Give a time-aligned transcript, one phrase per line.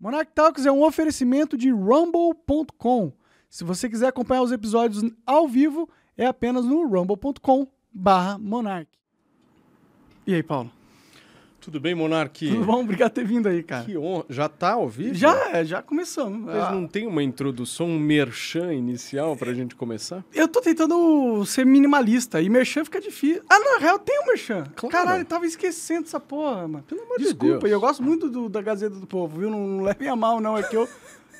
[0.00, 3.12] Monarch Talks é um oferecimento de rumble.com.
[3.50, 8.90] Se você quiser acompanhar os episódios ao vivo, é apenas no rumble.com barra Monarch.
[10.26, 10.70] E aí, Paulo?
[11.60, 12.48] Tudo bem, Monark?
[12.48, 12.80] Tudo bom?
[12.82, 13.84] Obrigado por ter vindo aí, cara.
[13.84, 14.24] Que honra.
[14.30, 15.14] Já tá ao vivo?
[15.14, 16.46] Já, já começamos.
[16.46, 20.24] Mas Ah, não tem uma introdução, um merchan inicial pra gente começar?
[20.32, 23.42] Eu tô tentando ser minimalista e merchan fica difícil.
[23.50, 24.64] Ah, na real tem um merchan.
[24.76, 24.92] Claro.
[24.96, 26.84] Caralho, eu tava esquecendo essa porra, mano.
[26.86, 27.70] Pelo amor de Desculpa, Deus.
[27.70, 29.50] e eu gosto muito do- da Gazeta do Povo, viu?
[29.50, 30.56] Não, não levem a mal, não.
[30.56, 30.88] É que eu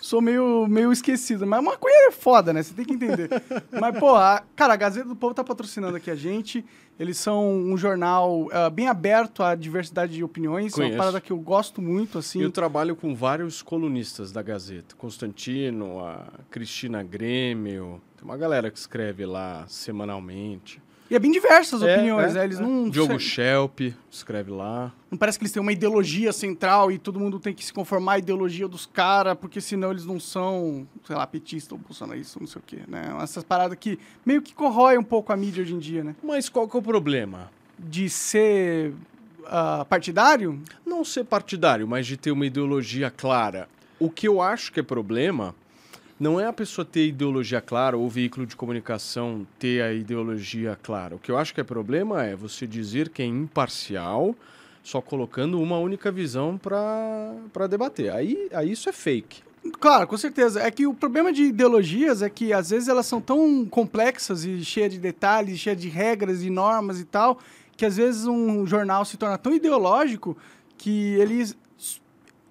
[0.08, 1.46] sou meio, meio esquecido.
[1.46, 2.62] Mas maconha é foda, né?
[2.62, 3.28] Você tem que entender.
[3.70, 6.64] Mas, pô, a, cara, a Gazeta do Povo tá patrocinando aqui a gente.
[6.98, 10.72] Eles são um jornal ah, bem aberto à diversidade de opiniões.
[10.72, 10.94] É Conheço.
[10.94, 12.40] uma parada que eu gosto muito, assim.
[12.40, 14.96] Eu trabalho com vários colunistas da Gazeta.
[14.96, 18.00] Constantino, a Cristina Grêmio.
[18.16, 20.82] Tem uma galera que escreve lá semanalmente.
[21.10, 22.44] E é bem diversas as É, opiniões, é, né?
[22.44, 22.62] Eles é.
[22.62, 22.90] não...
[22.90, 23.80] Diogo Schelp
[24.10, 24.92] escreve lá.
[25.10, 28.14] Não parece que eles têm uma ideologia central e todo mundo tem que se conformar
[28.14, 32.46] à ideologia dos caras, porque senão eles não são, sei lá, petista ou bolsonarista, não
[32.46, 33.16] sei o quê, né?
[33.22, 36.14] Essas paradas que meio que corroem um pouco a mídia hoje em dia, né?
[36.22, 37.50] Mas qual que é o problema?
[37.78, 38.92] De ser
[39.46, 43.68] ah, partidário, Não ser partidário, mas de ter uma ideologia clara.
[43.98, 45.54] O que eu acho que é problema
[46.18, 50.76] não é a pessoa ter ideologia clara ou o veículo de comunicação ter a ideologia
[50.82, 51.14] clara.
[51.14, 54.34] O que eu acho que é problema é você dizer que é imparcial,
[54.82, 58.10] só colocando uma única visão para debater.
[58.10, 59.42] Aí, aí isso é fake.
[59.80, 60.60] Claro, com certeza.
[60.60, 64.64] É que o problema de ideologias é que às vezes elas são tão complexas e
[64.64, 67.38] cheias de detalhes, cheias de regras e normas e tal,
[67.76, 70.36] que às vezes um jornal se torna tão ideológico
[70.76, 71.44] que ele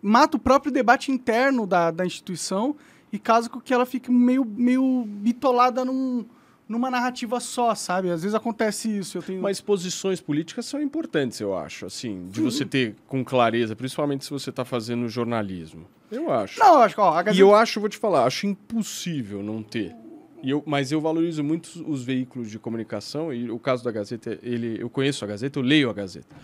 [0.02, 2.76] mata o próprio debate interno da, da instituição
[3.12, 6.26] e causa com que ela fique meio, meio bitolada num,
[6.68, 8.10] numa narrativa só, sabe?
[8.10, 9.18] Às vezes acontece isso.
[9.18, 9.42] Eu tenho...
[9.42, 14.32] Mas posições políticas são importantes, eu acho, assim, de você ter com clareza, principalmente se
[14.32, 15.86] você está fazendo jornalismo.
[16.12, 16.60] Eu acho.
[16.60, 17.42] Não, eu acho que ó, a E Gazeta...
[17.42, 19.96] eu acho, vou te falar, acho impossível não ter.
[20.44, 24.38] E eu, mas eu valorizo muito os veículos de comunicação e o caso da Gazeta,
[24.44, 26.36] ele, eu conheço a Gazeta, eu leio a Gazeta.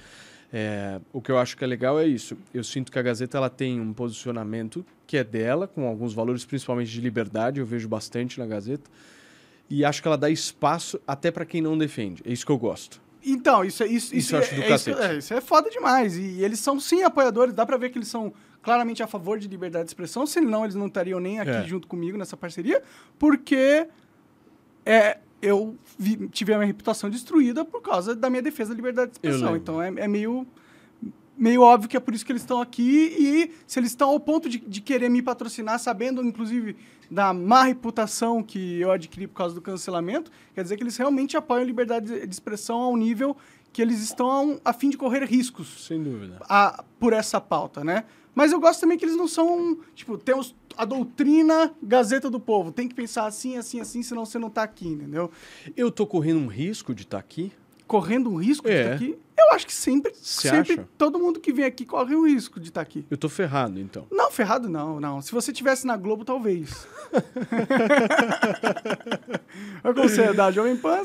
[0.52, 2.38] É, o que eu acho que é legal é isso.
[2.54, 6.44] Eu sinto que a Gazeta ela tem um posicionamento que é dela, com alguns valores,
[6.44, 8.90] principalmente de liberdade, eu vejo bastante na Gazeta.
[9.70, 12.24] E acho que ela dá espaço até para quem não defende.
[12.26, 13.00] É isso que eu gosto.
[13.24, 16.18] Então, isso é isso, Isso acho do é, isso, é, isso é foda demais.
[16.18, 19.48] E, eles são sim apoiadores, dá pra ver que eles são claramente a favor de
[19.48, 21.64] liberdade de expressão, senão eles não estariam nem aqui É.
[21.64, 22.82] junto comigo nessa parceria,
[23.20, 23.86] porque
[24.84, 29.12] é, eu vi- tive a minha reputação destruída por causa da minha defesa da liberdade
[29.12, 29.56] de expressão.
[29.56, 30.48] Então é, é meio
[31.38, 34.20] meio óbvio que é por isso que eles estão aqui e se eles estão ao
[34.20, 36.76] ponto de, de querer me patrocinar, sabendo inclusive
[37.10, 41.36] da má reputação que eu adquiri por causa do cancelamento, quer dizer que eles realmente
[41.38, 43.36] apoiam a liberdade de de expressão ao nível
[43.72, 46.38] que eles estão a fim de correr riscos Sem dúvida.
[46.48, 48.06] a- por essa pauta, né?
[48.36, 52.72] Mas eu gosto também que eles não são, tipo, temos a doutrina Gazeta do Povo,
[52.72, 55.30] tem que pensar assim, assim, assim, senão você não tá aqui, entendeu?
[55.78, 57.52] Eu tô correndo um risco de estar aqui.
[57.86, 58.82] Correndo um risco de É.
[58.82, 59.18] estar aqui,
[59.50, 60.88] eu acho que sempre, sempre acha?
[60.98, 63.06] todo mundo que vem aqui corre o risco de estar aqui.
[63.10, 64.06] Eu tô ferrado, então.
[64.12, 65.22] Não, ferrado não, não.
[65.22, 66.88] Se você tivesse na Globo, talvez.
[69.84, 71.02] Mas como você é da Jovem Pan,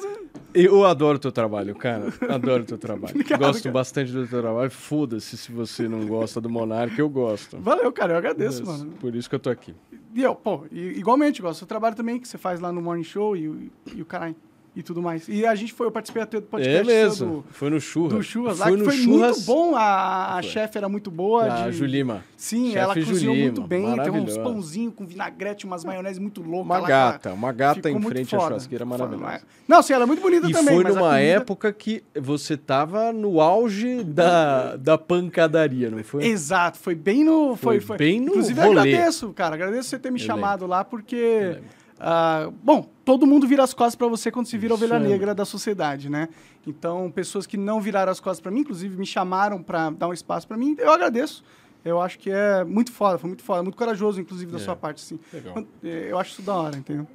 [0.54, 2.12] Eu adoro o teu trabalho, cara.
[2.28, 3.14] Adoro o teu trabalho.
[3.14, 3.72] Obrigado, gosto cara.
[3.72, 4.70] bastante do teu trabalho.
[4.70, 7.58] Foda-se se você não gosta do Monark, eu gosto.
[7.58, 8.92] valeu, cara, eu agradeço, Mas mano.
[8.92, 9.74] Por isso que eu tô aqui.
[10.14, 13.36] E eu, pô, igualmente, gosto do trabalho também que você faz lá no Morning Show
[13.36, 14.34] e, o- e o caralho.
[14.78, 15.26] E tudo mais.
[15.28, 17.26] E a gente foi, eu participei até do podcast é mesmo.
[17.42, 18.12] do, Foi no churras.
[18.12, 19.74] do Churras lá, foi que no foi churras muito bom.
[19.74, 20.50] A, a Foi.
[20.52, 21.48] chefe era muito boa.
[21.48, 21.76] da de...
[21.76, 22.22] Julima.
[22.36, 23.96] Sim, Chefe ela cozinhou Julima, muito bem.
[24.00, 26.64] Tem uns pãozinhos com vinagrete, umas maionese muito loucas.
[26.66, 29.40] Uma lá, gata, uma gata em frente à churrasqueira maravilhosa.
[29.66, 30.74] Não, sim, ela é muito bonita E também.
[30.76, 36.02] foi mas a numa comida- época que você tava no auge da, da pancadaria, não
[36.04, 36.24] foi?
[36.24, 37.56] Exato, foi bem no.
[37.56, 37.96] Foi, Foi foi.
[37.96, 38.74] bem no Inclusive, rolê.
[38.76, 39.54] eu agradeço, cara.
[39.56, 41.58] Agradeço você ter me Eu chamado lá, porque.
[42.00, 45.04] Ah, bom, todo mundo vira as costas pra você quando se vira a Isso ovelha
[45.04, 46.28] é, negra da sociedade, né?
[46.66, 50.12] Então, pessoas que não viraram as costas pra mim, inclusive me chamaram pra dar um
[50.12, 51.42] espaço pra mim, eu agradeço.
[51.84, 54.60] Eu acho que é muito foda, foi muito foda, muito corajoso, inclusive, da É.
[54.60, 55.18] sua parte, assim.
[55.32, 55.64] Legal.
[55.82, 57.06] Eu acho isso da hora, entendeu?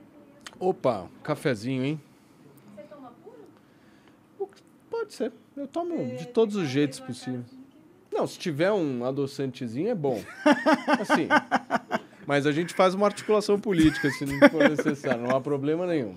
[0.60, 2.02] Opa, cafezinho, hein?
[4.90, 5.32] Pode ser.
[5.56, 7.46] Eu tomo de todos os jeitos possíveis.
[8.12, 10.22] Não, se tiver um adoçantezinho é bom.
[11.02, 11.28] Assim.
[12.26, 16.16] Mas a gente faz uma articulação política se não for necessário, não há problema nenhum.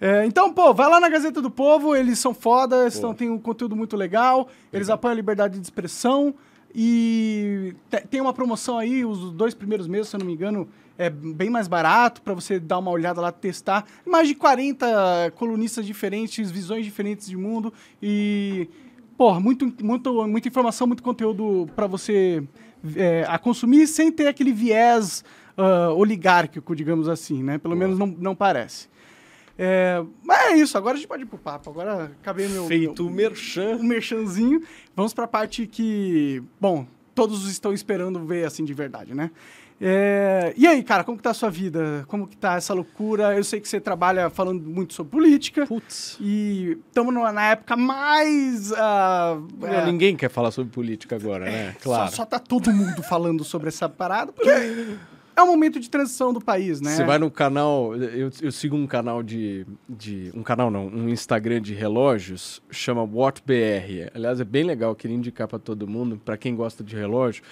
[0.00, 2.98] É, então, pô, vai lá na Gazeta do Povo, eles são fodas, Pô.
[2.98, 6.34] então, tem um conteúdo muito legal, eles apoiam a liberdade de expressão
[6.74, 10.66] e te- tem uma promoção aí, os dois primeiros meses, se eu não me engano,
[10.96, 13.84] é bem mais barato para você dar uma olhada lá, testar.
[14.06, 17.70] Mais de 40 colunistas diferentes, visões diferentes de mundo
[18.02, 18.68] e,
[19.18, 22.42] porra, muito, muito, muita informação, muito conteúdo para você
[22.96, 25.24] é, a consumir sem ter aquele viés
[25.56, 27.58] uh, oligárquico, digamos assim, né?
[27.58, 27.86] Pelo Boa.
[27.86, 28.88] menos não, não parece.
[29.62, 31.68] É, mas é isso, agora a gente pode ir pro papo.
[31.68, 32.66] Agora acabei meu.
[32.66, 33.76] Feito o merchan.
[33.76, 34.62] O merchanzinho.
[34.96, 36.42] Vamos pra parte que.
[36.58, 39.30] Bom, todos estão esperando ver assim de verdade, né?
[39.82, 42.04] É, e aí, cara, como que tá a sua vida?
[42.06, 43.34] Como que tá essa loucura?
[43.34, 45.66] Eu sei que você trabalha falando muito sobre política.
[45.66, 46.18] Putz.
[46.20, 48.70] E estamos na época mais...
[48.72, 51.74] Uh, é, ninguém quer falar sobre política agora, né?
[51.80, 52.10] Claro.
[52.10, 54.50] Só, só tá todo mundo falando sobre essa parada, porque
[55.34, 56.90] é um momento de transição do país, né?
[56.90, 61.08] Você vai no canal, eu, eu sigo um canal de, de, um canal não, um
[61.08, 64.10] Instagram de relógios, chama WatchBR.
[64.14, 67.42] Aliás, é bem legal, queria indicar para todo mundo, para quem gosta de relógio.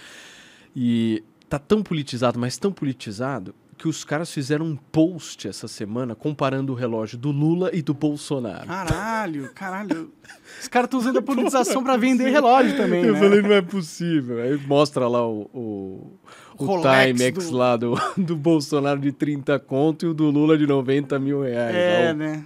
[0.76, 6.14] E tá tão politizado, mas tão politizado, que os caras fizeram um post essa semana
[6.14, 8.66] comparando o relógio do Lula e do Bolsonaro.
[8.66, 10.12] Caralho, caralho.
[10.60, 13.04] Os caras estão usando a politização para vender relógio também.
[13.04, 13.20] Eu né?
[13.20, 14.42] falei, não é possível.
[14.42, 16.18] Aí mostra lá o, o,
[16.58, 17.56] o Timex do...
[17.56, 21.76] lá do, do Bolsonaro de 30 conto e o do Lula de 90 mil reais.
[21.76, 22.44] É, né?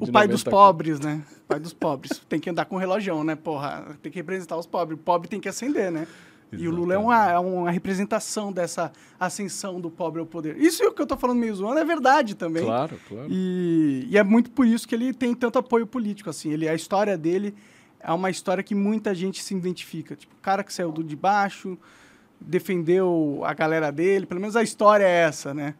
[0.00, 1.22] O pai dos pobres, né?
[1.44, 2.20] O pai dos pobres.
[2.28, 3.36] tem que andar com relógio, né?
[3.36, 4.98] Porra, tem que representar os pobres.
[4.98, 6.08] O pobre tem que acender, né?
[6.52, 6.64] Exatamente.
[6.64, 10.56] E o Lula é uma, é uma representação dessa ascensão do pobre ao poder.
[10.58, 12.64] Isso é o que eu estou falando meio zoando é verdade também.
[12.64, 13.26] Claro, claro.
[13.30, 16.28] E, e, é muito por isso que ele tem tanto apoio político.
[16.28, 16.50] assim.
[16.50, 17.54] Ele, a história dele
[18.00, 20.14] é uma história que muita gente se identifica.
[20.14, 21.78] Tipo, o cara que saiu do de baixo,
[22.40, 25.74] defendeu a galera dele, pelo menos a história é essa, né?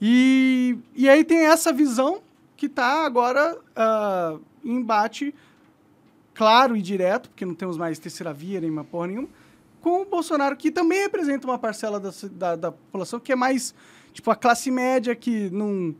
[0.00, 2.20] E, e aí tem essa visão
[2.56, 5.34] que está agora uh, em embate
[6.34, 9.28] claro e direto, porque não temos mais terceira via nem uma porra nenhuma,
[9.86, 13.72] com o Bolsonaro, que também representa uma parcela da, da, da, população que é mais,
[14.12, 15.94] tipo, a classe média, que não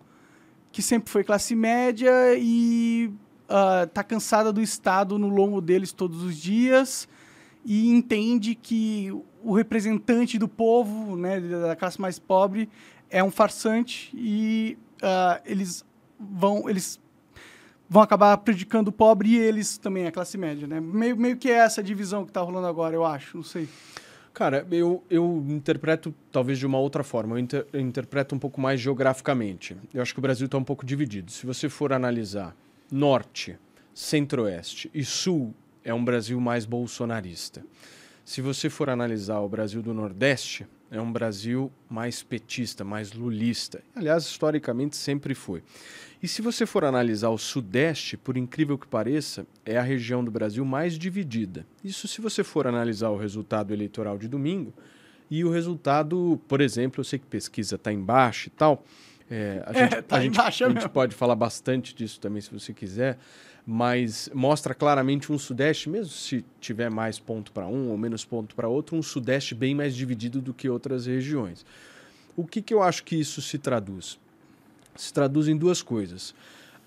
[0.73, 3.12] que sempre foi classe média e
[3.44, 7.09] uh, tá cansada do Estado no longo deles todos os dias
[7.65, 12.69] e entende que o representante do povo, né, da classe mais pobre,
[13.09, 15.85] é um farsante e uh, eles
[16.19, 16.99] vão eles
[17.88, 20.81] vão acabar prejudicando o pobre e eles também, a classe média, né?
[20.81, 23.69] Meio, meio que é essa divisão que está rolando agora, eu acho, não sei.
[24.35, 28.61] Cara, eu, eu interpreto talvez de uma outra forma, eu, inter, eu interpreto um pouco
[28.61, 29.77] mais geograficamente.
[29.94, 31.33] Eu acho que o Brasil está um pouco dividido.
[31.33, 32.55] Se você for analisar
[32.93, 33.56] norte,
[33.94, 37.65] centro-oeste e sul, é um Brasil mais bolsonarista.
[38.27, 43.83] Se você for analisar o Brasil do Nordeste, é um Brasil mais petista, mais lulista.
[43.94, 45.62] Aliás, historicamente sempre foi.
[46.23, 50.31] E se você for analisar o Sudeste, por incrível que pareça, é a região do
[50.31, 51.67] Brasil mais dividida.
[51.85, 54.73] Isso se você for analisar o resultado eleitoral de domingo
[55.31, 58.85] e o resultado, por exemplo, eu sei que pesquisa está embaixo e tal.
[59.29, 62.53] É, a, gente, é, tá a, gente, a gente pode falar bastante disso também se
[62.53, 63.19] você quiser,
[63.67, 68.55] mas mostra claramente um Sudeste, mesmo se tiver mais ponto para um ou menos ponto
[68.55, 71.67] para outro, um Sudeste bem mais dividido do que outras regiões.
[72.37, 74.19] O que, que eu acho que isso se traduz?
[74.97, 76.35] se traduz em duas coisas.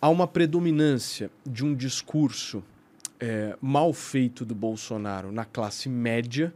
[0.02, 2.64] Há uma predominância de um discurso
[3.20, 6.54] é, mal feito do Bolsonaro na classe média,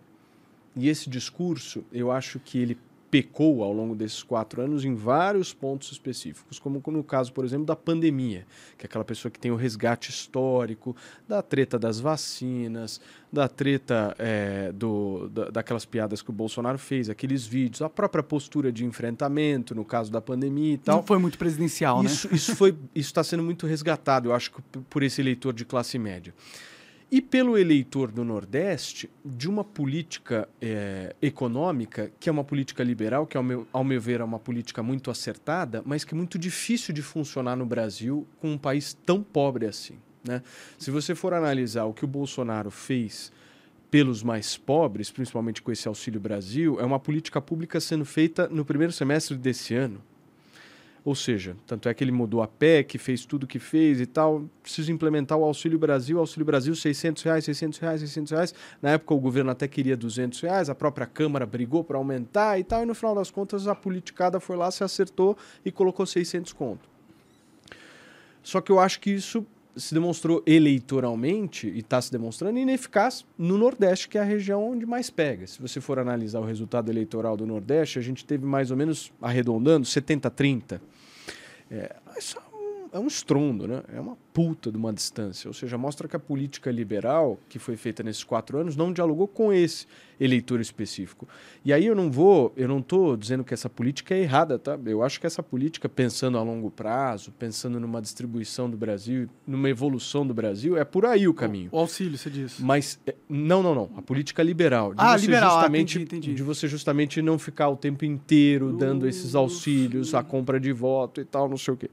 [0.76, 2.78] e esse discurso, eu acho que ele
[3.14, 7.64] pecou ao longo desses quatro anos em vários pontos específicos, como no caso, por exemplo,
[7.64, 8.44] da pandemia,
[8.76, 10.96] que é aquela pessoa que tem o resgate histórico,
[11.28, 13.00] da treta das vacinas,
[13.32, 18.24] da treta é, do, da, daquelas piadas que o Bolsonaro fez, aqueles vídeos, a própria
[18.24, 20.96] postura de enfrentamento no caso da pandemia e tal.
[20.96, 22.34] Não foi muito presidencial, isso, né?
[22.34, 24.52] Isso está sendo muito resgatado, eu acho,
[24.90, 26.34] por esse eleitor de classe média
[27.14, 33.28] e pelo eleitor do Nordeste de uma política é, econômica que é uma política liberal,
[33.28, 36.40] que ao meu, ao meu ver é uma política muito acertada, mas que é muito
[36.40, 40.00] difícil de funcionar no Brasil com um país tão pobre assim.
[40.28, 40.42] Né?
[40.80, 43.32] Se você for analisar o que o Bolsonaro fez
[43.92, 48.66] pelos mais pobres, principalmente com esse Auxílio Brasil, é uma política pública sendo feita no
[48.66, 50.02] primeiro semestre desse ano.
[51.06, 54.46] Ou seja, tanto é que ele mudou a PEC, fez tudo que fez e tal.
[54.62, 56.18] Preciso implementar o Auxílio Brasil.
[56.18, 58.56] Auxílio Brasil, 600 reais, 600 reais, 600 reais.
[58.82, 62.64] Na época o governo até queria 200 reais, a própria Câmara brigou para aumentar e
[62.64, 62.84] tal.
[62.84, 66.88] E no final das contas a politicada foi lá, se acertou e colocou 600 conto.
[68.42, 69.46] Só que eu acho que isso
[69.76, 74.86] se demonstrou eleitoralmente e está se demonstrando ineficaz no Nordeste, que é a região onde
[74.86, 75.48] mais pega.
[75.48, 79.12] Se você for analisar o resultado eleitoral do Nordeste, a gente teve mais ou menos,
[79.22, 80.80] arredondando, 70-30.
[81.72, 82.22] É, é
[83.00, 83.84] um estrondo, né?
[83.94, 85.48] É uma puta de uma distância.
[85.48, 89.28] Ou seja, mostra que a política liberal que foi feita nesses quatro anos não dialogou
[89.28, 89.86] com esse
[90.20, 91.28] eleitor específico.
[91.66, 94.80] E aí eu não vou, eu não estou dizendo que essa política é errada, tá?
[94.86, 99.70] Eu acho que essa política, pensando a longo prazo, pensando numa distribuição do Brasil, numa
[99.70, 101.70] evolução do Brasil, é por aí o caminho.
[101.72, 102.62] O, auxílio, você disse.
[102.62, 103.90] Mas é, não, não, não.
[103.98, 104.94] A política liberal.
[104.94, 105.50] De ah, liberal.
[105.50, 106.36] Ah, justamente, ah, entendi, entendi.
[106.36, 111.22] De você justamente não ficar o tempo inteiro dando esses auxílios, a compra de voto
[111.22, 111.90] e tal, não sei o quê.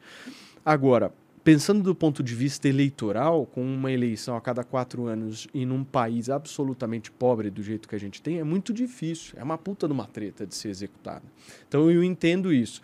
[0.64, 1.12] Agora,
[1.43, 5.83] pensando do ponto de vista eleitoral, com uma eleição a cada quatro anos e num
[5.83, 9.35] país absolutamente pobre do jeito que a gente tem, é muito difícil.
[9.38, 11.25] É uma puta de uma treta de ser executada.
[11.67, 12.83] Então eu entendo isso.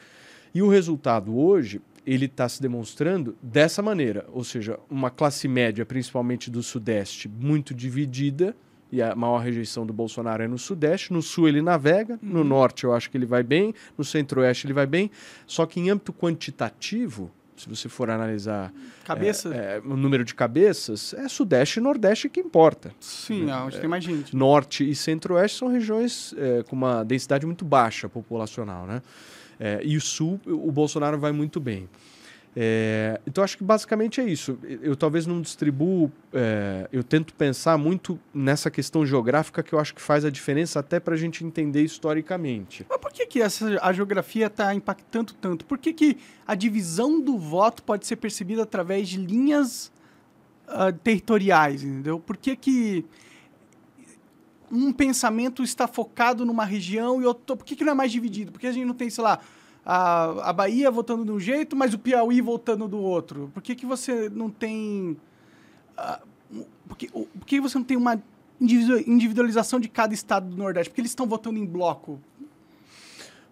[0.54, 5.84] E o resultado hoje, ele está se demonstrando dessa maneira, ou seja, uma classe média,
[5.84, 8.56] principalmente do Sudeste, muito dividida,
[8.90, 11.12] e a maior rejeição do Bolsonaro é no Sudeste.
[11.12, 12.44] No Sul ele navega, no uhum.
[12.44, 15.10] Norte eu acho que ele vai bem, no Centro-Oeste ele vai bem.
[15.46, 18.72] Só que em âmbito quantitativo, se você for analisar
[19.04, 19.54] Cabeça?
[19.54, 22.92] É, é, o número de cabeças, é Sudeste e Nordeste que importa.
[23.00, 24.34] Sim, é, onde tem mais gente.
[24.34, 29.00] Norte e Centro-Oeste são regiões é, com uma densidade muito baixa populacional, né?
[29.58, 31.88] É, e o Sul, o Bolsonaro vai muito bem.
[32.58, 34.58] É, então acho que basicamente é isso.
[34.64, 39.94] Eu talvez não distribuo, é, eu tento pensar muito nessa questão geográfica que eu acho
[39.94, 42.86] que faz a diferença até para a gente entender historicamente.
[42.88, 45.66] Mas por que, que essa, a geografia está impactando tanto?
[45.66, 49.92] Por que, que a divisão do voto pode ser percebida através de linhas
[50.66, 52.18] uh, territoriais, entendeu?
[52.18, 53.04] Por que, que
[54.72, 57.54] um pensamento está focado numa região e outro...
[57.54, 58.50] Por que, que não é mais dividido?
[58.50, 59.40] Por que a gente não tem, sei lá,
[59.86, 63.52] a, a Bahia votando de um jeito, mas o Piauí votando do outro?
[63.54, 65.16] Por que, que você não tem.
[65.96, 68.20] Uh, por, que, por que você não tem uma
[68.60, 70.90] individualização de cada estado do Nordeste?
[70.90, 72.18] Porque eles estão votando em bloco.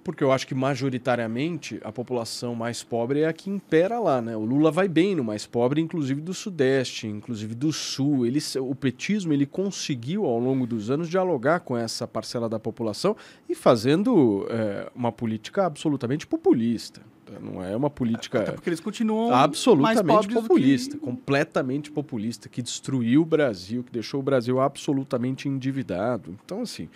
[0.05, 4.37] Porque eu acho que majoritariamente a população mais pobre é a que impera lá, né?
[4.37, 8.27] O Lula vai bem no mais pobre, inclusive do Sudeste, inclusive do Sul.
[8.27, 13.17] Ele, o petismo ele conseguiu ao longo dos anos dialogar com essa parcela da população
[13.49, 17.01] e fazendo é, uma política absolutamente populista.
[17.41, 18.43] Não é uma política.
[18.43, 21.03] Até porque eles continuam absolutamente populista, que...
[21.03, 26.37] completamente populista, que destruiu o Brasil, que deixou o Brasil absolutamente endividado.
[26.45, 26.89] Então, assim.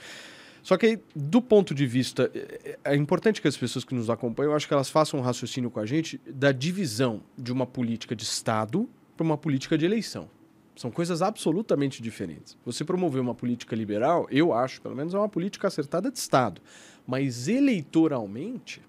[0.63, 2.31] Só que, do ponto de vista.
[2.35, 5.23] É, é importante que as pessoas que nos acompanham, eu acho que elas façam um
[5.23, 9.85] raciocínio com a gente da divisão de uma política de Estado para uma política de
[9.85, 10.29] eleição.
[10.77, 12.57] São coisas absolutamente diferentes.
[12.65, 16.63] Você promover uma política liberal, eu acho, pelo menos, é uma política acertada de Estado.
[17.05, 18.81] Mas eleitoralmente,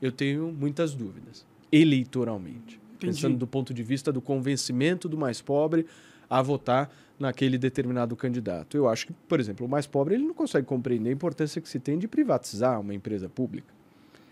[0.00, 1.44] eu tenho muitas dúvidas.
[1.72, 2.78] Eleitoralmente.
[2.94, 2.98] Entendi.
[3.00, 5.86] Pensando do ponto de vista do convencimento do mais pobre
[6.30, 8.76] a votar naquele determinado candidato.
[8.76, 11.68] Eu acho que, por exemplo, o mais pobre ele não consegue compreender a importância que
[11.68, 13.72] se tem de privatizar uma empresa pública.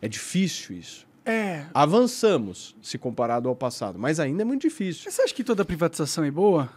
[0.01, 1.07] É difícil isso.
[1.25, 1.67] É.
[1.73, 5.11] Avançamos se comparado ao passado, mas ainda é muito difícil.
[5.11, 6.69] Você acha que toda privatização é boa?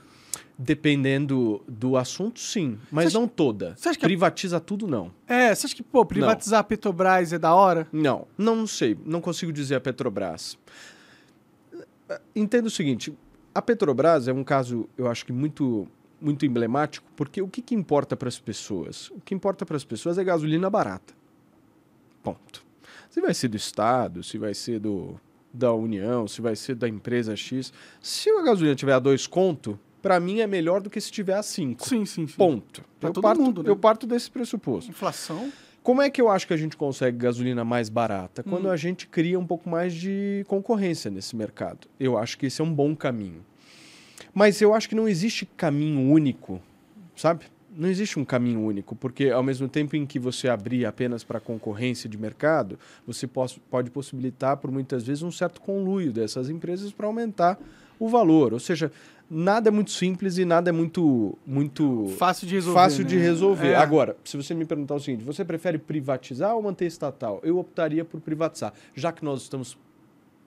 [0.58, 2.78] Dependendo do assunto, sim.
[2.92, 3.76] Mas acha, não toda.
[3.76, 5.12] Você acha que Privatiza tudo, não.
[5.28, 6.62] É, você acha que, pô, privatizar não.
[6.62, 7.88] a Petrobras é da hora?
[7.92, 8.98] Não, não sei.
[9.04, 10.58] Não consigo dizer a Petrobras.
[12.36, 13.14] Entendo o seguinte:
[13.54, 15.88] a Petrobras é um caso, eu acho que muito
[16.22, 19.10] muito emblemático, porque o que, que importa para as pessoas?
[19.12, 21.14] O que importa para as pessoas é gasolina barata.
[22.24, 22.66] Ponto.
[23.10, 25.20] Se vai ser do Estado, se vai ser do,
[25.54, 27.72] da União, se vai ser da empresa X.
[28.02, 31.34] Se a gasolina tiver a dois conto, para mim é melhor do que se tiver
[31.34, 31.88] a cinco.
[31.88, 32.36] Sim, sim, sim.
[32.36, 32.84] Ponto.
[33.00, 33.70] Pra eu, todo parto, mundo, né?
[33.70, 34.92] eu parto desse pressuposto.
[34.92, 35.52] Inflação.
[35.82, 38.44] Como é que eu acho que a gente consegue gasolina mais barata?
[38.44, 38.72] Quando hum.
[38.72, 41.88] a gente cria um pouco mais de concorrência nesse mercado.
[42.00, 43.46] Eu acho que esse é um bom caminho.
[44.34, 46.62] Mas eu acho que não existe caminho único,
[47.16, 47.46] sabe?
[47.78, 51.40] Não existe um caminho único, porque ao mesmo tempo em que você abrir apenas para
[51.40, 57.06] concorrência de mercado, você pode possibilitar, por muitas vezes, um certo conluio dessas empresas para
[57.06, 57.60] aumentar
[58.00, 58.54] o valor.
[58.54, 58.92] Ou seja,
[59.30, 62.80] nada é muito simples e nada é muito muito fácil de resolver.
[62.80, 63.10] Fácil né?
[63.10, 63.70] de resolver.
[63.70, 63.76] É.
[63.76, 67.40] Agora, se você me perguntar o seguinte, você prefere privatizar ou manter estatal?
[67.44, 69.78] Eu optaria por privatizar, já que nós estamos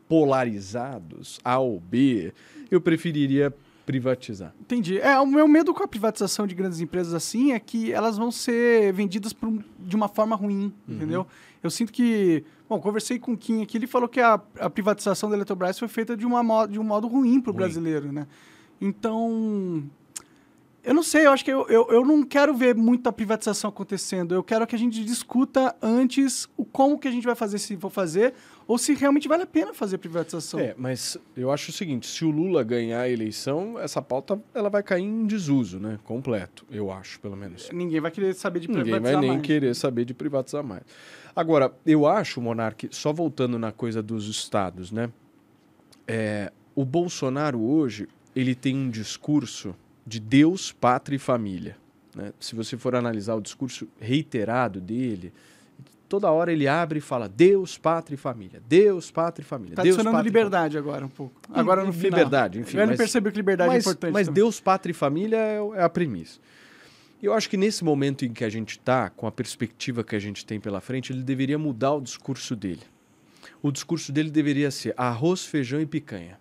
[0.09, 2.33] polarizados, A ou B,
[2.71, 3.55] eu preferiria
[3.89, 4.55] privatizar.
[4.61, 4.99] Entendi.
[4.99, 8.31] É, o meu medo com a privatização de grandes empresas assim é que elas vão
[8.31, 10.95] ser vendidas um, de uma forma ruim, uhum.
[10.95, 11.27] entendeu?
[11.63, 12.45] Eu sinto que.
[12.69, 15.89] Bom, conversei com o Kim aqui, ele falou que a, a privatização da Eletrobras foi
[15.89, 18.27] feita de, uma, de um modo ruim para o brasileiro, né?
[18.79, 19.83] Então.
[20.85, 24.35] Eu não sei, eu acho que eu, eu, eu não quero ver muita privatização acontecendo.
[24.35, 27.77] Eu quero que a gente discuta antes o como que a gente vai fazer, se
[27.77, 28.33] for fazer,
[28.69, 30.61] ou se realmente vale a pena fazer privatização.
[30.61, 34.69] É, mas eu acho o seguinte, se o Lula ganhar a eleição, essa pauta ela
[34.69, 35.99] vai cair em desuso, né?
[36.05, 37.71] Completo, eu acho, pelo menos.
[37.73, 39.43] Ninguém vai querer saber de privatizar Ninguém vai nem mais.
[39.47, 40.83] querer saber de privatizar mais.
[41.35, 45.11] Agora, eu acho, Monarque, só voltando na coisa dos estados, né?
[46.07, 48.07] É, o Bolsonaro hoje
[48.37, 49.75] ele tem um discurso
[50.07, 51.77] de Deus, pátria e família.
[52.15, 52.33] Né?
[52.39, 55.33] Se você for analisar o discurso reiterado dele,
[56.09, 58.63] toda hora ele abre e fala Deus, pátria e família.
[58.67, 59.77] Deus, pátria e família.
[59.77, 61.41] Tá Deus, adicionando liberdade agora um pouco.
[61.53, 62.19] Agora no final.
[62.19, 62.79] Liberdade, enfim.
[62.79, 64.43] Ele percebeu que liberdade mas, é importante Mas também.
[64.43, 66.41] Deus, pátria e família é, é a premissa.
[67.23, 70.21] Eu acho que nesse momento em que a gente está, com a perspectiva que a
[70.21, 72.83] gente tem pela frente, ele deveria mudar o discurso dele.
[73.61, 76.39] O discurso dele deveria ser arroz, feijão e picanha.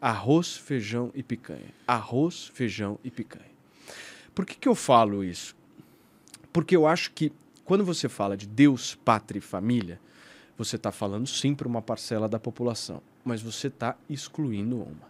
[0.00, 1.74] Arroz, feijão e picanha.
[1.86, 3.48] Arroz, feijão e picanha.
[4.34, 5.56] Por que, que eu falo isso?
[6.52, 7.32] Porque eu acho que
[7.68, 10.00] quando você fala de Deus, pátria e família,
[10.56, 15.06] você está falando sim para uma parcela da população, mas você está excluindo uma.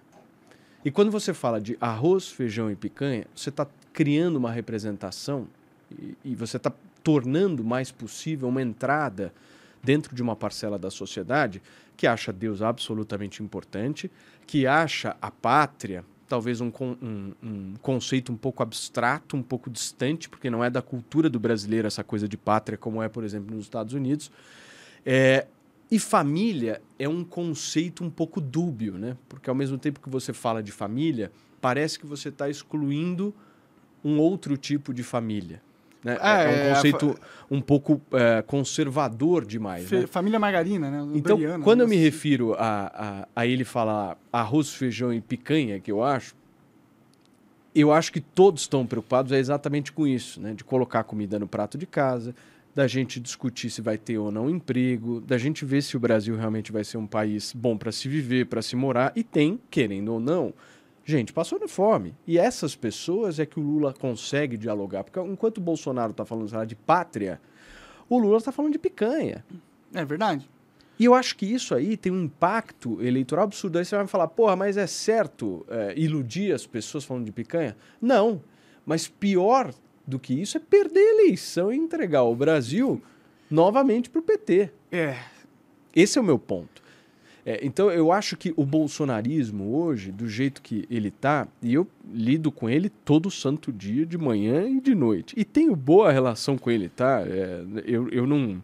[0.85, 5.47] E quando você fala de arroz, feijão e picanha, você está criando uma representação
[5.89, 6.73] e, e você está
[7.05, 9.33] tornando mais possível uma entrada
[9.81, 11.63] dentro de uma parcela da sociedade
[11.97, 14.11] que acha Deus absolutamente importante,
[14.49, 20.29] que acha a pátria talvez um, um- um conceito um pouco abstrato, um pouco distante,
[20.29, 23.55] porque não é da cultura do brasileiro essa coisa de pátria, como é, por exemplo,
[23.55, 24.31] nos Estados Unidos.
[25.05, 25.47] É,
[25.91, 29.17] e família é um conceito um pouco dúbio, né?
[29.29, 33.35] Porque ao mesmo tempo que você fala de família, parece que você está excluindo
[34.05, 35.63] um outro tipo de família.
[36.05, 36.19] Né?
[36.21, 37.19] É, É, é, um conceito
[37.51, 39.89] um pouco é, conservador demais.
[39.89, 40.07] Fe- né?
[40.07, 41.07] Família Margarina, né?
[41.15, 41.85] Então, quando né?
[41.85, 46.35] eu me refiro a, a, a ele falar arroz, feijão e picanha, que eu acho,
[47.75, 50.55] eu acho que todos estão preocupados é exatamente com isso, né?
[50.55, 52.35] De colocar comida no prato de casa,
[52.75, 56.37] da gente discutir se vai ter ou não emprego, da gente ver se o Brasil
[56.37, 60.13] realmente vai ser um país bom para se viver, para se morar, e tem, querendo
[60.13, 60.55] ou não,
[61.11, 62.15] gente passando fome.
[62.27, 66.53] E essas pessoas é que o Lula consegue dialogar, porque enquanto o Bolsonaro está falando
[66.53, 67.41] lá, de pátria,
[68.09, 69.45] o Lula está falando de picanha.
[69.95, 70.49] É verdade.
[70.99, 73.79] E eu acho que isso aí tem um impacto eleitoral absurdo.
[73.79, 77.33] Aí você vai me falar, porra, mas é certo é, iludir as pessoas falando de
[77.33, 77.77] picanha?
[78.01, 78.43] Não.
[78.85, 79.73] Mas pior
[80.07, 83.01] do que isso é perder a eleição e entregar o Brasil
[83.51, 84.71] novamente para o PT.
[84.91, 85.17] É.
[85.95, 86.83] Esse é o meu ponto.
[87.49, 91.89] É, então eu acho que o bolsonarismo hoje, do jeito que ele tá, e eu
[92.13, 95.35] lido com ele todo santo dia, de manhã e de noite.
[95.35, 97.23] E tenho boa relação com ele, tá?
[97.27, 98.63] É, eu, eu não,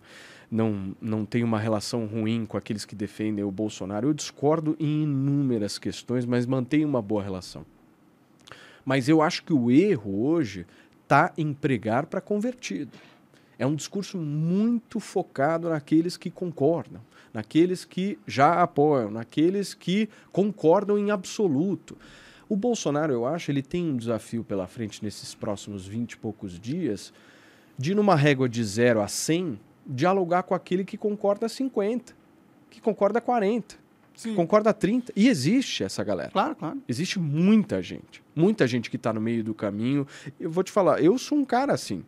[0.50, 4.08] não, não tenho uma relação ruim com aqueles que defendem o Bolsonaro.
[4.08, 7.64] Eu discordo em inúmeras questões, mas mantenho uma boa relação.
[8.84, 10.66] Mas eu acho que o erro hoje
[11.04, 12.92] está em pregar para convertido.
[13.58, 17.00] É um discurso muito focado naqueles que concordam,
[17.34, 21.98] naqueles que já apoiam, naqueles que concordam em absoluto.
[22.48, 26.58] O Bolsonaro, eu acho, ele tem um desafio pela frente nesses próximos 20 e poucos
[26.60, 27.12] dias
[27.76, 32.14] de, numa régua de 0 a 100, dialogar com aquele que concorda a 50,
[32.70, 33.76] que concorda a 40,
[34.14, 34.30] Sim.
[34.30, 35.12] que concorda a 30.
[35.16, 36.30] E existe essa galera.
[36.30, 36.80] Claro, claro.
[36.88, 38.22] Existe muita gente.
[38.34, 40.06] Muita gente que está no meio do caminho.
[40.38, 42.04] Eu vou te falar, eu sou um cara assim.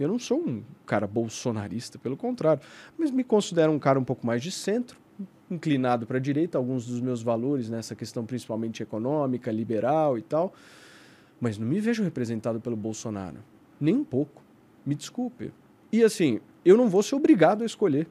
[0.00, 2.62] Eu não sou um cara bolsonarista, pelo contrário.
[2.96, 4.96] Mas me considero um cara um pouco mais de centro,
[5.50, 10.54] inclinado para a direita, alguns dos meus valores nessa questão principalmente econômica, liberal e tal.
[11.40, 13.36] Mas não me vejo representado pelo Bolsonaro.
[13.78, 14.42] Nem um pouco.
[14.86, 15.52] Me desculpe.
[15.92, 18.06] E assim, eu não vou ser obrigado a escolher.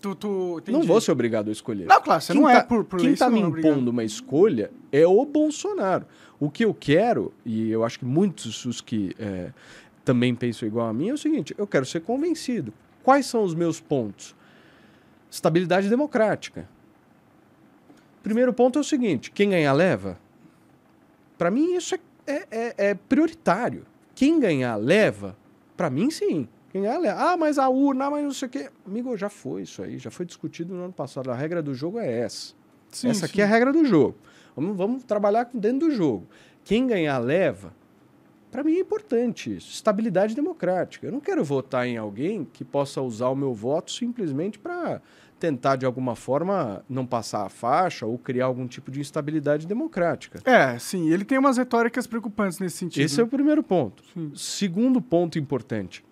[0.00, 1.86] Tu, tu, Não vou ser obrigado a escolher.
[1.86, 4.02] Não, claro, você Quem não é tá- por, por Quem está me é impondo uma
[4.02, 6.06] escolha é o Bolsonaro.
[6.40, 9.52] O que eu quero, e eu acho que muitos os que é,
[10.04, 12.72] também pensam igual a mim, é o seguinte: eu quero ser convencido.
[13.02, 14.34] Quais são os meus pontos?
[15.30, 16.68] Estabilidade democrática.
[18.22, 20.18] Primeiro ponto é o seguinte: quem ganhar leva.
[21.36, 23.84] Para mim, isso é, é- é- é prioritário.
[24.14, 25.36] Quem ganhar leva,
[25.76, 26.46] para mim, sim.
[26.70, 27.20] Quem ganhar leva.
[27.32, 28.70] Ah, mas a urna, mas não sei o quê.
[28.86, 31.30] Amigo, já foi isso aí, já foi discutido no ano passado.
[31.30, 32.54] A regra do jogo é essa.
[32.90, 33.32] Sim, essa sim.
[33.32, 34.16] aqui é a regra do jogo.
[34.54, 36.26] Vamos, vamos trabalhar com dentro do jogo.
[36.64, 37.74] Quem ganhar leva.
[38.52, 39.72] Para mim é importante isso.
[39.72, 41.06] Estabilidade democrática.
[41.06, 45.00] Eu não quero votar em alguém que possa usar o meu voto simplesmente para
[45.40, 50.38] tentar, de alguma forma, não passar a faixa ou criar algum tipo de instabilidade democrática.
[50.44, 51.10] É, sim.
[51.10, 53.02] Ele tem umas retóricas preocupantes nesse sentido.
[53.02, 54.04] Esse é o primeiro ponto.
[54.12, 54.30] Sim.
[54.36, 56.04] Segundo ponto importante.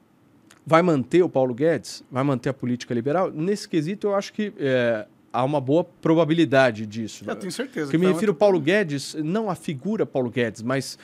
[0.66, 2.02] Vai manter o Paulo Guedes?
[2.10, 3.30] Vai manter a política liberal?
[3.30, 7.22] Nesse quesito, eu acho que é, há uma boa probabilidade disso.
[7.26, 7.86] Eu tenho certeza.
[7.86, 10.98] Porque eu me refiro ao Paulo Guedes, não a figura Paulo Guedes, mas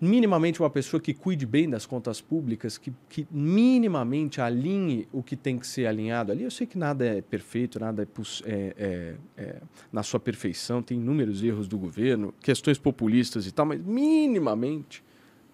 [0.00, 5.34] minimamente uma pessoa que cuide bem das contas públicas, que, que minimamente alinhe o que
[5.36, 6.44] tem que ser alinhado ali.
[6.44, 8.06] Eu sei que nada é perfeito, nada é,
[8.46, 9.56] é- é- é
[9.92, 15.02] na sua perfeição, tem inúmeros erros do governo, questões populistas e tal, mas minimamente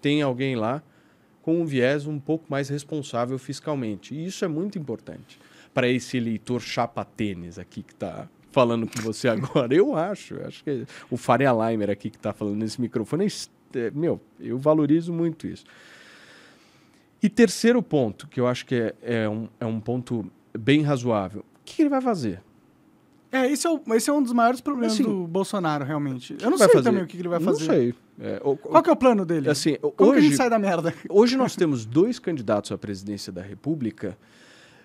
[0.01, 0.83] tem alguém lá
[1.41, 4.13] com um viés um pouco mais responsável fiscalmente.
[4.15, 5.39] E isso é muito importante
[5.73, 9.73] para esse eleitor chapa tênis aqui que está falando com você agora.
[9.75, 10.35] Eu acho.
[10.43, 13.27] Acho que o Faria Leimer aqui que está falando nesse microfone, é,
[13.93, 15.65] meu, eu valorizo muito isso.
[17.21, 21.41] E terceiro ponto, que eu acho que é, é, um, é um ponto bem razoável.
[21.41, 22.41] O que ele vai fazer?
[23.31, 26.37] É, esse é, o, esse é um dos maiores problemas assim, do Bolsonaro, realmente.
[26.39, 26.83] Eu não sei fazer?
[26.83, 27.65] também o que ele vai fazer.
[27.65, 27.95] Não sei.
[28.19, 29.49] É, o, Qual que é o plano dele?
[29.49, 30.93] Assim, Como hoje, que a gente sai da merda?
[31.09, 34.17] Hoje nós temos dois candidatos à presidência da República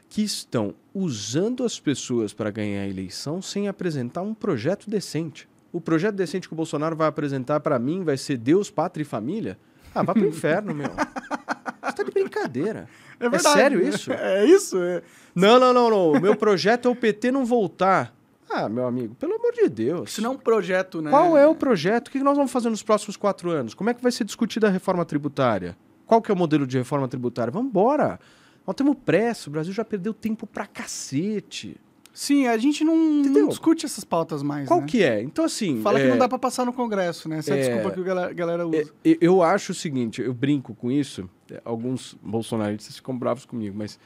[0.09, 5.49] que estão usando as pessoas para ganhar a eleição sem apresentar um projeto decente.
[5.73, 9.07] O projeto decente que o Bolsonaro vai apresentar para mim vai ser Deus, Pátria e
[9.07, 9.59] Família?
[9.95, 10.89] Ah, vá pro inferno, meu.
[10.89, 12.89] Você tá de brincadeira.
[13.19, 13.47] É, verdade.
[13.47, 14.13] é sério isso?
[14.15, 14.79] É isso?
[14.83, 15.03] É...
[15.35, 16.13] Não, não, não, não.
[16.13, 18.15] O meu projeto é o PT não voltar.
[18.49, 20.11] Ah, meu amigo, pelo amor de Deus.
[20.11, 21.11] Isso não é um projeto, né?
[21.11, 22.09] Qual é o projeto?
[22.09, 23.75] O que nós vamos fazer nos próximos quatro anos?
[23.75, 25.77] Como é que vai ser discutida a reforma tributária?
[26.05, 27.53] Qual que é o modelo de reforma tributária?
[27.53, 28.19] Vamos embora.
[28.67, 31.77] Nós temos pressa, o Brasil já perdeu tempo pra cacete.
[32.13, 34.67] Sim, a gente não, não discute essas pautas mais.
[34.67, 34.87] Qual né?
[34.87, 35.23] que é?
[35.23, 35.81] Então, assim.
[35.81, 36.03] Fala é...
[36.03, 37.39] que não dá pra passar no Congresso, né?
[37.39, 38.93] Essa é, a desculpa que a galera, galera usa.
[39.05, 43.77] É, eu acho o seguinte, eu brinco com isso, é, alguns bolsonaristas ficam bravos comigo,
[43.79, 43.99] mas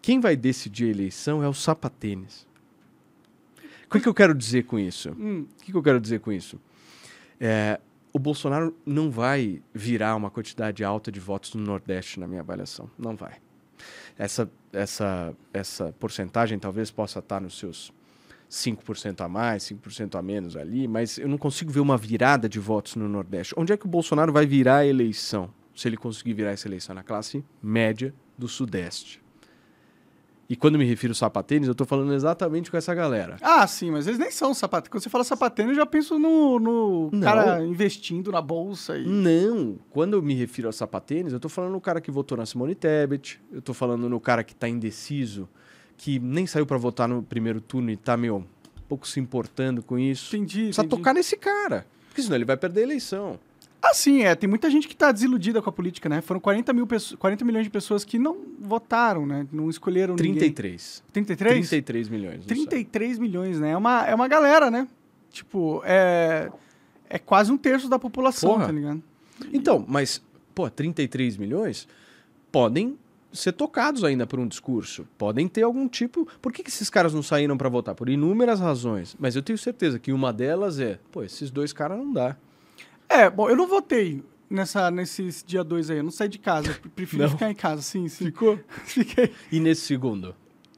[0.00, 2.46] quem vai decidir a eleição é o sapatênis.
[3.86, 5.10] O que, que eu quero dizer com isso?
[5.18, 5.46] Hum.
[5.60, 6.58] O que, que eu quero dizer com isso?
[7.38, 7.78] É,
[8.12, 12.90] o Bolsonaro não vai virar uma quantidade alta de votos no Nordeste, na minha avaliação.
[12.98, 13.34] Não vai.
[14.18, 17.92] Essa, essa, essa porcentagem talvez possa estar nos seus
[18.50, 22.58] 5% a mais, 5% a menos ali, mas eu não consigo ver uma virada de
[22.58, 23.54] votos no Nordeste.
[23.56, 25.50] Onde é que o Bolsonaro vai virar a eleição?
[25.74, 29.21] Se ele conseguir virar essa eleição na classe média do Sudeste.
[30.48, 33.36] E quando me refiro sapatênis, eu tô falando exatamente com essa galera.
[33.40, 34.90] Ah, sim, mas eles nem são sapatênis.
[34.90, 38.98] Quando você fala sapatênis, eu já penso no, no cara investindo na bolsa.
[38.98, 39.06] E...
[39.06, 39.78] Não.
[39.90, 42.74] Quando eu me refiro a sapatênis, eu tô falando no cara que votou na Simone
[42.74, 45.48] Tebet, eu tô falando no cara que tá indeciso,
[45.96, 48.44] que nem saiu para votar no primeiro turno e tá, meu, um
[48.88, 50.36] pouco se importando com isso.
[50.36, 50.96] Entendi, Precisa entendi.
[50.96, 51.86] tocar nesse cara.
[52.08, 53.38] Porque senão ele vai perder a eleição.
[53.82, 54.34] Ah, sim, é.
[54.36, 56.20] Tem muita gente que está desiludida com a política, né?
[56.20, 56.86] Foram 40, mil
[57.18, 59.46] 40 milhões de pessoas que não votaram, né?
[59.52, 61.02] Não escolheram 33.
[61.12, 61.12] ninguém.
[61.12, 61.68] 33?
[61.68, 62.46] 33 milhões.
[62.46, 63.72] 33 milhões, né?
[63.72, 64.86] É uma, é uma galera, né?
[65.32, 66.50] Tipo, é,
[67.10, 68.66] é quase um terço da população, Porra.
[68.66, 69.02] tá ligado?
[69.52, 70.22] Então, mas,
[70.54, 71.88] pô, 33 milhões
[72.52, 72.96] podem
[73.32, 75.08] ser tocados ainda por um discurso.
[75.18, 76.28] Podem ter algum tipo.
[76.40, 77.94] Por que, que esses caras não saíram para votar?
[77.94, 79.16] Por inúmeras razões.
[79.18, 82.36] Mas eu tenho certeza que uma delas é, pô, esses dois caras não dá.
[83.12, 85.98] É, bom, eu não votei nessa, nesse dia 2 aí.
[85.98, 86.78] Eu não saí de casa.
[86.84, 88.26] Eu prefiro ficar em casa, sim, sim.
[88.26, 88.58] Ficou?
[88.84, 89.32] Fiquei.
[89.50, 90.34] E nesse segundo?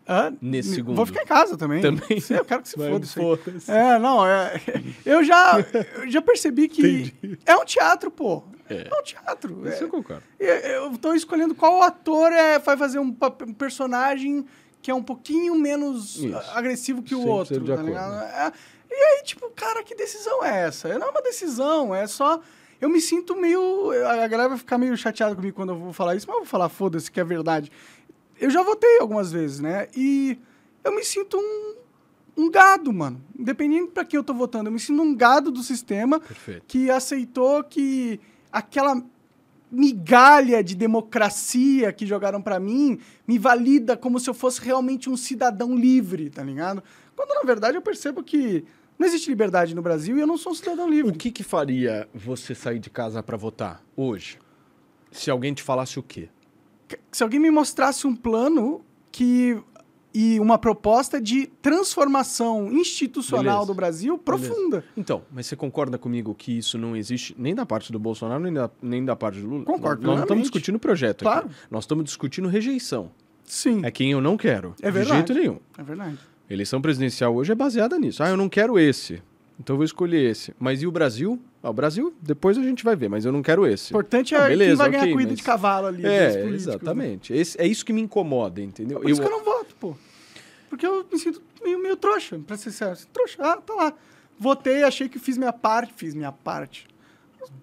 [0.07, 0.37] Hã?
[0.41, 0.97] Nesse segundo.
[0.97, 1.81] Vou ficar em casa também.
[1.81, 2.21] Também?
[2.21, 3.77] Sim, eu quero que se foda isso aí.
[3.77, 4.61] É, não, é,
[5.07, 5.65] eu, já,
[5.97, 7.39] eu já percebi que Entendi.
[7.47, 8.43] é um teatro, pô.
[8.69, 9.69] É, é um teatro.
[9.69, 10.23] Isso é, eu concordo.
[10.39, 13.17] Eu tô escolhendo qual ator é, vai fazer um,
[13.47, 14.45] um personagem
[14.83, 16.37] que é um pouquinho menos isso.
[16.53, 18.15] agressivo que o outro, tá ligado?
[18.15, 18.53] É,
[18.95, 20.99] e aí, tipo, cara, que decisão é essa?
[20.99, 22.41] Não é uma decisão, é só.
[22.81, 23.91] Eu me sinto meio.
[24.07, 26.49] A galera vai ficar meio chateada comigo quando eu vou falar isso, mas eu vou
[26.49, 27.71] falar, foda-se, que é verdade.
[28.39, 29.89] Eu já votei algumas vezes, né?
[29.97, 30.39] E
[30.83, 31.75] eu me sinto um,
[32.37, 33.23] um gado, mano.
[33.39, 36.65] Independente para quem eu tô votando, eu me sinto um gado do sistema Perfeito.
[36.67, 38.21] que aceitou que
[38.53, 39.03] aquela
[39.71, 45.17] migalha de democracia que jogaram para mim me valida como se eu fosse realmente um
[45.17, 46.83] cidadão livre, tá ligado?
[47.17, 48.65] Quando na verdade eu percebo que
[48.99, 51.11] não existe liberdade no Brasil e eu não sou um cidadão livre.
[51.11, 54.39] O que, que faria você sair de casa para votar hoje?
[55.11, 56.29] Se alguém te falasse o quê?
[57.11, 59.61] Se alguém me mostrasse um plano que
[60.15, 63.67] e uma proposta de transformação institucional Beleza.
[63.67, 64.77] do Brasil profunda.
[64.77, 64.93] Beleza.
[64.97, 68.53] Então, mas você concorda comigo que isso não existe nem da parte do Bolsonaro, nem
[68.53, 69.65] da, nem da parte do Lula?
[69.65, 70.07] Concordo.
[70.07, 71.47] Nós não estamos discutindo projeto claro.
[71.47, 71.55] aqui.
[71.69, 73.11] Nós estamos discutindo rejeição.
[73.43, 73.85] Sim.
[73.85, 74.75] É quem eu não quero.
[74.81, 75.23] É verdade.
[75.23, 75.59] De jeito nenhum.
[75.77, 76.19] É verdade.
[76.49, 78.23] Eleição presidencial hoje é baseada nisso.
[78.23, 79.23] Ah, eu não quero esse.
[79.59, 80.53] Então eu vou escolher esse.
[80.59, 81.41] Mas e o Brasil?
[81.63, 83.93] Ah, o Brasil, depois a gente vai ver, mas eu não quero esse.
[83.93, 85.39] O importante é ah, beleza, quem vai ganhar okay, corrida mas...
[85.39, 86.05] de cavalo ali.
[86.05, 87.33] É, exatamente.
[87.33, 87.39] Né?
[87.39, 89.01] Esse, é isso que me incomoda, entendeu?
[89.01, 89.13] Por eu...
[89.13, 89.97] isso que eu não voto, pô.
[90.69, 92.99] Porque eu me sinto meio, meio trouxa, pra ser sincero.
[93.13, 93.95] Trouxa, ah, tá lá.
[94.39, 96.89] Votei, achei que fiz minha parte, fiz minha parte.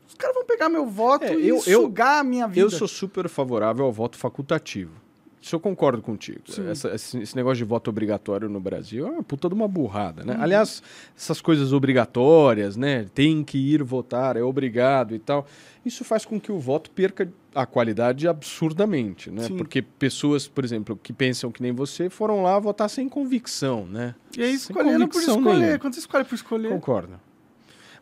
[0.08, 2.62] Os caras vão pegar meu voto é, e eu, sugar eu, a minha vida.
[2.62, 5.01] Eu sou super favorável ao voto facultativo.
[5.42, 6.40] Isso eu concordo contigo.
[6.70, 10.36] Essa, esse, negócio de voto obrigatório no Brasil é uma puta de uma burrada, né?
[10.36, 10.44] Uhum.
[10.44, 10.84] Aliás,
[11.18, 13.08] essas coisas obrigatórias, né?
[13.16, 15.48] Tem que ir votar, é obrigado e tal.
[15.84, 19.46] Isso faz com que o voto perca a qualidade absurdamente, né?
[19.46, 19.58] Sim.
[19.58, 24.14] Porque pessoas, por exemplo, que pensam que nem você, foram lá votar sem convicção, né?
[24.38, 25.58] E aí escolhendo por escolher.
[25.58, 25.80] Nenhuma.
[25.80, 26.70] Quando você escolhe por escolher...
[26.70, 27.20] Concordo.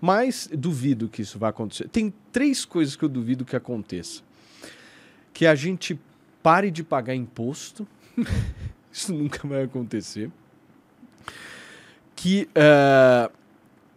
[0.02, 1.88] Mas duvido que isso vai acontecer.
[1.88, 4.22] Tem três coisas que eu duvido que aconteça.
[5.34, 5.98] Que a gente
[6.42, 7.88] pare de pagar imposto.
[8.92, 10.32] Isso nunca vai acontecer.
[12.16, 13.32] que uh,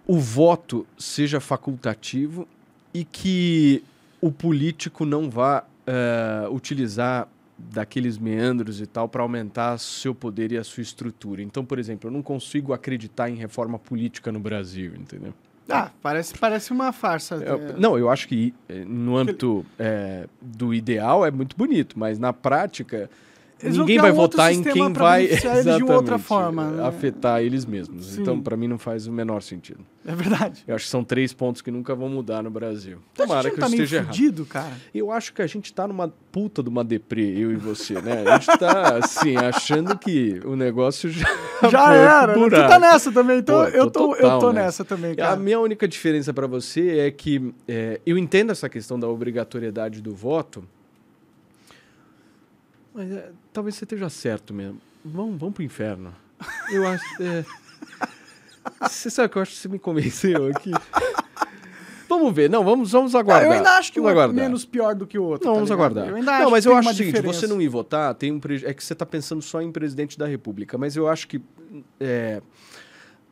[0.07, 2.47] o voto seja facultativo
[2.95, 3.83] e que
[4.21, 7.29] o político não vá uh, utilizar
[7.59, 11.43] daqueles meandros e tal para aumentar seu poder e a sua estrutura.
[11.43, 15.33] Então, por exemplo, eu não consigo acreditar em reforma política no Brasil, entendeu?
[15.69, 17.37] Ah, parece, parece uma farsa.
[17.37, 22.19] É, não, eu acho que eh, no âmbito é, do ideal é muito bonito, mas
[22.19, 23.09] na prática
[23.63, 26.87] eles ninguém vai um votar em quem vai exatamente, forma, né?
[26.87, 28.07] afetar eles mesmos.
[28.07, 28.23] Sim.
[28.23, 29.81] Então, para mim, não faz o menor sentido.
[30.05, 30.65] É verdade.
[30.67, 32.99] Eu acho que são três pontos que nunca vão mudar no Brasil.
[33.13, 34.07] Então, Tomara que tá eu esteja errado.
[34.09, 34.73] Fudido, cara.
[34.93, 38.25] Eu acho que a gente tá numa puta de uma deprê, eu e você, né?
[38.27, 41.29] A gente tá, assim, achando que o negócio já.
[41.71, 42.35] Já era.
[42.35, 45.33] Tu tá nessa também, então Pô, eu tô, eu tô nessa também, cara.
[45.33, 50.03] A minha única diferença para você é que é, eu entendo essa questão da obrigatoriedade
[50.03, 50.65] do voto
[52.95, 54.81] mas é, talvez você esteja certo mesmo.
[55.05, 56.15] Vamos, vamos pro inferno.
[56.71, 57.05] Eu acho.
[57.23, 57.45] É...
[58.89, 60.71] Você sabe que eu acho que você me convenceu aqui.
[62.09, 63.47] Vamos ver, não, vamos, vamos aguardar.
[63.47, 65.47] eu ainda acho que vamos um é menos pior do que o outro.
[65.47, 65.81] Não, tá vamos ligado?
[65.81, 66.09] aguardar.
[66.09, 68.75] Eu ainda não, mas eu acho o seguinte: você não ir votar, tem um é
[68.75, 71.41] que você está pensando só em presidente da República, mas eu acho que.
[71.99, 72.43] É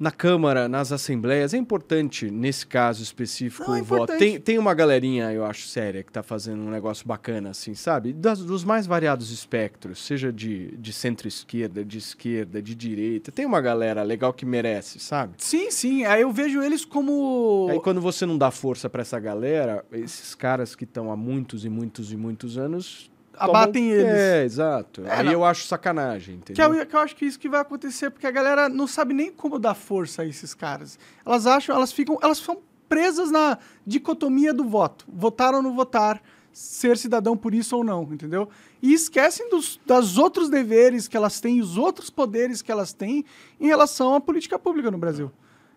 [0.01, 4.17] na Câmara, nas assembleias, é importante, nesse caso específico, Não, é o voto.
[4.17, 8.15] Tem, tem uma galerinha, eu acho, séria, que está fazendo um negócio bacana, assim, sabe?
[8.15, 13.31] Das, dos mais variados espectros, seja de, de centro-esquerda, de esquerda, de direita.
[13.31, 15.35] Tem uma galera legal que merece, sabe?
[15.37, 16.07] Sim, sim.
[16.07, 17.69] Aí eu vejo eles como.
[17.71, 21.67] Aí quando você não dá força para essa galera, esses caras que estão há muitos
[21.67, 23.11] e muitos e muitos anos
[23.41, 23.99] abatem tomam...
[23.99, 24.21] eles.
[24.21, 25.07] É, exato.
[25.07, 25.33] É, Aí não.
[25.33, 26.71] eu acho sacanagem, entendeu?
[26.71, 29.15] Que eu, que eu acho que isso que vai acontecer, porque a galera não sabe
[29.15, 30.99] nem como dar força a esses caras.
[31.25, 35.07] Elas acham, elas ficam, elas são presas na dicotomia do voto.
[35.09, 36.23] Votar ou não votar,
[36.53, 38.49] ser cidadão por isso ou não, entendeu?
[38.83, 43.25] E esquecem dos das outros deveres que elas têm, os outros poderes que elas têm
[43.59, 45.31] em relação à política pública no Brasil.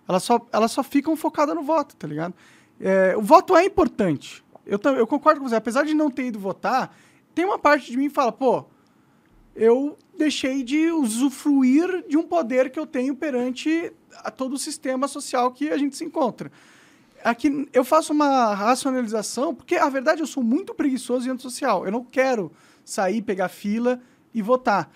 [0.08, 2.34] Elas só, elas só ficam focadas no voto, tá ligado?
[2.80, 4.44] É, o voto é importante.
[4.66, 5.56] Eu, eu concordo com você.
[5.56, 6.96] Apesar de não ter ido votar,
[7.34, 8.66] tem uma parte de mim que fala, pô,
[9.56, 15.08] eu deixei de usufruir de um poder que eu tenho perante a todo o sistema
[15.08, 16.52] social que a gente se encontra.
[17.24, 21.86] Aqui eu faço uma racionalização, porque a verdade eu sou muito preguiçoso e antissocial.
[21.86, 22.52] Eu não quero
[22.84, 24.02] sair, pegar fila
[24.34, 24.90] e votar.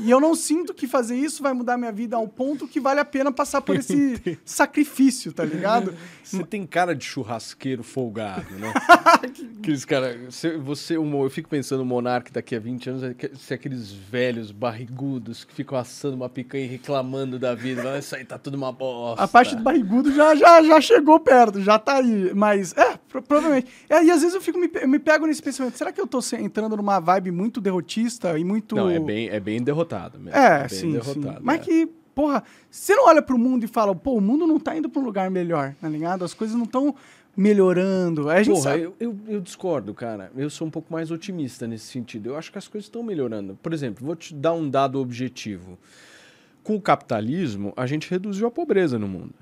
[0.00, 3.00] E eu não sinto que fazer isso vai mudar minha vida ao ponto que vale
[3.00, 5.94] a pena passar por esse sacrifício, tá ligado?
[6.22, 8.72] Você tem cara de churrasqueiro folgado, né?
[9.58, 10.18] aqueles cara,
[10.62, 15.54] você, eu fico pensando o monarca daqui a 20 anos, se aqueles velhos barrigudos que
[15.54, 19.22] ficam assando uma picanha e reclamando da vida, isso aí tá tudo uma bosta.
[19.22, 23.68] A parte do barrigudo já, já, já chegou perto, já tá aí, mas é, provavelmente.
[23.88, 26.06] É, e às vezes eu fico me, eu me pego nesse pensamento, será que eu
[26.06, 30.38] tô entrando numa vibe muito derrotista e muito Não, é bem, é bem derrotado mesmo.
[30.38, 31.42] É, é sim, derrotado, sim.
[31.42, 31.64] Mas é.
[31.64, 34.88] que porra, você não olha pro mundo e fala, pô, o mundo não tá indo
[34.88, 36.24] pra um lugar melhor, tá ligado?
[36.24, 36.94] As coisas não estão
[37.36, 38.30] melhorando.
[38.30, 38.82] A gente porra, sabe...
[38.82, 40.32] eu, eu, eu, discordo, cara.
[40.34, 42.30] Eu sou um pouco mais otimista nesse sentido.
[42.30, 43.58] Eu acho que as coisas estão melhorando.
[43.62, 45.78] Por exemplo, vou te dar um dado objetivo.
[46.62, 49.34] Com o capitalismo, a gente reduziu a pobreza no mundo.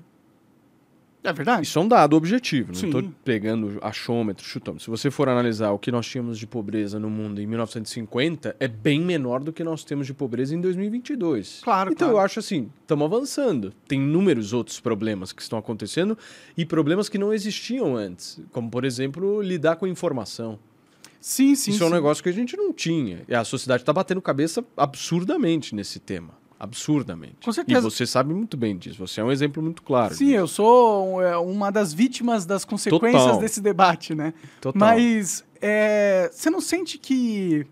[1.25, 1.63] É verdade.
[1.63, 4.83] Isso é um dado objetivo, não estou pegando achômetro, chutômetro.
[4.83, 8.67] Se você for analisar o que nós tínhamos de pobreza no mundo em 1950, é
[8.67, 11.61] bem menor do que nós temos de pobreza em 2022.
[11.63, 12.21] Claro, Então claro.
[12.21, 13.73] eu acho assim, estamos avançando.
[13.87, 16.17] Tem inúmeros outros problemas que estão acontecendo
[16.55, 20.59] e problemas que não existiam antes, como por exemplo, lidar com informação.
[21.19, 21.71] Sim, sim.
[21.71, 21.85] Isso sim.
[21.85, 23.23] é um negócio que a gente não tinha.
[23.27, 26.44] E a sociedade está batendo cabeça absurdamente nesse tema.
[26.59, 27.35] Absurdamente.
[27.43, 27.79] Com certeza.
[27.79, 28.97] E você sabe muito bem disso.
[29.05, 30.15] Você é um exemplo muito claro.
[30.15, 30.37] Sim, disso.
[30.37, 33.39] eu sou é, uma das vítimas das consequências Total.
[33.39, 34.33] desse debate, né?
[34.61, 34.79] Total.
[34.79, 37.65] Mas é, você não sente que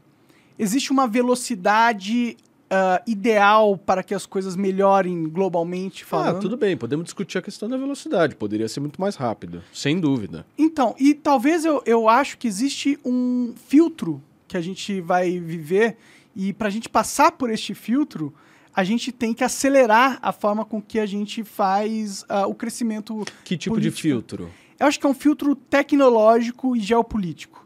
[0.60, 2.38] existe uma velocidade
[2.74, 6.38] uh, ideal para que as coisas melhorem globalmente ah, falando?
[6.38, 6.76] Ah, tudo bem.
[6.76, 8.36] Podemos discutir a questão da velocidade.
[8.36, 10.46] Poderia ser muito mais rápido, sem dúvida.
[10.58, 15.98] Então, e talvez eu, eu acho que existe um filtro que a gente vai viver
[16.36, 18.34] e para a gente passar por este filtro
[18.76, 23.24] a gente tem que acelerar a forma com que a gente faz uh, o crescimento.
[23.44, 23.96] Que tipo político.
[23.96, 24.52] de filtro?
[24.80, 27.66] Eu acho que é um filtro tecnológico e geopolítico.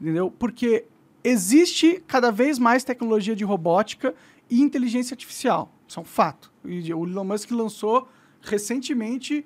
[0.00, 0.30] Entendeu?
[0.30, 0.84] Porque
[1.22, 4.14] existe cada vez mais tecnologia de robótica
[4.48, 5.72] e inteligência artificial.
[5.86, 6.52] Isso é um fato.
[6.64, 8.08] O Elon Musk lançou
[8.40, 9.44] recentemente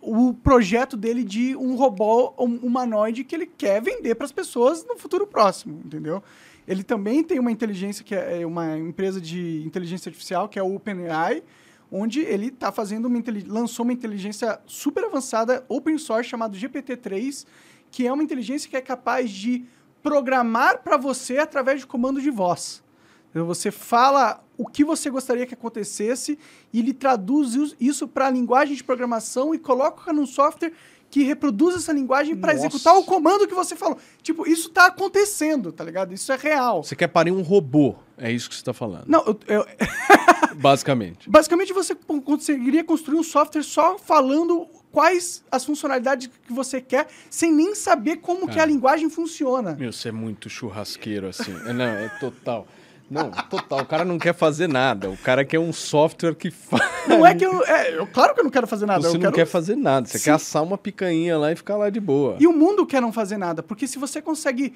[0.00, 4.96] o projeto dele de um robô humanoide que ele quer vender para as pessoas no
[4.96, 6.22] futuro próximo, entendeu?
[6.70, 10.62] Ele também tem uma inteligência que é, é uma empresa de inteligência artificial que é
[10.62, 11.42] o OpenAI,
[11.90, 17.44] onde ele está fazendo uma lançou uma inteligência super avançada open source chamado GPT-3,
[17.90, 19.64] que é uma inteligência que é capaz de
[20.00, 22.82] programar para você através de comando de voz.
[23.30, 26.38] Então, Você fala o que você gostaria que acontecesse
[26.72, 30.72] e ele traduz is- isso para a linguagem de programação e coloca num software
[31.10, 33.98] que reproduz essa linguagem para executar o comando que você falou.
[34.22, 36.14] Tipo, isso tá acontecendo, tá ligado?
[36.14, 36.84] Isso é real.
[36.84, 39.04] Você quer parir um robô, é isso que você está falando.
[39.08, 39.66] Não, eu- eu,
[40.56, 41.28] Basicamente.
[41.28, 47.06] Basicamente, você con- conseguiria construir um software só falando quais as funcionalidades que você quer,
[47.30, 48.66] sem nem saber como que a Cara.
[48.70, 49.74] linguagem funciona.
[49.78, 51.52] Meu, você é muito churrasqueiro assim.
[51.66, 52.66] É, Não, é total.
[53.10, 53.80] Não, total.
[53.80, 55.10] O cara não quer fazer nada.
[55.10, 57.08] O cara quer um software que faz.
[57.08, 59.02] Não é que eu, é, eu- Claro que eu não quero fazer nada.
[59.02, 59.32] Você não quero...
[59.34, 60.06] quer fazer nada.
[60.06, 60.24] Você Sim.
[60.26, 62.36] quer assar uma picanha lá e ficar lá de boa.
[62.38, 64.74] E o mundo quer não fazer nada, porque se você consegue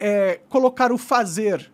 [0.00, 1.70] é, colocar o fazer,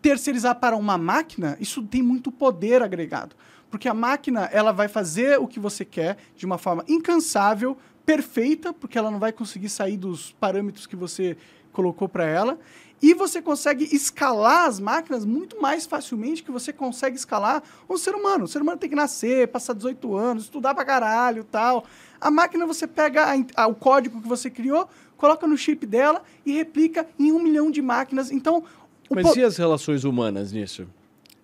[0.00, 3.34] terceirizar para uma máquina, isso tem muito poder agregado.
[3.70, 8.72] Porque a máquina, ela vai fazer o que você quer de uma forma incansável, perfeita,
[8.72, 11.36] porque ela não vai conseguir sair dos parâmetros que você
[11.78, 12.58] colocou para ela.
[13.00, 18.12] E você consegue escalar as máquinas muito mais facilmente que você consegue escalar um ser
[18.16, 18.44] humano.
[18.44, 21.84] O ser humano tem que nascer, passar 18 anos, estudar pra caralho tal.
[22.20, 26.22] A máquina você pega a a- o código que você criou, coloca no chip dela
[26.44, 28.32] e replica em um milhão de máquinas.
[28.32, 28.64] Então,
[29.08, 30.84] o Mas po- e as relações humanas nisso?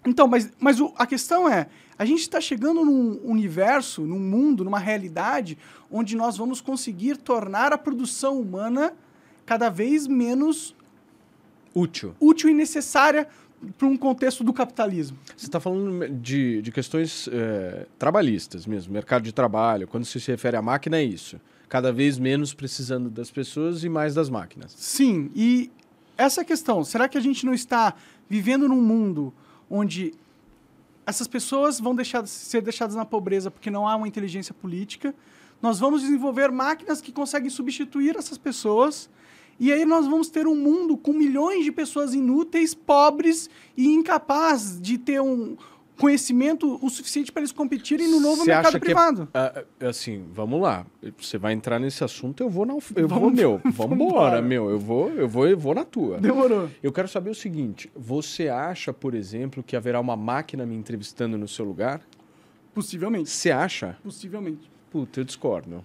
[0.04, 4.64] então, mas, mas o- a questão é, a gente está chegando num universo, num mundo,
[4.64, 5.56] numa realidade,
[5.88, 8.92] onde nós vamos conseguir tornar a produção humana
[9.44, 10.74] cada vez menos
[11.74, 12.14] Útil.
[12.20, 13.26] útil e necessária
[13.78, 15.18] para um contexto do capitalismo.
[15.36, 19.88] Você está falando de, de questões é, trabalhistas mesmo, mercado de trabalho.
[19.88, 21.40] Quando se refere à máquina, é isso.
[21.68, 24.72] Cada vez menos precisando das pessoas e mais das máquinas.
[24.76, 25.70] Sim, e
[26.16, 27.94] essa questão, será que a gente não está
[28.28, 29.32] vivendo num mundo
[29.68, 30.12] onde
[31.06, 35.14] essas pessoas vão deixar, ser deixadas na pobreza porque não há uma inteligência política?
[35.60, 39.10] Nós vamos desenvolver máquinas que conseguem substituir essas pessoas.
[39.58, 44.80] E aí nós vamos ter um mundo com milhões de pessoas inúteis, pobres e incapazes
[44.80, 45.56] de ter um
[45.96, 49.28] conhecimento o suficiente para eles competirem no novo Você mercado é- privado.
[49.32, 50.84] Ah, ah, assim, vamos lá.
[51.18, 54.68] Você vai entrar nesse assunto, eu vou na, eu vou, Vamos- meu, vamos embora, meu.
[54.70, 56.18] Eu vou, eu vou, eu vou na tua.
[56.18, 56.68] Demorou.
[56.82, 61.38] Eu quero saber o seguinte: você acha, por exemplo, que haverá uma máquina me entrevistando
[61.38, 62.00] no seu lugar?
[62.74, 63.30] Possivelmente.
[63.30, 63.96] Você acha?
[64.02, 64.68] Possivelmente.
[64.90, 65.84] Puta, eu discordo.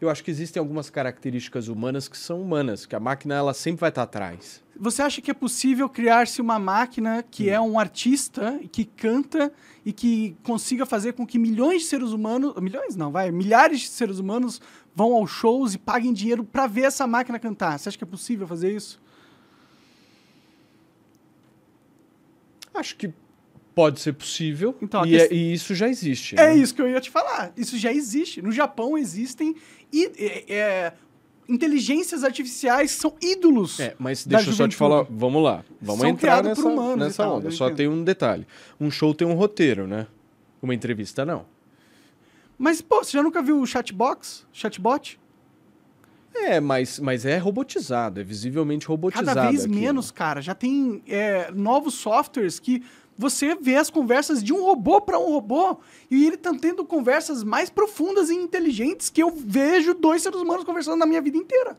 [0.00, 3.80] Eu acho que existem algumas características humanas que são humanas, que a máquina ela sempre
[3.80, 4.62] vai estar atrás.
[4.74, 9.52] Você acha que é possível criar-se uma máquina que é um artista, que canta
[9.84, 13.88] e que consiga fazer com que milhões de seres humanos, milhões não, vai, milhares de
[13.88, 14.58] seres humanos
[14.94, 17.78] vão aos shows e paguem dinheiro para ver essa máquina cantar?
[17.78, 18.98] Você acha que é possível fazer isso?
[22.72, 23.12] Acho que
[23.74, 26.34] pode ser possível Então, e, é- e isso já existe.
[26.38, 26.56] É né?
[26.56, 27.52] isso que eu ia te falar.
[27.56, 28.42] Isso já existe.
[28.42, 29.54] No Japão existem
[29.92, 30.92] i- é, é,
[31.48, 33.80] inteligências artificiais que são ídolos.
[33.80, 36.94] É, mas deixa eu só te falar, vamos lá, vamos São entrar nessa, por humanos
[36.96, 37.48] e nessa tal, onda.
[37.48, 37.76] eu Só entendo.
[37.76, 38.46] tem um detalhe:
[38.80, 40.06] um show tem um roteiro, né?
[40.62, 41.46] Uma entrevista não.
[42.58, 44.46] Mas, pô, você já nunca viu o chatbox?
[44.52, 45.18] Chatbot?
[46.34, 49.26] É, mas, mas é robotizado, é visivelmente robotizado.
[49.34, 49.80] Cada vez aquilo.
[49.80, 50.40] menos, cara.
[50.40, 52.82] Já tem é, novos softwares que
[53.20, 55.78] você vê as conversas de um robô para um robô
[56.10, 60.64] e ele tá tendo conversas mais profundas e inteligentes que eu vejo dois seres humanos
[60.64, 61.76] conversando na minha vida inteira.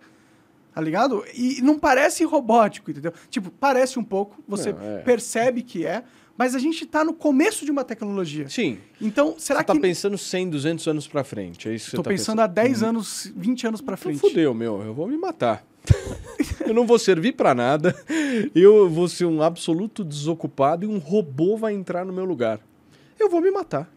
[0.74, 1.26] Tá ligado?
[1.34, 3.12] E não parece robótico, entendeu?
[3.30, 4.98] Tipo, parece um pouco, você Não, é.
[5.00, 6.04] percebe que é,
[6.38, 8.48] mas a gente tá no começo de uma tecnologia.
[8.48, 8.78] Sim.
[9.02, 9.80] Então, será você tá que.
[9.80, 12.84] pensando 100, 200 anos pra frente, é isso que Tô você tá pensando há 10
[12.84, 14.20] anos, 20 anos pra Então frente.
[14.22, 14.82] fudeu, meu.
[14.82, 15.66] Eu vou me matar.
[16.66, 17.96] eu não vou servir pra nada.
[18.54, 22.60] Eu vou ser um absoluto desocupado e um robô vai entrar no meu lugar.
[23.20, 23.92] Eu vou me matar.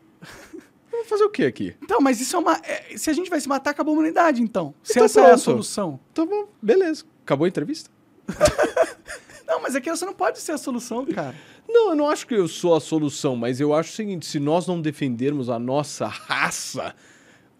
[0.92, 1.74] Eu vou fazer o que aqui?
[1.82, 2.60] Então, mas isso é uma.
[2.62, 4.74] é, se a gente vai se matar, acabou a humanidade, então.
[4.82, 5.40] Se Então essa é a pronto.
[5.40, 6.00] solução.
[6.12, 7.04] Então, bom, beleza.
[7.24, 7.90] Acabou a entrevista?
[9.46, 11.34] Não, mas é que essa não pode ser a solução, cara.
[11.68, 14.40] Não, eu não acho que eu sou a solução, mas eu acho o seguinte: se
[14.40, 16.94] nós não defendermos a nossa raça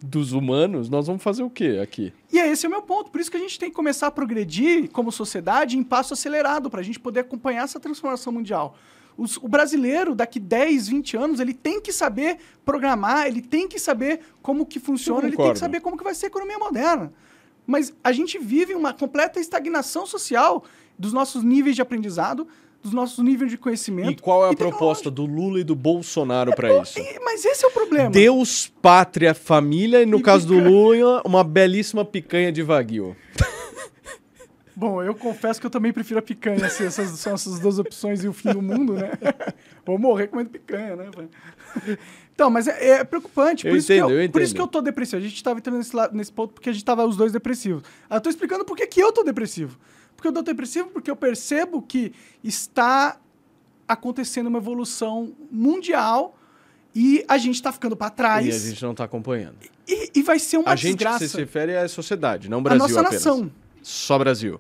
[0.02, 2.12] dos humanos, nós vamos fazer o quê aqui?
[2.32, 3.10] E é esse é o meu ponto.
[3.10, 6.68] Por isso que a gente tem que começar a progredir como sociedade em passo acelerado,
[6.68, 8.76] para a gente poder acompanhar essa transformação mundial.
[9.16, 13.78] Os- o brasileiro, daqui 10, 20 anos, ele tem que saber programar, ele tem que
[13.78, 17.12] saber como que funciona, ele tem que saber como que vai ser a economia moderna.
[17.66, 20.64] Mas a gente vive uma completa estagnação social
[20.98, 22.46] dos nossos níveis de aprendizado,
[22.84, 24.10] dos nossos níveis de conhecimento.
[24.12, 26.98] E qual é a proposta do Lula e do Bolsonaro pra isso?
[26.98, 28.10] E- Mas esse é o problema.
[28.10, 30.70] Deus, pátria, família e no E caso do picanha.
[30.70, 33.16] Lula, uma belíssima picanha de Wagyu.
[34.76, 38.24] Bom, eu confesso que eu também prefiro a picanha, se essas são essas duas opções
[38.24, 39.12] e o fim do mundo, né?
[39.86, 41.06] Vou morrer comendo picanha, né?
[42.34, 43.62] Então, mas é, é preocupante.
[43.62, 45.18] Por, Eu isso entendo, que eu, eu por isso que eu tô depressivo.
[45.22, 47.84] A gente tava entrando nesse, nesse ponto porque a gente tava os dois depressivos.
[48.10, 49.78] Eu tô explicando por que que eu tô depressivo.
[50.24, 50.88] Porque que eu tô depressivo?
[50.88, 52.12] Porque eu percebo que
[52.42, 53.18] está
[53.86, 56.38] acontecendo uma evolução mundial
[56.94, 58.46] e a gente está ficando para trás.
[58.46, 59.56] E a gente não está acompanhando.
[59.86, 61.18] E, e, vai ser uma a gente desgraça.
[61.18, 63.24] que se refere à sociedade, não Brasil a nossa apenas.
[63.24, 63.52] nação.
[63.82, 64.58] Só Brasil.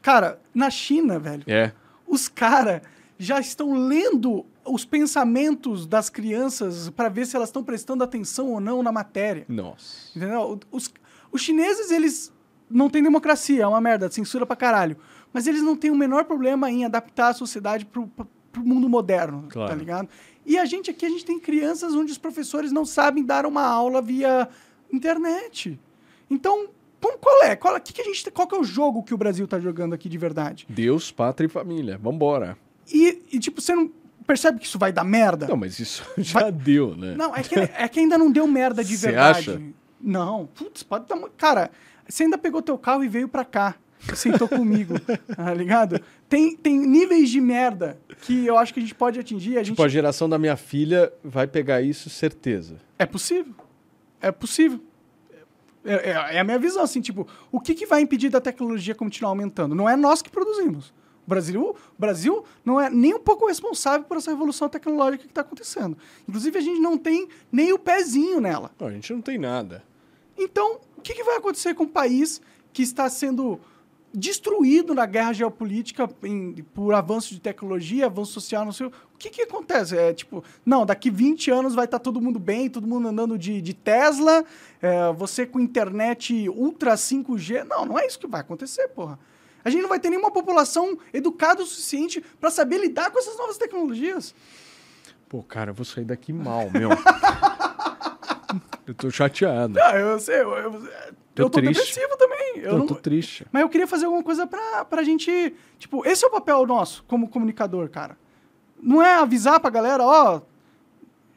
[0.00, 1.72] Cara, na China, velho, É.
[2.06, 2.82] os caras
[3.18, 8.60] já estão lendo os pensamentos das crianças para ver se elas estão prestando atenção ou
[8.60, 9.44] não na matéria.
[9.48, 10.16] Nossa.
[10.16, 10.60] Entendeu?
[10.70, 10.88] Os,
[11.32, 12.32] os chineses, eles
[12.70, 14.96] não têm democracia, é uma merda, censura pra caralho.
[15.32, 18.88] Mas eles não têm o menor problema em adaptar a sociedade pro, pro, pro mundo
[18.88, 19.70] moderno, Claro.
[19.70, 20.08] tá ligado?
[20.46, 23.62] E a gente aqui, a gente tem crianças onde os professores não sabem dar uma
[23.62, 24.48] aula via
[24.92, 25.78] internet.
[26.30, 26.68] Então,
[27.00, 27.54] como- qual é?
[27.56, 29.92] Qual, que que a gente, qual que é o jogo que o Brasil tá jogando
[29.94, 30.66] aqui de verdade?
[30.68, 31.98] Deus, pátria e família.
[31.98, 32.56] Vambora.
[32.92, 33.90] E, e, tipo, você não
[34.26, 35.46] percebe que isso vai dar merda?
[35.46, 37.14] Não, mas isso já deu, né?
[37.16, 39.50] Não, é que, é que ainda não deu merda de verdade.
[39.50, 39.62] acha?
[40.00, 41.18] Não, putz, pode dar.
[41.36, 41.70] Cara,
[42.08, 43.74] você ainda pegou teu carro e veio pra cá.
[44.14, 44.94] Sentou comigo,
[45.36, 46.00] tá ligado?
[46.28, 49.56] Tem, tem níveis de merda que eu acho que a gente pode atingir.
[49.58, 49.74] A gente...
[49.74, 52.76] Tipo, a geração da minha filha vai pegar isso, certeza.
[52.98, 53.52] É possível.
[54.20, 54.80] É possível.
[55.84, 58.94] É, é- é a minha visão, assim, tipo, o que, que vai impedir da tecnologia
[58.94, 59.74] continuar aumentando?
[59.74, 60.90] Não é nós que produzimos.
[61.26, 65.30] O Brasil, o Brasil não é nem um pouco responsável por essa revolução tecnológica que
[65.30, 65.98] está acontecendo.
[66.26, 68.70] Inclusive, a gente não tem nem o pezinho nela.
[68.78, 69.82] Não, a gente não tem nada.
[70.38, 72.40] Então, o que, que vai acontecer com um país
[72.72, 73.60] que está sendo
[74.12, 79.18] destruído na guerra geopolítica em- por avanço de tecnologia, avanço social, não sei o o
[79.18, 79.96] que, que acontece?
[79.96, 83.60] É tipo, não, daqui 20 anos vai estar todo mundo bem, todo mundo andando de,
[83.60, 84.44] de Tesla,
[84.80, 87.64] é, você com internet ultra 5G.
[87.64, 89.18] Não, não é isso que vai acontecer, porra.
[89.64, 93.36] A gente não vai ter nenhuma população educada o suficiente para saber lidar com essas
[93.36, 94.32] novas tecnologias.
[95.28, 96.90] Pô, cara, eu vou sair daqui mal, meu.
[98.88, 99.78] eu tô chateado.
[99.80, 100.88] Ah, eu sei, eu, eu,
[101.38, 102.38] Tô eu tô depressivo também.
[102.56, 103.46] Eu Eu não, tô triste.
[103.52, 105.54] Mas eu queria fazer alguma coisa pra, pra gente.
[105.78, 108.18] Tipo, esse é o papel nosso como comunicador, cara.
[108.82, 110.40] Não é avisar pra galera, ó.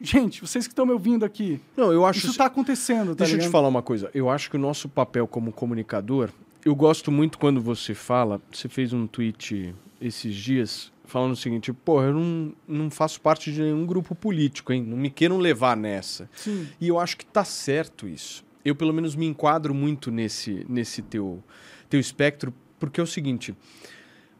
[0.00, 1.60] gente, vocês que estão me ouvindo aqui.
[1.76, 2.26] Não, eu acho.
[2.26, 4.10] Isso tá acontecendo, tá Deixa eu te falar uma coisa.
[4.12, 6.30] Eu acho que o nosso papel como comunicador.
[6.64, 8.40] Eu gosto muito quando você fala.
[8.50, 13.52] Você fez um tweet esses dias falando o seguinte: pô, eu não, não faço parte
[13.52, 14.82] de nenhum grupo político, hein?
[14.82, 16.28] Não me queiram levar nessa.
[16.34, 16.66] Sim.
[16.80, 18.42] E eu acho que tá certo isso.
[18.64, 21.42] Eu, pelo menos, me enquadro muito nesse, nesse teu,
[21.90, 23.54] teu espectro, porque é o seguinte.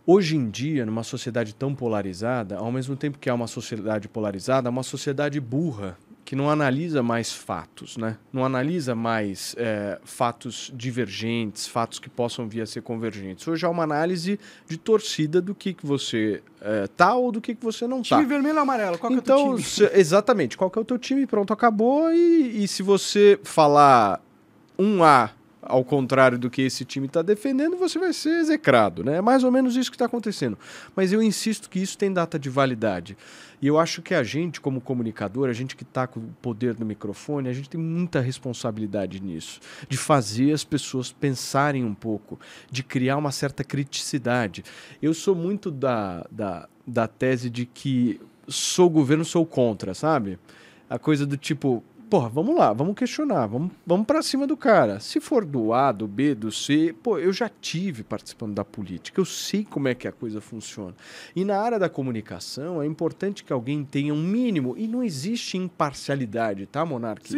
[0.05, 4.69] Hoje em dia, numa sociedade tão polarizada, ao mesmo tempo que há uma sociedade polarizada,
[4.69, 8.17] há uma sociedade burra, que não analisa mais fatos, né?
[8.33, 13.47] Não analisa mais é, fatos divergentes, fatos que possam vir a ser convergentes.
[13.49, 17.55] Hoje há uma análise de torcida do que, que você é, tá ou do que,
[17.55, 18.17] que você não tá.
[18.17, 18.99] Time vermelho ou amarelo?
[18.99, 19.63] Qual que é o Então, teu time?
[19.63, 21.27] se- exatamente, qual que é o teu time?
[21.27, 22.13] Pronto, acabou.
[22.13, 24.21] E, e se você falar
[24.79, 25.31] um A
[25.63, 29.19] ao contrário do que esse time está defendendo, você vai ser execrado, né?
[29.19, 30.59] É mais ou menos isso que está acontecendo.
[30.97, 33.17] Mas eu insisto que isso tem data de validade.
[33.61, 36.75] E eu acho que a gente, como comunicador, a gente que está com o poder
[36.75, 39.61] do microfone, a gente tem muita responsabilidade nisso.
[39.89, 44.65] De fazer as pessoas pensarem um pouco, de criar uma certa criticidade.
[45.01, 50.41] Eu sou muito da, da, da tese de que sou governo, sou contra, sabe?
[50.91, 55.01] A coisa do tipo, porra, vamos lá, vamos questionar, vamos, vamos para cima do cara.
[55.01, 59.19] Se for do A, do B, do C, pô, eu já tive participando da política,
[59.19, 60.95] eu sei como é que a coisa funciona.
[61.35, 65.57] E na área da comunicação é importante que alguém tenha um mínimo, e não existe
[65.57, 66.85] imparcialidade, tá,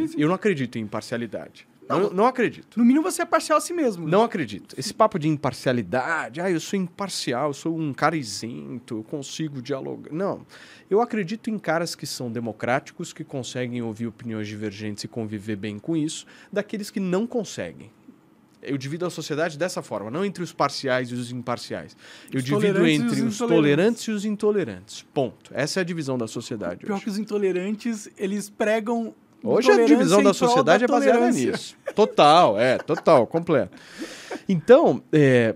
[0.09, 0.17] sim.
[0.19, 1.69] Eu não acredito em imparcialidade.
[1.89, 2.79] Não, Não, acredito.
[2.79, 4.09] No mínimo você é parcial a si mesmo.
[4.09, 4.75] Não acredito.
[4.79, 9.61] Esse papo de imparcialidade, ah, eu sou imparcial, eu sou um cara isento, eu consigo
[9.61, 10.13] dialogar.
[10.13, 10.47] Não.
[10.89, 15.79] Eu acredito em caras que são democráticos, que conseguem ouvir opiniões divergentes e conviver bem
[15.79, 17.91] com isso, daqueles que não conseguem.
[18.65, 21.95] Eu divido a sociedade dessa forma, não entre os parciais e os imparciais.
[22.33, 25.03] Eu Os divido entre os os tolerantes e os intolerantes.
[25.13, 25.51] Ponto.
[25.53, 26.87] Essa é a divisão da sociedade.
[26.87, 27.05] Pior hoje.
[27.05, 29.15] que os intolerantes, eles pregam.
[29.45, 31.77] Hoje a divisão da sociedade é baseada nisso.
[31.95, 33.77] Total, é, total, completo.
[34.49, 35.55] Então, é,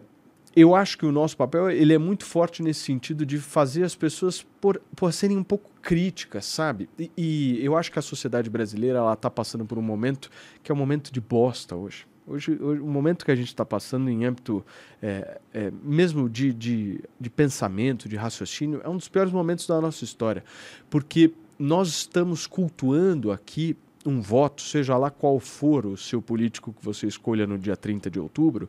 [0.54, 3.94] eu acho que o nosso papel ele é muito forte nesse sentido de fazer as
[3.94, 6.88] pessoas por, por serem um pouco críticas, sabe?
[6.98, 10.30] E, e eu acho que a sociedade brasileira ela está passando por um momento
[10.62, 12.06] que é um momento de bosta hoje.
[12.26, 14.62] Hoje, hoje o momento que a gente está passando em âmbito
[15.00, 19.80] é, é, mesmo de, de, de pensamento, de raciocínio, é um dos piores momentos da
[19.80, 20.44] nossa história.
[20.90, 26.84] Porque nós estamos cultuando aqui um voto, seja lá qual for o seu político que
[26.84, 28.68] você escolha no dia 30 de outubro,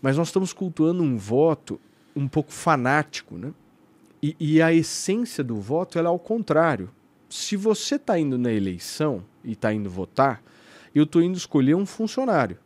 [0.00, 1.80] mas nós estamos cultuando um voto
[2.14, 3.52] um pouco fanático, né?
[4.22, 6.90] E, e a essência do voto é ao contrário.
[7.28, 10.42] Se você está indo na eleição e está indo votar,
[10.94, 12.58] eu estou indo escolher um funcionário.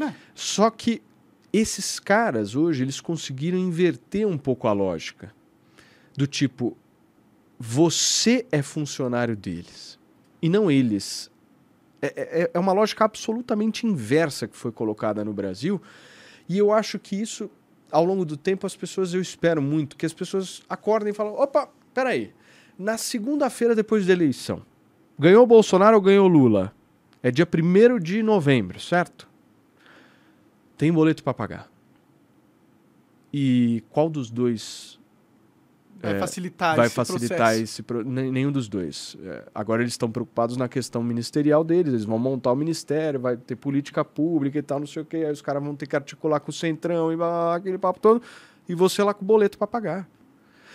[0.00, 0.12] É.
[0.34, 1.00] Só que
[1.52, 5.32] Esses caras hoje, eles conseguiram inverter um pouco a lógica.
[6.14, 6.76] Do tipo,
[7.58, 9.98] você é funcionário deles
[10.40, 11.30] e não eles.
[12.00, 15.80] É, é, é uma lógica absolutamente inversa que foi colocada no Brasil.
[16.48, 17.50] E eu acho que isso,
[17.90, 21.32] ao longo do tempo, as pessoas, eu espero muito, que as pessoas acordem e falem:
[21.32, 22.32] opa, peraí,
[22.78, 24.62] na segunda-feira depois da eleição,
[25.18, 26.74] ganhou Bolsonaro ou ganhou Lula?
[27.22, 29.28] É dia 1 de novembro, certo?
[30.76, 31.70] Tem boleto para pagar.
[33.32, 35.00] E qual dos dois
[36.00, 37.62] vai é, facilitar vai esse facilitar processo?
[37.62, 38.04] esse pro...
[38.04, 39.16] nenhum dos dois.
[39.24, 43.36] É, agora eles estão preocupados na questão ministerial deles, eles vão montar o ministério, vai
[43.36, 45.96] ter política pública e tal, não sei o quê, aí os caras vão ter que
[45.96, 48.22] articular com o Centrão e blá, blá, blá, aquele papo todo,
[48.68, 50.08] e você lá com o boleto para pagar.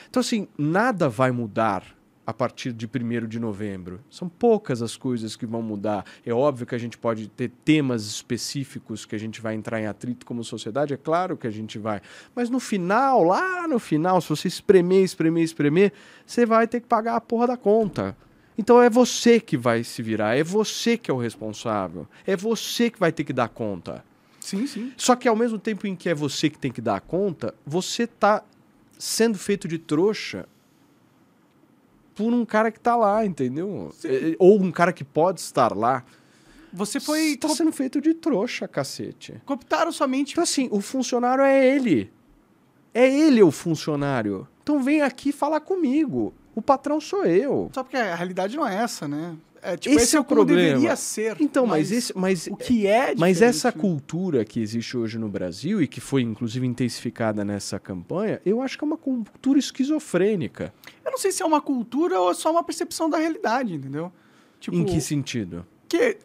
[0.10, 1.84] Então assim, nada vai mudar
[2.32, 4.00] a partir de 1 de novembro.
[4.10, 6.06] São poucas as coisas que vão mudar.
[6.26, 9.86] É óbvio que a gente pode ter temas específicos que a gente vai entrar em
[9.86, 12.02] atrito como sociedade, é claro que a gente vai.
[12.34, 15.94] Mas no final, lá no final, se você espremer, espremer, espremer,
[16.26, 18.16] você vai ter que pagar a porra da conta.
[18.58, 22.90] Então é você que vai se virar, é você que é o responsável, é você
[22.90, 24.06] que vai ter que dar conta.
[24.40, 24.94] Sim, sim.
[24.96, 28.08] Só que ao mesmo tempo em que é você que tem que dar conta, você
[28.08, 28.42] tá
[28.98, 30.48] sendo feito de trouxa
[32.16, 33.94] por um cara que tá lá, entendeu?
[34.04, 36.04] É, Ou um cara que pode estar lá.
[36.74, 37.36] Você foi.
[37.38, 39.42] Tá sendo feito de trouxa, cacete.
[39.46, 40.32] Cooptaram somente.
[40.32, 42.12] Então, assim, o funcionário é ele.
[42.94, 44.48] É ele o funcionário.
[44.64, 46.34] Então vem aqui falar comigo.
[46.54, 47.70] O patrão sou eu.
[47.74, 49.36] Só porque a realidade não é essa, né?
[49.64, 50.62] É, tipo, Esse esse, é é o problema.
[50.62, 51.38] deveria ser.
[51.40, 55.82] Então, mas, esse, mas, o que é mas essa cultura que existe hoje no Brasil
[55.82, 60.74] e que foi inclusive intensificada nessa campanha, eu acho que é uma cultura esquizofrênica.
[61.06, 64.12] Eu não sei se é uma cultura ou é só uma percepção da realidade, entendeu?
[64.60, 65.66] Tipo, em que sentido?
[65.88, 66.18] que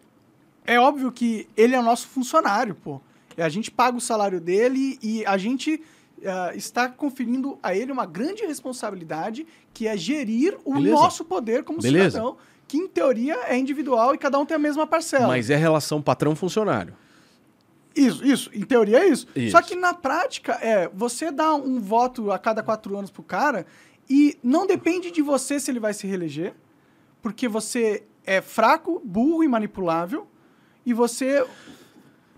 [0.64, 3.00] é óbvio que ele é o nosso funcionário, pô.
[3.36, 5.82] E a gente paga o salário dele e a gente
[6.24, 10.94] ah, está conferindo a ele uma grande responsabilidade que é gerir o Beleza.
[10.94, 12.10] nosso poder como Beleza.
[12.10, 12.36] cidadão,
[12.68, 15.28] que em teoria é individual e cada um tem a mesma parcela.
[15.28, 16.94] Mas é relação patrão-funcionário.
[17.94, 18.50] Isso, isso.
[18.52, 19.26] Em teoria é isso.
[19.34, 19.52] Isso.
[19.52, 23.64] Só que na prática, é, você dá um voto a cada quatro anos pro cara
[24.08, 26.54] e não depende de você se ele vai se reeleger,
[27.22, 30.26] porque você é fraco, burro e manipulável,
[30.84, 31.44] e você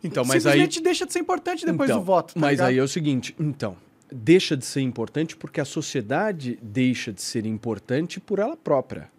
[0.05, 0.53] Então, mas aí.
[0.53, 2.35] simplesmente deixa de ser importante depois Então, do voto.
[2.35, 2.69] tá mas ligado?
[2.69, 3.77] aí é o seguinte, então,
[4.13, 9.11] deixa de ser importante porque a sociedade deixa de ser importante por ela própria.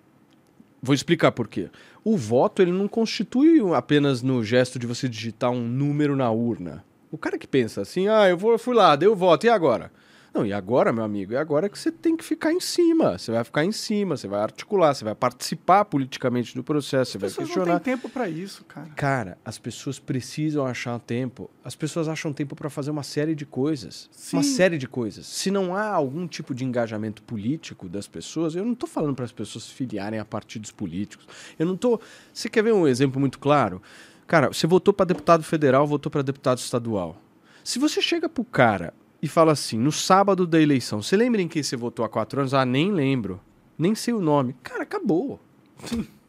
[0.82, 1.69] Vou explicar por quê.
[2.03, 6.84] O voto ele não constitui apenas no gesto de você digitar um número na urna.
[7.11, 9.91] O cara que pensa assim, ah, eu vou, fui lá, dei o voto, e agora?
[10.34, 11.34] Não, e agora, meu amigo?
[11.34, 13.17] É agora que você tem que ficar em cima.
[13.17, 17.17] Você vai ficar em cima, você vai articular, você vai participar politicamente do processo, você
[17.17, 17.73] As vai pessoas questionar.
[17.73, 18.89] não têm tempo pra isso, cara.
[18.95, 21.49] Cara, as pessoas precisam achar tempo.
[21.63, 24.09] As pessoas acham tempo para fazer uma série de coisas.
[24.32, 24.53] Uma Sim.
[24.53, 25.25] série de coisas.
[25.25, 29.25] Se não há algum tipo de engajamento político das pessoas, eu não tô falando para
[29.25, 31.25] as pessoas se filiarem a partidos políticos.
[31.57, 31.99] Eu não tô.
[32.34, 33.82] Você quer ver um exemplo muito claro?
[34.27, 37.19] Cara, você votou para deputado federal, votou para deputado estadual.
[37.63, 41.47] Se você chega pro cara e fala assim, no sábado da eleição, você lembra em
[41.47, 42.53] quem você votou há quatro anos?
[42.53, 43.39] Ah, nem lembro.
[43.78, 44.55] Nem sei o nome.
[44.63, 45.39] Cara, acabou.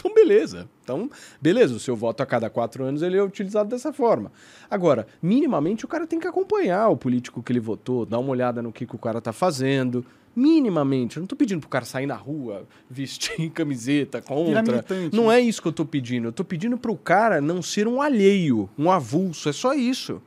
[0.00, 0.66] Então, beleza.
[0.82, 1.10] Então,
[1.42, 4.32] beleza, o seu voto a cada quatro anos ele é utilizado dessa forma.
[4.70, 8.62] Agora, minimamente o cara tem que acompanhar o político que ele votou, dar uma olhada
[8.62, 10.02] no que, que o cara tá fazendo.
[10.34, 11.16] Minimamente.
[11.18, 14.82] Eu não tô pedindo pro cara sair na rua, vestir camiseta contra.
[15.12, 16.28] Não é isso que eu tô pedindo.
[16.28, 19.50] Eu tô pedindo pro cara não ser um alheio, um avulso.
[19.50, 20.22] É só isso.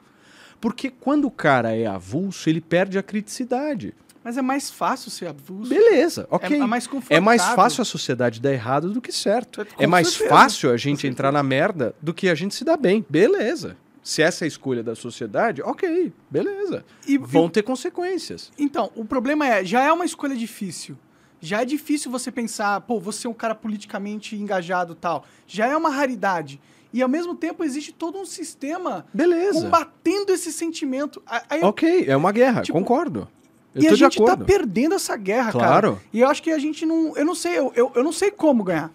[0.63, 3.93] Porque quando o cara é avulso, ele perde a criticidade.
[4.23, 5.69] Mas é mais fácil ser avulso.
[5.69, 6.55] Beleza, ok.
[6.57, 7.17] É mais confortável.
[7.17, 9.59] É mais fácil a sociedade dar errado do que certo.
[9.77, 10.29] É, É mais certeza.
[10.29, 13.05] fácil a gente entrar na merda do que a gente se dar bem.
[13.09, 13.75] Beleza.
[14.01, 16.85] Se essa é a escolha da sociedade, ok, beleza.
[17.05, 18.49] E- Vão ter consequências.
[18.57, 20.97] Então, o problema é, já é uma escolha difícil.
[21.41, 25.25] Já é difícil você pensar, pô, você é um cara politicamente engajado e tal.
[25.45, 26.61] Já é uma raridade.
[26.93, 29.59] E ao mesmo tempo existe todo um sistema Beleza.
[29.61, 31.21] combatendo esse sentimento.
[31.49, 33.27] Aí, Ok, é uma guerra, Tipo, concordo.
[33.73, 34.45] Eu e a gente tá acordo.
[34.45, 35.93] perdendo essa guerra, Claro.
[35.93, 36.03] cara.
[36.13, 37.17] E eu acho que a gente não.
[37.17, 38.91] Eu não sei, eu, eu, eu não sei como ganhar.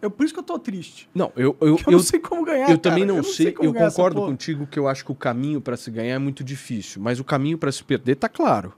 [0.00, 1.08] Eu, por isso que eu tô triste.
[1.14, 2.62] Não, eu, eu, Eu, não sei como ganhar.
[2.62, 2.78] eu cara.
[2.78, 5.76] também não, eu sei, como eu concordo contigo que eu acho que o caminho pra
[5.76, 8.72] se ganhar é muito difícil, mas o caminho pra se perder tá claro.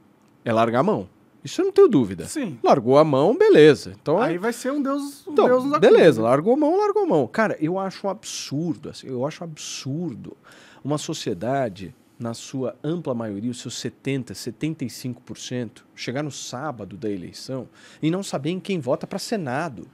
[0.44, 1.08] É largar a mão.
[1.44, 2.26] Isso eu não tenho dúvida.
[2.26, 2.58] Sim.
[2.62, 3.94] Largou a mão, beleza.
[4.00, 7.02] Então, Aí vai ser um Deus, um então Deus nos beleza, largou a mão, largou
[7.02, 7.26] a mão.
[7.26, 10.34] Cara, eu acho um absurdo, assim, eu acho absurdo
[10.82, 17.68] uma sociedade, na sua ampla maioria, os seus 70, 75%, chegar no sábado da eleição
[18.00, 19.86] e não saber em quem vota pra Senado.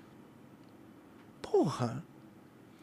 [1.41, 2.05] Porra!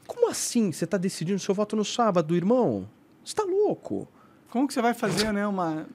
[0.06, 2.90] Como assim você tá decidindo seu voto no sábado, irmão?
[3.24, 4.08] Você tá louco?
[4.50, 5.86] Como que você vai fazer, né, uma,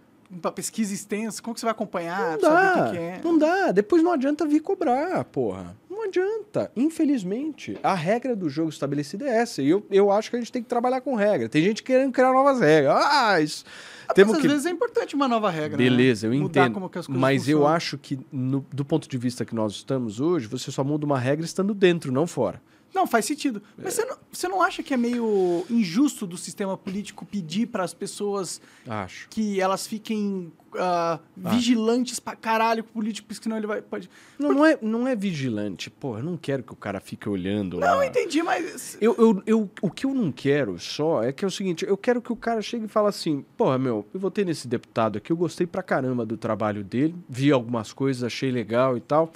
[0.43, 1.43] uma pesquisa extensa?
[1.43, 3.21] Como que você vai acompanhar, Não saber o dá, que, que é?
[3.23, 3.73] não dá.
[3.73, 5.77] Depois não adianta vir cobrar, porra.
[5.91, 6.71] Não adianta.
[6.75, 9.61] Infelizmente, a regra do jogo estabelecida é essa.
[9.63, 11.49] E eu, eu acho que a gente tem que trabalhar com regra.
[11.49, 12.95] Tem gente querendo criar novas regras.
[12.97, 13.65] Ah, isso...
[14.09, 14.49] Ah, Temos mas às que...
[14.49, 16.35] vezes é importante uma nova regra, Beleza, né?
[16.37, 16.91] eu Mudar entendo.
[17.09, 17.77] Mas eu funcionam.
[17.77, 21.19] acho que, no- do ponto de vista que nós estamos hoje, você só muda uma
[21.19, 22.61] regra estando dentro, não fora.
[22.95, 23.63] Não, faz sentido.
[23.79, 23.83] É.
[23.85, 27.83] Mas você não, você não acha que é meio injusto do sistema político pedir para
[27.83, 29.29] as pessoas Acho.
[29.29, 33.81] que elas fiquem ah, vigilantes pra caralho com o político, porque senão ele vai.
[33.81, 34.11] Pode...
[34.39, 35.91] Não, não, é, não é vigilante.
[35.91, 37.95] Pô, eu não quero que o cara fique olhando lá.
[37.95, 38.97] Não, entendi, mas.
[39.01, 41.97] Eu, eu, eu, o que eu não quero só é que é o seguinte, eu
[41.97, 45.33] quero que o cara chegue e fale assim, porra, meu, eu votei nesse deputado aqui,
[45.33, 49.33] eu gostei pra caramba do trabalho dele, vi algumas coisas, achei legal e tal.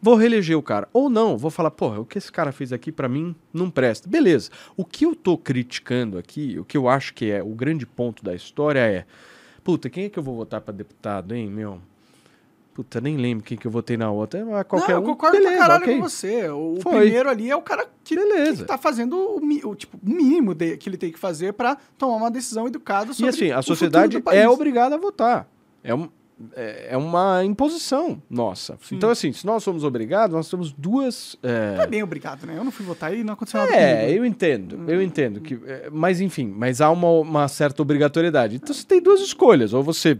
[0.00, 0.88] Vou reeleger o cara.
[0.92, 4.08] Ou não, vou falar, porra, o que esse cara fez aqui pra mim não presta.
[4.08, 4.50] Beleza.
[4.76, 8.22] O que eu tô criticando aqui, o que eu acho que é o grande ponto
[8.24, 9.04] da história é,
[9.64, 11.80] puta, quem é que eu vou votar pra deputado, hein, meu?
[12.74, 14.46] Puta, nem lembro quem que eu votei na outra.
[14.54, 15.06] Ah, qualquer não, eu um.
[15.06, 15.96] concordo Beleza, pra caralho ok.
[15.96, 16.48] com você.
[16.50, 17.00] O Foi.
[17.00, 18.58] primeiro ali é o cara que, Beleza.
[18.62, 22.16] que tá fazendo o, o, tipo, mínimo de- que ele tem que fazer pra tomar
[22.16, 25.48] uma decisão educada E sobre assim, a sociedade é obrigada a votar.
[25.82, 26.10] É, um,
[26.54, 28.78] é, é uma imposição nossa.
[28.92, 31.38] Então, assim, se nós somos obrigados, nós temos duas.
[31.42, 32.56] Não é É, bem obrigado, né?
[32.56, 34.18] Eu não fui votar e não aconteceu nada é comigo.
[34.18, 35.40] eu entendo, eu entendo.
[35.40, 38.56] que é, Mas, enfim, mas há uma, uma certa obrigatoriedade.
[38.56, 39.72] Então, você tem duas escolhas.
[39.72, 40.18] Ou você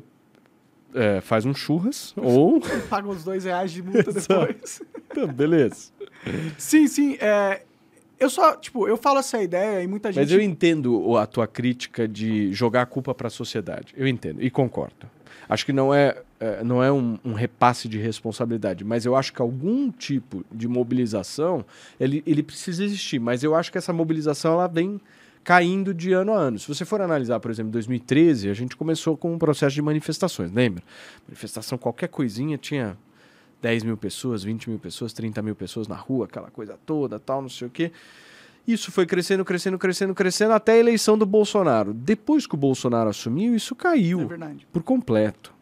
[0.94, 2.60] é, faz um churras, ou.
[2.88, 4.82] Paga os dois reais de multa depois.
[5.14, 5.90] Tá, Beleza.
[6.56, 7.16] sim, sim.
[7.20, 7.62] É,
[8.18, 10.22] eu só, tipo, eu falo essa ideia e muita gente...
[10.22, 13.92] Mas eu entendo a tua crítica de jogar a culpa para a sociedade.
[13.94, 15.15] Eu entendo e concordo.
[15.48, 19.32] Acho que não é, é, não é um, um repasse de responsabilidade, mas eu acho
[19.32, 21.64] que algum tipo de mobilização
[21.98, 23.18] ele, ele precisa existir.
[23.18, 25.00] Mas eu acho que essa mobilização ela vem
[25.46, 26.58] caindo de ano a ano.
[26.58, 30.50] Se você for analisar, por exemplo, 2013, a gente começou com um processo de manifestações,
[30.50, 30.82] lembra?
[31.28, 32.98] Manifestação, qualquer coisinha tinha
[33.62, 37.40] 10 mil pessoas, 20 mil pessoas, 30 mil pessoas na rua, aquela coisa toda, tal,
[37.40, 37.92] não sei o quê.
[38.66, 41.94] Isso foi crescendo, crescendo, crescendo, crescendo até a eleição do Bolsonaro.
[41.94, 45.54] Depois que o Bolsonaro assumiu, isso caiu É por completo.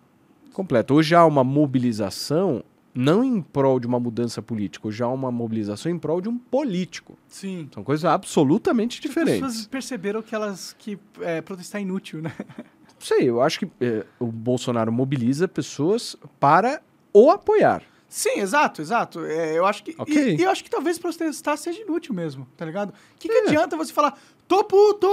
[0.52, 0.94] Completo.
[0.94, 5.90] Hoje há uma mobilização não em prol de uma mudança política, hoje há uma mobilização
[5.90, 7.18] em prol de um político.
[7.26, 7.68] Sim.
[7.74, 9.40] São coisas absolutamente As diferentes.
[9.40, 12.32] pessoas perceberam que elas que é, protestar é inútil, né?
[12.38, 16.80] Não sei, eu acho que é, o Bolsonaro mobiliza pessoas para
[17.12, 17.82] o apoiar.
[18.16, 19.24] Sim, exato, exato.
[19.24, 19.92] É, eu acho que.
[19.98, 20.14] Ok.
[20.14, 22.90] E, e eu acho que talvez protestar seja inútil mesmo, tá ligado?
[22.90, 23.40] O que, que É.
[23.48, 25.08] adianta você falar, tô puto!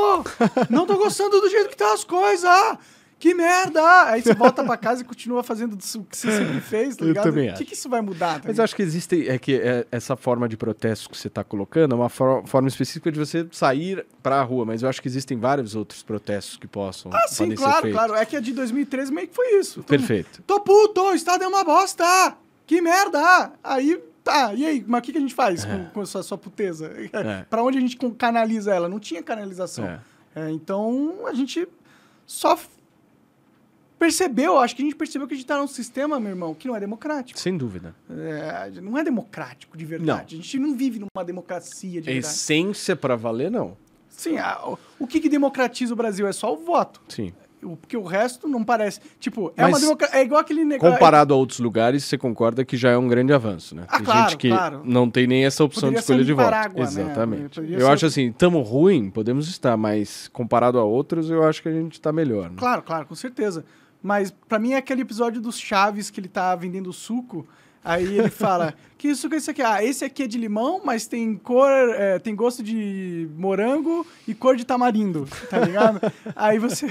[0.69, 2.77] Não tô gostando do jeito que tá as coisas!
[3.17, 3.81] Que merda!
[4.05, 7.07] Aí você volta pra casa e continua fazendo o que você sempre fez, tá Eu
[7.07, 7.29] ligado?
[7.29, 8.35] O que, que isso vai mudar?
[8.35, 11.27] Tá Mas eu acho que existe é que é, essa forma de protesto que você
[11.27, 14.89] está colocando é uma for- forma específica de você sair para a rua, mas eu
[14.89, 18.15] acho que existem vários outros protestos que possam Ah, sim, claro, claro.
[18.15, 19.81] É que a de 2013 meio que foi isso.
[19.81, 20.37] Todo Perfeito.
[20.39, 22.05] mundo, Tô puto, o Estado é uma bosta!
[22.71, 23.51] Que merda!
[23.61, 26.37] Aí, tá, e aí, mas o que, que a gente faz com, com essa sua
[26.37, 26.89] puteza?
[27.11, 27.43] É.
[27.51, 28.87] pra onde a gente canaliza ela?
[28.87, 29.83] Não tinha canalização.
[29.85, 29.99] É.
[30.33, 31.67] É, então, a gente
[32.25, 32.57] só
[33.99, 36.65] percebeu, acho que a gente percebeu que a gente tá num sistema, meu irmão, que
[36.65, 37.37] não é democrático.
[37.37, 37.93] Sem dúvida.
[38.09, 40.35] É, não é democrático de verdade.
[40.35, 42.33] A gente não vive numa democracia de A verdade.
[42.33, 43.75] essência para valer, não.
[44.07, 46.25] Sim, a- o, o que, que democratiza o Brasil?
[46.25, 47.01] É só o voto.
[47.09, 47.33] Sim.
[47.61, 48.99] Porque o resto não parece.
[49.19, 50.19] Tipo, é Mas uma democracia.
[50.19, 50.93] É igual aquele negócio.
[50.93, 53.83] Comparado a outros lugares, você concorda que já é um grande avanço, né?
[53.87, 54.81] Ah, tem claro, gente que claro.
[54.83, 56.75] não tem nem essa opção Poderia de escolha de voto.
[56.75, 56.83] Né?
[56.83, 57.55] Exatamente.
[57.55, 61.61] Poderia Eu ser- acho assim, estamos ruim, podemos estar, mas comparado a outros, eu acho
[61.61, 62.49] que a gente está melhor.
[62.49, 62.55] Né?
[62.57, 63.63] Claro, claro, com certeza.
[64.03, 67.47] Mas pra mim é aquele episódio dos Chaves que ele tá vendendo suco.
[67.83, 69.61] Aí ele fala: Que suco é esse aqui?
[69.61, 74.35] Ah, esse aqui é de limão, mas tem cor, é, tem gosto de morango e
[74.35, 75.99] cor de tamarindo, tá ligado?
[76.35, 76.85] Aí você.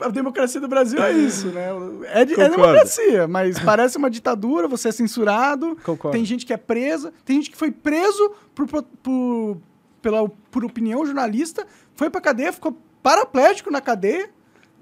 [0.00, 1.68] A democracia do Brasil é isso, né?
[2.12, 5.76] É, de- é democracia, mas parece uma ditadura, você é censurado.
[5.84, 6.16] Concordo.
[6.16, 9.58] Tem gente que é presa, tem gente que foi preso por, por,
[10.02, 14.28] pela, por opinião jornalista, foi pra cadeia, ficou paraplégico na cadeia,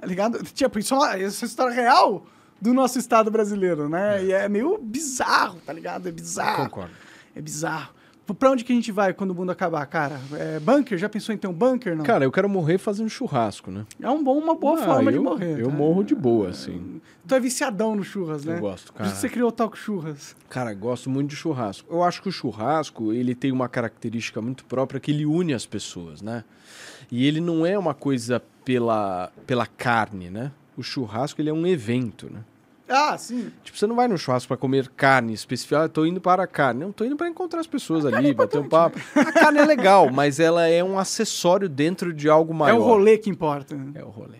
[0.00, 0.42] tá ligado?
[0.42, 2.26] Tipo, isso é uma, essa é história real
[2.64, 4.24] do nosso Estado brasileiro, né?
[4.24, 6.08] E é meio bizarro, tá ligado?
[6.08, 6.64] É bizarro.
[6.64, 6.92] Concordo.
[7.36, 7.92] É bizarro.
[8.38, 10.18] Pra onde que a gente vai quando o mundo acabar, cara?
[10.32, 10.96] É bunker?
[10.96, 12.02] Já pensou em ter um bunker, não?
[12.06, 13.84] Cara, eu quero morrer fazendo churrasco, né?
[14.00, 15.60] é um bom, uma boa Ah, forma de eu- morrer.
[15.60, 15.74] Eu tá?
[15.74, 17.02] morro de boa, assim.
[17.28, 18.56] Tu é viciadão no churras, né?
[18.56, 19.10] Eu gosto, Por cara.
[19.10, 20.34] isso que você criou o talco churras.
[20.48, 21.86] Cara, gosto muito de churrasco.
[21.92, 25.66] Eu acho que o churrasco, ele tem uma característica muito própria que ele une as
[25.66, 26.44] pessoas, né?
[27.10, 30.50] E ele não é uma coisa pela, pela carne, né?
[30.78, 32.40] O churrasco, ele é um evento, né?
[32.88, 33.50] Ah, sim.
[33.62, 36.46] Tipo, você não vai no churrasco para comer carne especial, ah, tô indo para a
[36.46, 36.80] carne.
[36.84, 38.98] Não, tô indo para encontrar as pessoas ali, é bater um papo.
[39.14, 42.76] A carne é legal, mas ela é um acessório dentro de algo maior.
[42.76, 43.74] É o rolê que importa.
[43.94, 44.38] É o rolê.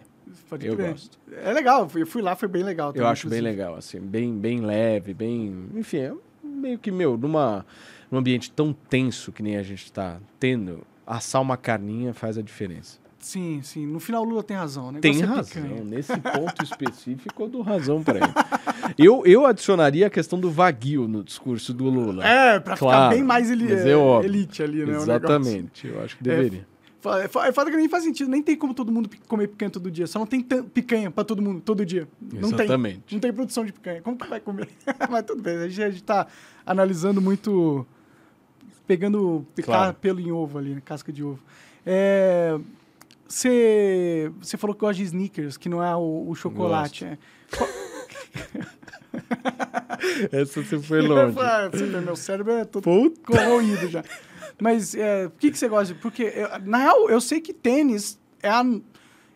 [0.49, 0.91] Pode Eu crer.
[0.91, 1.19] gosto.
[1.43, 2.89] É legal, eu fui- eu lá, foi bem legal.
[2.89, 3.57] Eu também, acho bem inclusive.
[3.63, 5.71] legal, assim, bem, bem leve, bem.
[5.75, 7.65] Enfim, é meio que, meu, numa,
[8.11, 12.43] num ambiente tão tenso que nem a gente tá tendo, assar uma carninha faz a
[12.43, 12.99] diferença.
[13.25, 13.87] Sim, sim.
[13.87, 14.91] No final o Lula tem razão.
[14.91, 15.63] O Tem é razão.
[15.63, 15.83] picanha.
[15.83, 18.27] Nesse ponto específico, eu dou razão pra ele.
[18.99, 22.23] Eu, eu adicionaria a questão do vaguio no discurso do Lula.
[22.23, 24.95] É, pra ficar Claro, bem mais mas é elite ali, né?
[24.97, 25.87] Exatamente.
[25.89, 26.67] Eu acho que deveria.
[27.01, 28.31] Fa- É fa- é que nem faz sentido.
[28.31, 30.07] Nem tem como todo mundo comer picanha todo dia.
[30.07, 32.07] Só não tem picanha pra todo mundo, todo dia.
[32.21, 33.01] Não Exatamente.
[33.07, 33.17] tem.
[33.17, 34.03] Não tem produção de picanha.
[34.03, 34.69] Como que vai comer?
[35.11, 35.57] Mas tudo bem.
[35.57, 36.27] A gente, a gente tá
[36.67, 37.87] analisando muito...
[38.87, 39.95] Pegando pica- Claro.
[39.95, 40.83] pelo em ovo ali, né?
[40.85, 41.39] casca de ovo.
[41.87, 42.59] É...
[43.35, 47.05] Você você falou que gosta de sneakers, que não é o, o chocolate.
[47.05, 47.19] É.
[50.31, 51.37] Essa você foi longe.
[51.41, 51.69] Ah,
[52.01, 53.21] meu cérebro é todo Puta.
[53.33, 54.05] corroído já.
[54.61, 55.97] Mas é, por que, que você gosta?
[55.97, 58.65] Porque, eu- na real, eu sei que tênis é, a-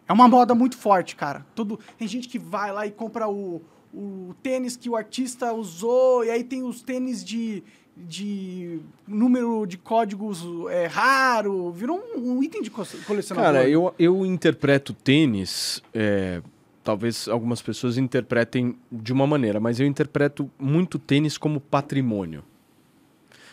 [0.07, 1.45] é uma moda muito forte, cara.
[1.55, 3.61] Todo, tem gente que vai lá e compra o,
[3.93, 7.65] o tênis que o artista usou, e aí tem os tênis de,
[8.07, 11.71] de número de códigos é, raro.
[11.73, 13.53] Virou um, um item de co- colecionador.
[13.53, 15.83] Cara, eu, eu interpreto tênis.
[15.95, 16.43] é,
[16.85, 22.43] talvez algumas pessoas interpretem de uma maneira, mas eu interpreto muito tênis como patrimônio.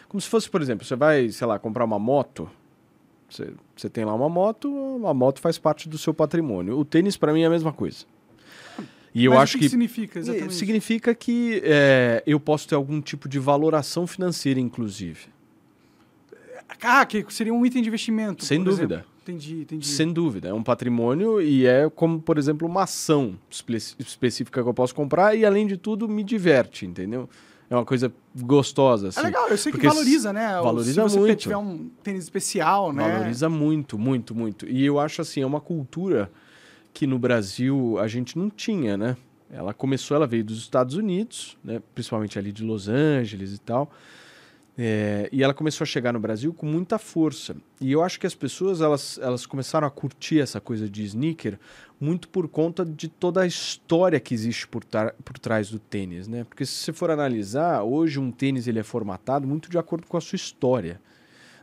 [0.08, 2.50] Como se fosse, por exemplo, você vai, sei lá, comprar uma moto.
[3.30, 6.78] Você, você tem lá uma moto, a moto faz parte do seu patrimônio.
[6.78, 8.06] O tênis, para mim, é a mesma coisa.
[9.16, 9.70] E eu Mas o acho que, que.
[9.70, 10.53] significa exatamente?
[10.53, 15.28] Significa que é, eu posso ter algum tipo de valoração financeira, inclusive.
[16.82, 18.43] Ah, que seria um item de investimento.
[18.43, 18.95] Sem dúvida.
[18.95, 19.11] exemplo.
[19.24, 19.88] Entendi, entendi.
[19.88, 20.49] Sem dúvida.
[20.49, 24.93] É um patrimônio e é como, por exemplo, uma ação espe- específica que eu posso
[24.93, 27.28] comprar e, além de tudo, me diverte, entendeu?
[27.70, 29.20] É uma coisa gostosa, assim.
[29.22, 30.59] É legal, eu sei que valoriza, né?
[30.61, 31.36] Valoriza Se você muito.
[31.39, 33.09] tiver um tênis especial, né?
[33.09, 34.68] Valoriza muito, muito, muito.
[34.70, 36.30] E eu acho assim, é uma cultura
[36.96, 39.18] que no Brasil a gente não tinha, né?
[39.52, 41.82] Ela começou, ela veio dos Estados Unidos, né?
[41.93, 43.91] principalmente ali de Los Angeles e tal.
[44.78, 47.56] É, e ela começou a chegar no Brasil com muita força.
[47.80, 51.60] E eu acho que as pessoas elas, elas começaram a curtir essa coisa de sneaker
[52.00, 54.84] muito por conta de toda a história que existe por,
[55.24, 56.46] por trás do tênis, né?
[56.46, 60.16] Porque se você for analisar, hoje um tênis ele é formatado muito de acordo com
[60.16, 61.00] a sua história.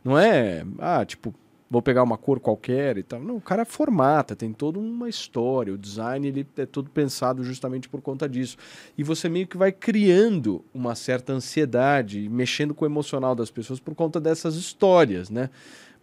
[0.03, 1.33] Não é, ah, tipo,
[1.73, 3.19] vou pegar uma cor qualquer e tal.
[3.19, 5.73] Não, o cara formata, tem toda uma história.
[5.73, 8.57] O design ele é todo pensado justamente por conta disso.
[8.95, 13.79] E você meio que vai criando uma certa ansiedade, mexendo com o emocional das pessoas
[13.79, 15.49] por conta dessas histórias, né?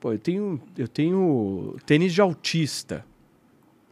[0.00, 3.04] Pô, eu tenho, eu tenho tênis de autista.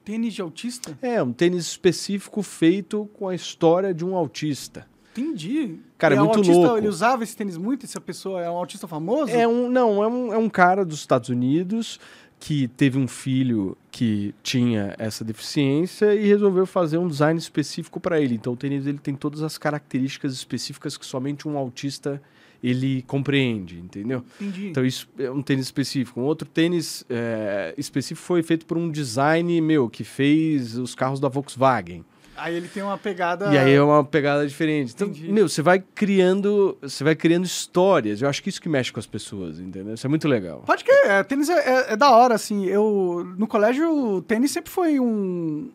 [0.05, 0.99] Tênis de autista?
[1.01, 4.85] É, um tênis específico feito com a história de um autista.
[5.19, 5.81] Entendi.
[5.97, 6.79] Cara, é o muito autista, louco.
[6.79, 7.85] Ele usava esse tênis muito?
[7.85, 9.33] Essa pessoa é um autista famoso?
[9.33, 11.99] É um, não, é um, é um cara dos Estados Unidos
[12.41, 18.21] que teve um filho que tinha essa deficiência e resolveu fazer um design específico para
[18.21, 18.35] ele.
[18.35, 22.23] Então o tênis ele tem todas as características específicas que somente um autista
[22.63, 24.25] ele compreende, entendeu?
[24.41, 24.69] Entendi.
[24.69, 26.21] Então isso é um tênis específico.
[26.21, 31.21] Um outro tênis é, específico foi feito por um design meu que fez os carros
[31.21, 32.05] da Volkswagen.
[32.39, 33.53] Aí ele tem uma pegada...
[33.53, 34.93] E aí é uma pegada diferente.
[34.95, 35.31] Então, Entendi.
[35.33, 38.23] meu, você vai criando, você vai criando histórias.
[38.23, 39.95] Eu acho que isso que mexe com as pessoas, entendeu?
[39.95, 40.63] Isso é muito legal.
[40.67, 42.65] Pode que é, tênis é, é- é da hora, assim.
[42.67, 45.71] Eu, no colégio, o tênis sempre foi um,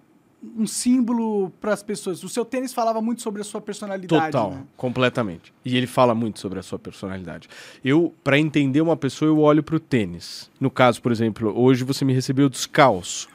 [0.57, 2.23] um símbolo para as pessoas.
[2.23, 4.31] O seu tênis falava muito sobre a sua personalidade.
[4.31, 4.63] Total, né?
[4.75, 5.53] completamente.
[5.63, 7.47] E ele fala muito sobre a sua personalidade.
[7.83, 10.51] Eu, para entender uma pessoa, eu olho pro tênis.
[10.59, 13.29] No caso, por exemplo, hoje você me recebeu descalço.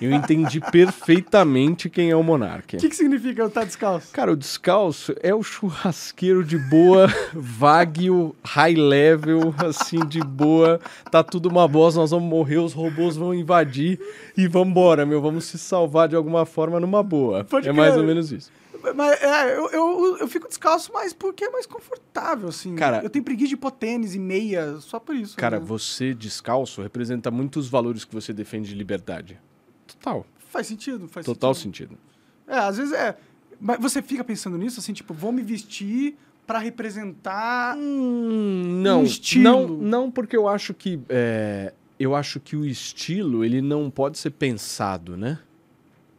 [0.00, 2.76] Eu entendi perfeitamente quem é o Monark.
[2.76, 4.12] O que, que significa eu estar descalço?
[4.12, 10.80] Cara, o descalço é o churrasqueiro de boa, Wagyu, high level, assim, de boa.
[11.10, 13.98] Tá tudo uma bosta, nós vamos morrer, os robôs vão invadir
[14.36, 15.20] e vambora, meu.
[15.20, 17.44] Vamos se salvar de alguma forma numa boa.
[17.44, 18.50] Pode é mais ou menos isso.
[18.96, 22.74] Mas é, eu, eu, eu fico descalço mais porque é mais confortável, assim.
[22.74, 25.36] Cara- eu tenho preguiça de pôr tênis e meia só por isso.
[25.36, 25.64] Cara, né?
[25.64, 29.38] você descalço representa muitos valores que você defende de liberdade.
[29.86, 30.26] Total.
[30.50, 31.90] Faz sentido, faz Total sentido.
[31.90, 32.00] sentido.
[32.48, 33.16] É, às vezes é.
[33.60, 37.76] Mas você fica pensando nisso, assim, tipo, vou me vestir pra representar.
[37.78, 39.42] Hum, não, Um estilo.
[39.44, 44.18] não, não, porque eu acho que é, eu acho que o estilo ele não pode
[44.18, 45.38] ser pensado, né?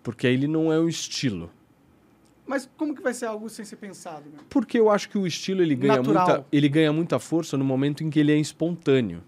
[0.03, 1.49] Porque ele não é o estilo.
[2.45, 4.37] Mas como que vai ser algo sem ser pensado, né?
[4.49, 6.27] Porque eu acho que o estilo ele ganha, Natural.
[6.27, 9.23] muita, ele ganha muita força no momento em que ele é espontâneo.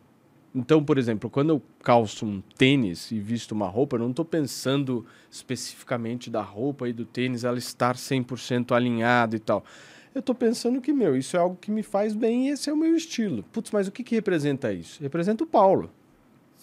[0.54, 4.24] Então, por exemplo, quando eu calço um tênis e visto uma roupa, eu não estou
[4.24, 9.66] pensando especificamente da roupa e do tênis ela estar 100% alinhado e tal.
[10.14, 12.74] Eu estou pensando que, meu, isso é algo que me faz bem e esse é
[12.74, 13.44] o meu estilo.
[13.52, 15.02] Putz, mas o que, que representa isso?
[15.04, 15.92] Representa o Paulo.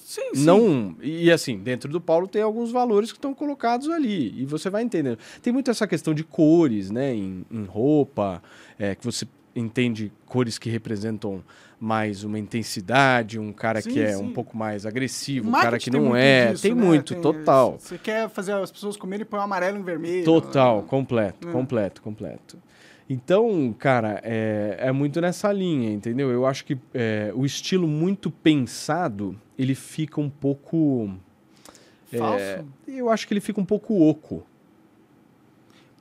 [0.04, 0.44] Sim, sim.
[0.44, 4.68] Não, e assim, dentro do Paulo tem alguns valores que estão colocados ali, e você
[4.68, 5.18] vai entendendo.
[5.40, 8.42] Tem muito essa questão de cores, né, em, em roupa,
[8.78, 11.42] é, que você entende cores que representam
[11.78, 14.22] mais uma intensidade, um cara Sim, que é sim.
[14.22, 16.52] um pouco mais agressivo, um cara que não é.
[16.52, 16.82] disso, tem né?
[16.84, 17.76] muito, Tem- total.
[17.78, 20.24] Você quer fazer as pessoas comerem, põe o amarelo em vermelho.
[20.24, 21.52] Total, completo, É.
[21.52, 22.58] completo, completo.
[23.10, 26.30] Então, cara, é, é muito nessa linha, entendeu?
[26.30, 31.14] Eu acho que é, o estilo muito pensado, ele fica um pouco.
[32.16, 32.42] Falso.
[32.42, 34.46] é, eu acho que ele fica um pouco oco.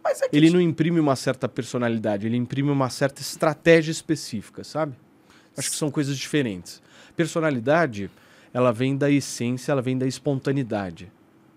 [0.04, 4.64] Mas é que Ele não imprime uma certa personalidade, ele imprime uma certa estratégia específica,
[4.64, 4.96] sabe?
[5.56, 6.82] Acho que são coisas diferentes.
[7.16, 8.10] Personalidade,
[8.54, 11.12] ela vem da essência, ela vem da espontaneidade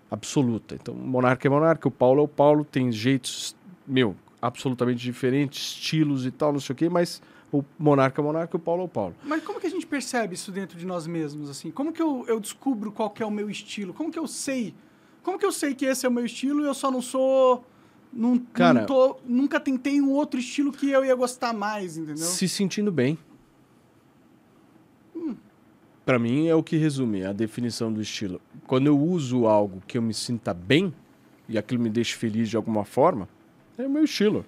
[0.09, 0.75] absoluta.
[0.75, 3.55] Então, monarca é monarca, o Paulo é o Paulo, tem jeitos,
[3.87, 7.21] meu, absolutamente diferentes, estilos e tal, não sei o quê, mas
[7.59, 9.15] o monarca é monarca, o Paulo é o Paulo.
[9.23, 11.71] Mas como que a gente percebe isso dentro de nós mesmos, assim?
[11.71, 13.93] Como que eu, eu descubro qual que é o meu estilo?
[13.93, 14.73] Como que eu sei?
[15.23, 17.65] Como que eu sei que esse é o meu estilo e eu só não sou...
[18.13, 22.17] Não, Cara- não tô, nunca tentei um outro estilo que eu ia gostar mais, entendeu?
[22.25, 23.17] Se sentindo bem.
[26.05, 28.39] Pra mim é o que resume a definição do estilo.
[28.67, 30.93] Quando eu uso algo que eu me sinta bem
[31.49, 33.27] e aquilo me deixa feliz de alguma forma,
[33.77, 34.45] é o meu estilo.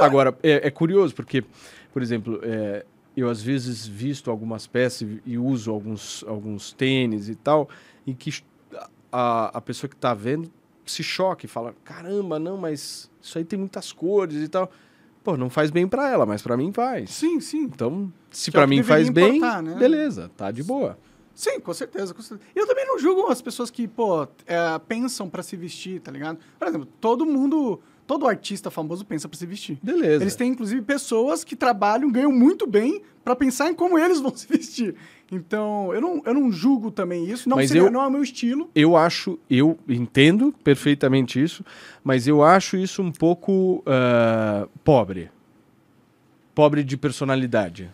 [0.00, 1.44] Agora, é, é curioso porque,
[1.92, 2.84] por exemplo, é,
[3.16, 7.68] eu às vezes visto algumas peças e, uso alguns, alguns tênis e tal,
[8.06, 8.42] em que
[9.12, 10.50] a, a pessoa que está vendo
[10.84, 14.70] se choca e fala: caramba, não, mas isso aí tem muitas cores e tal.
[15.22, 17.10] Pô, não faz bem pra ela, mas pra mim faz.
[17.10, 17.64] Sim, sim.
[17.64, 19.74] Então, se é que mim faz bem, importar, né?
[19.74, 20.98] beleza, tá de boa.
[21.34, 22.50] Sim, com certeza, com certeza.
[22.54, 26.38] Eu também não julgo as pessoas que, pô, é, pensam pra se vestir, tá ligado?
[26.58, 27.80] Por exemplo, todo mundo,
[28.10, 29.78] todo artista famoso pensa pra se vestir.
[29.80, 30.24] Beleza.
[30.24, 34.34] Eles têm, inclusive, pessoas que trabalham, ganham muito bem pra pensar em como eles vão
[34.34, 34.96] se vestir.
[35.30, 37.48] Então, eu não, eu não julgo também isso.
[37.48, 38.68] Não, Mas seria, eu- não é o meu estilo.
[38.74, 41.64] Eu acho, eu entendo perfeitamente isso,
[42.02, 45.30] mas eu acho isso um pouco ah, pobre.
[46.52, 47.92] Pobre de personalidade.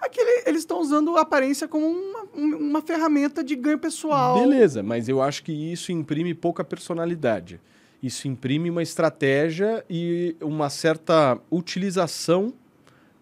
[0.00, 4.40] Aquele, eles estão usando a aparência como uma, um- uma ferramenta de ganho pessoal.
[4.40, 7.60] Beleza, mas eu acho que isso imprime pouca personalidade.
[8.02, 12.52] Isso imprime uma estratégia e uma certa utilização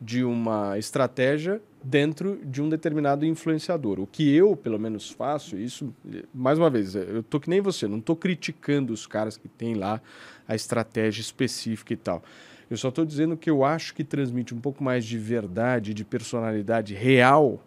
[0.01, 4.01] de uma estratégia dentro de um determinado influenciador.
[4.01, 5.95] O que eu, pelo menos, faço, isso,
[6.33, 9.74] mais uma vez, eu tô que nem você, não tô criticando os caras que têm
[9.74, 10.01] lá
[10.49, 12.22] a estratégia específica e tal.
[12.70, 16.05] Eu só tô dizendo que eu acho que transmite um pouco mais de verdade, de
[16.07, 17.62] personalidade real,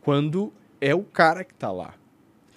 [0.00, 1.94] quando é o cara que tá lá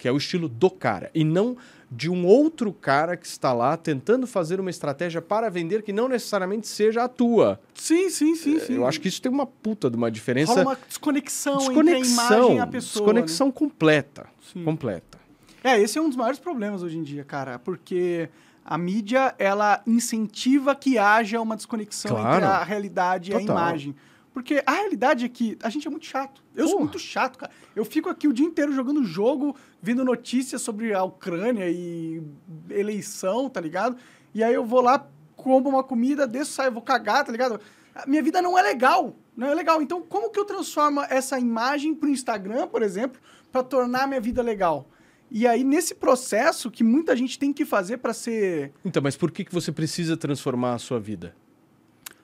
[0.00, 1.56] que é o estilo do cara, e não
[1.92, 6.08] de um outro cara que está lá tentando fazer uma estratégia para vender que não
[6.08, 7.60] necessariamente seja a tua.
[7.74, 8.72] Sim, sim, sim, sim.
[8.74, 10.52] É, Eu acho que isso tem uma puta de uma diferença.
[10.52, 13.04] Rola uma desconexão, entre a imagem e desconexão, a pessoa.
[13.04, 14.64] desconexão completa, Sim.
[14.64, 15.18] completa.
[15.62, 15.74] né?
[15.74, 18.30] É, esse é um dos maiores problemas hoje em dia, cara, porque
[18.64, 22.36] a mídia, ela incentiva que haja uma desconexão Claro.
[22.36, 23.56] entre a realidade e a Total.
[23.56, 23.94] imagem.
[24.32, 26.42] Porque a realidade é que a gente é muito chato.
[26.54, 26.84] Eu sou Porra.
[26.84, 27.52] muito chato, cara.
[27.74, 32.22] Eu fico aqui o dia inteiro jogando jogo, vendo notícias sobre a Ucrânia e
[32.70, 33.96] eleição, tá ligado?
[34.32, 37.60] E aí eu vou lá, como uma comida, desço, saio, vou cagar, tá ligado?
[37.94, 39.16] A minha vida não é legal.
[39.36, 39.82] Não é legal.
[39.82, 43.20] Então, como que eu transformo essa imagem pro Instagram, por exemplo,
[43.50, 44.88] para tornar a minha vida legal?
[45.30, 48.72] E aí, nesse processo que muita gente tem que fazer para ser.
[48.84, 51.34] Então, mas por que, que você precisa transformar a sua vida?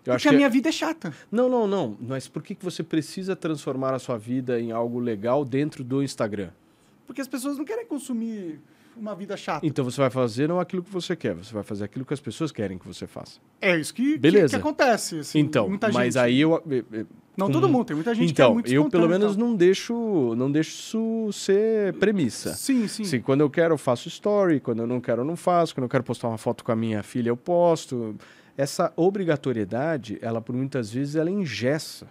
[0.06, 1.12] Eu Porque a minha vida é chata.
[1.30, 1.96] Não, não, não.
[2.00, 6.02] Mas por que, que você precisa transformar a sua vida em algo legal dentro do
[6.02, 6.50] Instagram?
[7.06, 8.60] Porque as pessoas não querem consumir
[8.96, 9.66] uma vida chata.
[9.66, 12.20] Então você vai fazer não aquilo que você quer, você vai fazer aquilo que as
[12.20, 13.38] pessoas querem que você faça.
[13.60, 14.48] É isso que, que- Beleza.
[14.48, 15.18] que acontece.
[15.18, 16.18] assim, então, muita mas gente.
[16.24, 16.62] aí eu.
[16.70, 19.06] eh, eh, Não com- todo mundo, tem muita gente que é então, muito eu pelo
[19.08, 20.72] menos não deixo, não deixo
[21.28, 22.54] isso ser premissa.
[22.54, 23.04] Sim, sim.
[23.04, 25.84] Sim, quando eu quero eu faço story, quando eu não quero eu não faço, quando
[25.84, 28.16] eu quero postar uma foto com a minha filha eu posto.
[28.56, 32.08] Essa obrigatoriedade, ela por muitas vezes ela engessa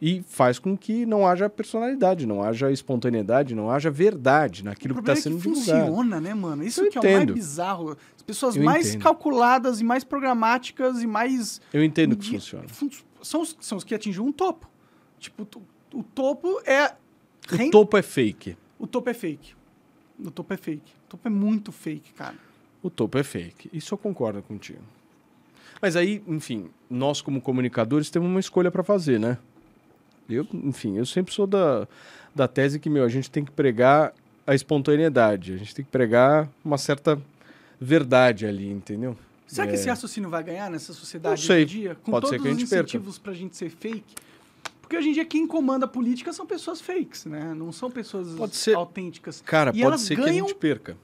[0.00, 5.00] e faz com que não haja personalidade, não haja espontaneidade, não haja verdade naquilo que
[5.00, 5.86] está é sendo que divulgado.
[5.86, 6.62] funciona, né, mano?
[6.62, 7.34] Isso Eu que é o mais entendo.
[7.34, 7.96] bizarro.
[8.16, 9.02] As pessoas Eu mais entendo.
[9.02, 11.60] calculadas e mais programáticas e mais...
[11.72, 12.68] Eu entendo que funciona.
[12.68, 12.90] fun-
[13.22, 14.68] São os, são os que atingem um topo.
[15.18, 15.48] Tipo,
[15.94, 16.94] o topo é...
[17.66, 18.56] O topo é fake.
[18.78, 19.54] O topo é fake.
[20.22, 20.92] O topo é fake.
[21.06, 22.34] O topo é muito fake, cara.
[22.82, 23.70] O topo é fake.
[23.72, 24.82] Isso eu concordo contigo.
[25.84, 29.36] Mas aí, enfim, nós como comunicadores temos uma escolha para fazer, né?
[30.26, 31.86] Eu, enfim, eu sempre sou da,
[32.34, 34.14] da tese que, meu, a gente tem que pregar
[34.46, 35.52] a espontaneidade.
[35.52, 37.20] A gente tem que pregar uma certa
[37.78, 39.14] verdade ali, entendeu?
[39.46, 39.76] Será que É.
[39.76, 41.94] esse raciocínio vai ganhar nessa sociedade hoje em dia?
[42.02, 42.84] Com Pode ser todos que a os gente perca.
[42.88, 44.14] incentivos pra gente ser fake?
[44.80, 47.52] Porque hoje em dia quem comanda a política são pessoas fakes, né?
[47.52, 49.42] Não são pessoas ser- autênticas.
[49.44, 50.96] Cara, E pode ser que a gente perca.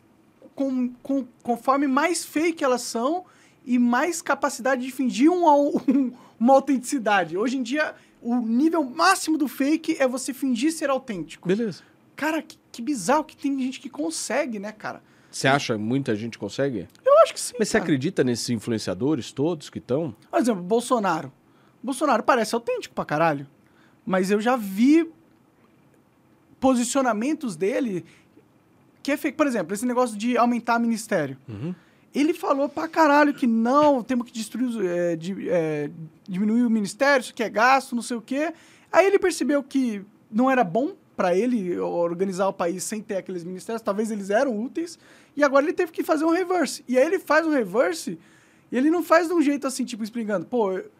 [0.55, 3.26] com, com- conforme mais fake elas são
[3.65, 5.45] e mais capacidade de fingir um
[5.89, 7.37] um- uma autenticidade.
[7.37, 11.47] Hoje em dia, o nível máximo do fake é você fingir ser autêntico.
[11.47, 11.83] Beleza.
[12.17, 15.03] Cara, que, que bizarro que tem gente que consegue, né, cara?
[15.31, 16.89] Você acha que muita gente consegue?
[17.05, 17.55] Eu acho que sim.
[17.59, 17.85] Mas você cara.
[17.85, 20.15] acredita nesses influenciadores todos que estão?
[20.31, 21.33] Por exemplo, Bolsonaro.
[21.83, 23.47] Bolsonaro parece autêntico pra caralho.
[24.05, 25.09] Mas eu já vi
[26.59, 28.05] posicionamentos dele
[29.03, 29.37] que é fake.
[29.37, 31.37] Por exemplo, esse negócio de aumentar ministério.
[31.49, 31.75] Uhum.
[32.15, 35.91] Ele falou pra caralho que não, temos que destruir, é, é,
[36.29, 38.53] diminuir o ministério, isso aqui é gasto, não sei o quê.
[38.91, 43.45] Aí ele percebeu que não era bom pra ele organizar o país sem ter aqueles
[43.45, 44.99] ministérios, talvez eles eram úteis,
[45.37, 46.83] e agora ele teve que fazer um reverse.
[46.89, 48.19] E aí ele faz um reverse,
[48.73, 50.91] e ele não faz de um jeito assim, tipo, explicando, pô, eu,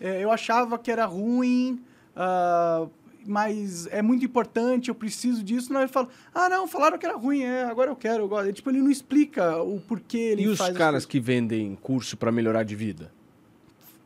[0.00, 1.80] é, eu achava que era ruim,
[2.16, 2.88] ah,
[3.28, 5.72] mas é muito importante, eu preciso disso.
[5.72, 8.52] Não, ele fala, ah, não, falaram que era ruim, é, agora eu quero, eu gosto.
[8.52, 12.62] Tipo, ele não explica o porquê ele E os caras que vendem curso pra melhorar
[12.62, 13.12] de vida?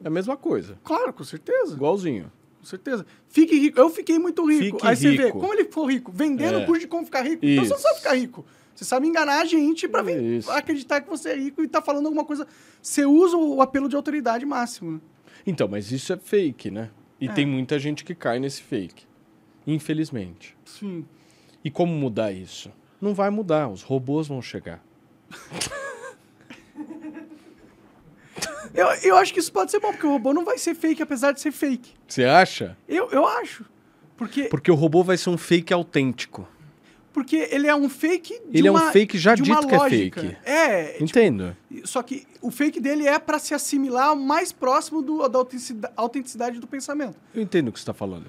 [0.03, 0.77] É a mesma coisa.
[0.83, 1.75] Claro, com certeza.
[1.75, 2.31] Igualzinho.
[2.59, 3.07] Com certeza.
[3.29, 3.79] Fique rico.
[3.79, 4.77] Eu fiquei muito rico.
[4.79, 5.39] Fique Aí você vê, rico.
[5.41, 6.12] como ele ficou rico?
[6.12, 6.66] Vendendo É.
[6.66, 7.45] curso de como ficar rico.
[7.45, 7.83] Então você não Isso.
[7.89, 8.45] sabe ficar rico.
[8.75, 9.87] Você sabe enganar a gente
[10.39, 10.51] Isso.
[10.51, 12.47] acreditar que você é rico e tá falando alguma coisa.
[12.81, 14.93] Você usa o apelo de autoridade máximo.
[14.93, 15.01] né?
[15.47, 16.91] Então, mas isso é fake, né?
[17.20, 17.33] E É.
[17.33, 19.05] tem muita gente que cai nesse fake.
[19.67, 20.57] Infelizmente.
[20.65, 21.05] Sim.
[21.65, 22.71] E como mudar isso?
[23.01, 24.83] Não vai mudar, os robôs vão chegar.
[28.75, 31.03] Eu, eu acho que isso pode ser bom, porque o robô não vai ser fake,
[31.03, 31.93] apesar de ser fake.
[32.09, 32.77] Você acha?
[32.89, 33.67] Eu, eu acho.
[34.17, 36.49] Porque, Porque o robô vai ser um fake autêntico.
[37.13, 39.75] porque ele é um fake de Ele é um uma, fake já uma dito que
[39.75, 40.37] é fake.
[40.45, 41.57] É, tipo, Entendo.
[41.85, 45.39] Só que o fake dele é pra se assimilar mais próximo do, da
[45.97, 47.19] autenticidade do pensamento.
[47.35, 48.27] Eu entendo o que você está falando.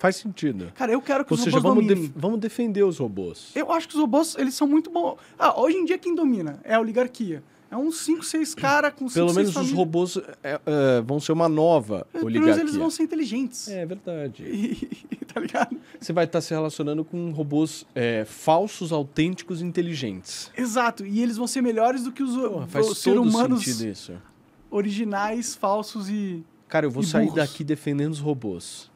[0.00, 0.72] Faz sentido.
[0.74, 2.08] cara, eu quero que Ou os seja, robôs vamos, dominem.
[2.08, 3.52] def- vamos defender os robôs.
[3.54, 5.16] Eu acho que os robôs, eles são muito bons.
[5.38, 7.42] Ah, hoje em dia quem domina é a oligarquia.
[7.70, 11.20] É uns 5, 6 caras com 5, Pelo 6 menos os robôs é, é, vão
[11.20, 12.62] ser uma nova Pelo menos oligarquia.
[12.64, 13.68] eles vão ser inteligentes.
[13.68, 14.42] É verdade.
[14.42, 15.76] E- tá ligado?
[16.00, 20.50] Você vai estar se relacionando com robôs é, falsos, autênticos e inteligentes.
[20.56, 21.06] Exato.
[21.06, 24.10] E eles vão ser melhores do que os, Porra, faz seres humanos
[24.70, 26.44] originais, falsos e...
[26.68, 27.36] Cara, eu vou sair burros.
[27.36, 28.89] daqui defendendo os robôs.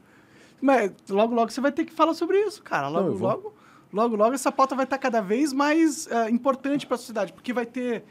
[0.64, 2.88] Mas logo, logo você vai ter que falar sobre isso, cara.
[2.88, 3.54] Logo, Não, logo,
[3.92, 7.52] logo, logo essa pauta vai estar cada vez mais ah, importante para a sociedade, porque
[7.52, 8.02] vai ter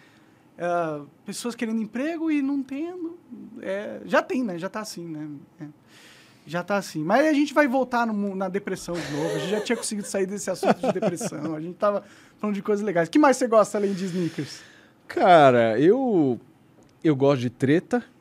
[0.60, 3.18] ah, pessoas querendo emprego e não tendo.
[3.60, 4.60] É, já tem, né?
[4.60, 5.28] Já tá assim, né?
[5.60, 5.66] É.
[6.46, 7.04] Já tá assim.
[7.04, 9.36] Mas a gente vai voltar no na depressão de novo.
[9.36, 11.56] A gente já tinha conseguido sair desse assunto de depressão.
[11.56, 12.04] A gente tava
[12.38, 13.08] falando de coisas legais.
[13.08, 14.62] O que mais você gosta além de sneakers?
[15.08, 16.40] Cara, eu
[17.04, 18.13] eu gosto de treta.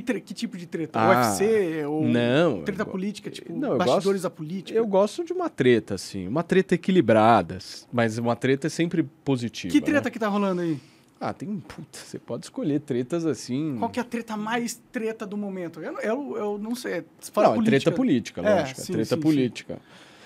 [0.00, 0.98] Que, que tipo de treta?
[0.98, 1.84] Ah, UFC?
[1.86, 3.30] Ou não, treta política?
[3.30, 4.78] Tipo, não, bastidores gosto- da política?
[4.78, 6.26] Eu gosto de uma treta, assim.
[6.26, 7.58] Uma treta equilibrada.
[7.92, 9.72] Mas uma treta é sempre positiva.
[9.72, 10.10] Que treta né?
[10.10, 10.78] que tá rolando aí?
[11.20, 11.56] Ah, tem.
[11.58, 13.76] Puta, você pode escolher tretas assim.
[13.78, 15.80] Qual que é a treta mais treta do momento?
[15.80, 17.04] Eu, eu, eu não sei.
[17.32, 18.80] Fora não, é treta política, É, lógico.
[18.80, 19.78] É, sim, treta sim, política.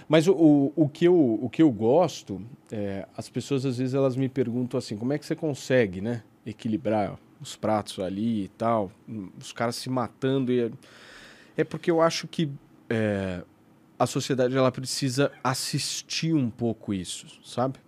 [0.09, 3.95] Mas o, o, o que eu, o que eu gosto, é, as pessoas às vezes
[3.95, 6.23] elas me perguntam assim, como é que você consegue, né?
[6.45, 8.91] Equilibrar os pratos ali e tal,
[9.39, 10.53] os caras se matando.
[10.53, 10.71] E é,
[11.59, 12.51] é porque eu acho que
[12.89, 13.43] é,
[13.99, 17.79] a sociedade ela precisa assistir um pouco isso, sabe?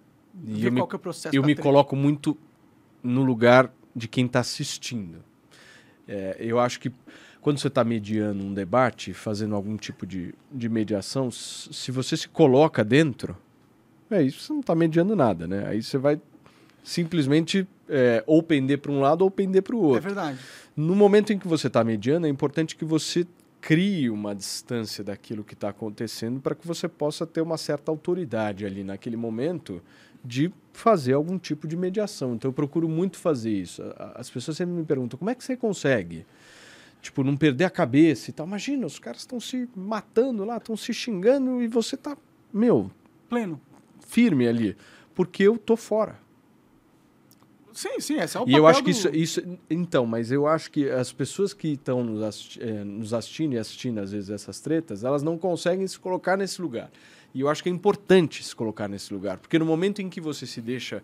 [0.45, 0.85] E Ver eu me, é
[1.33, 2.37] eu me coloco muito
[3.03, 5.25] no lugar de quem está assistindo.
[6.09, 6.93] É, eu acho que
[7.41, 12.29] quando você está mediando um debate, fazendo algum tipo de, de mediação, se você se
[12.29, 13.37] coloca dentro,
[14.11, 15.67] é isso, você não está mediando nada, né?
[15.67, 16.21] Aí você vai
[16.83, 20.03] simplesmente é, ou pender para um lado ou pender para o É outro.
[20.03, 20.39] verdade.
[20.77, 23.27] No momento em que você está mediando, é importante que você
[23.61, 28.67] crie uma distância daquilo que está acontecendo para que você possa ter uma certa autoridade
[28.67, 29.81] ali naquele momento
[30.23, 32.35] de fazer algum tipo de mediação.
[32.35, 33.83] Então eu procuro muito fazer isso.
[34.15, 36.27] As pessoas sempre me perguntam como é que você consegue,
[37.01, 38.47] tipo, não perder a cabeça e tal.
[38.47, 42.17] Imagina, os caras estão se matando lá, estão se xingando e você tá,
[42.53, 42.91] meu,
[43.31, 43.61] Pleno.
[44.07, 44.77] firme ali,
[45.15, 46.19] porque eu tô fora.
[47.75, 49.43] Sim, sim, esse é o E eu acho que do- isso, isso.
[49.69, 53.59] Então, mas eu acho que as pessoas que estão nos, assisti- eh, nos assistindo e
[53.59, 56.91] assistindo, às vezes, essas tretas, elas não conseguem se colocar nesse lugar.
[57.35, 59.39] E eu acho que é importante se colocar nesse lugar.
[59.39, 61.03] Porque no momento em que você se deixa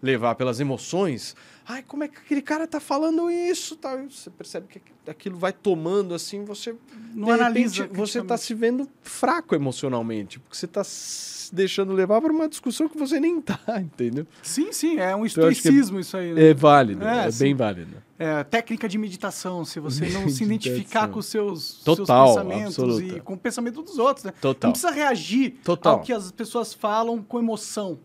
[0.00, 1.34] levar pelas emoções,
[1.66, 3.74] ai, como é que aquele cara tá falando isso?
[3.76, 3.96] Tá?
[4.08, 4.80] Você percebe que
[5.10, 6.74] aquilo vai tomando assim, você.
[7.14, 10.38] Não analisa repente, você está se vendo fraco emocionalmente.
[10.38, 14.26] Porque você está se deixando levar para uma discussão que você nem tá, entendeu?
[14.42, 16.48] Sim, sim, é um Então, eu acho que é- estoicismo isso aí, né?
[16.50, 17.96] É válido, É, é, bem válido.
[18.18, 22.78] é, técnica de meditação, se você não se identificar com os seus, Total, seus pensamentos
[22.78, 23.16] absoluta.
[23.16, 24.32] e com o pensamento dos outros, né?
[24.40, 24.68] Total.
[24.68, 25.94] Não precisa reagir Total.
[25.94, 27.98] ao que as pessoas falam com emoção,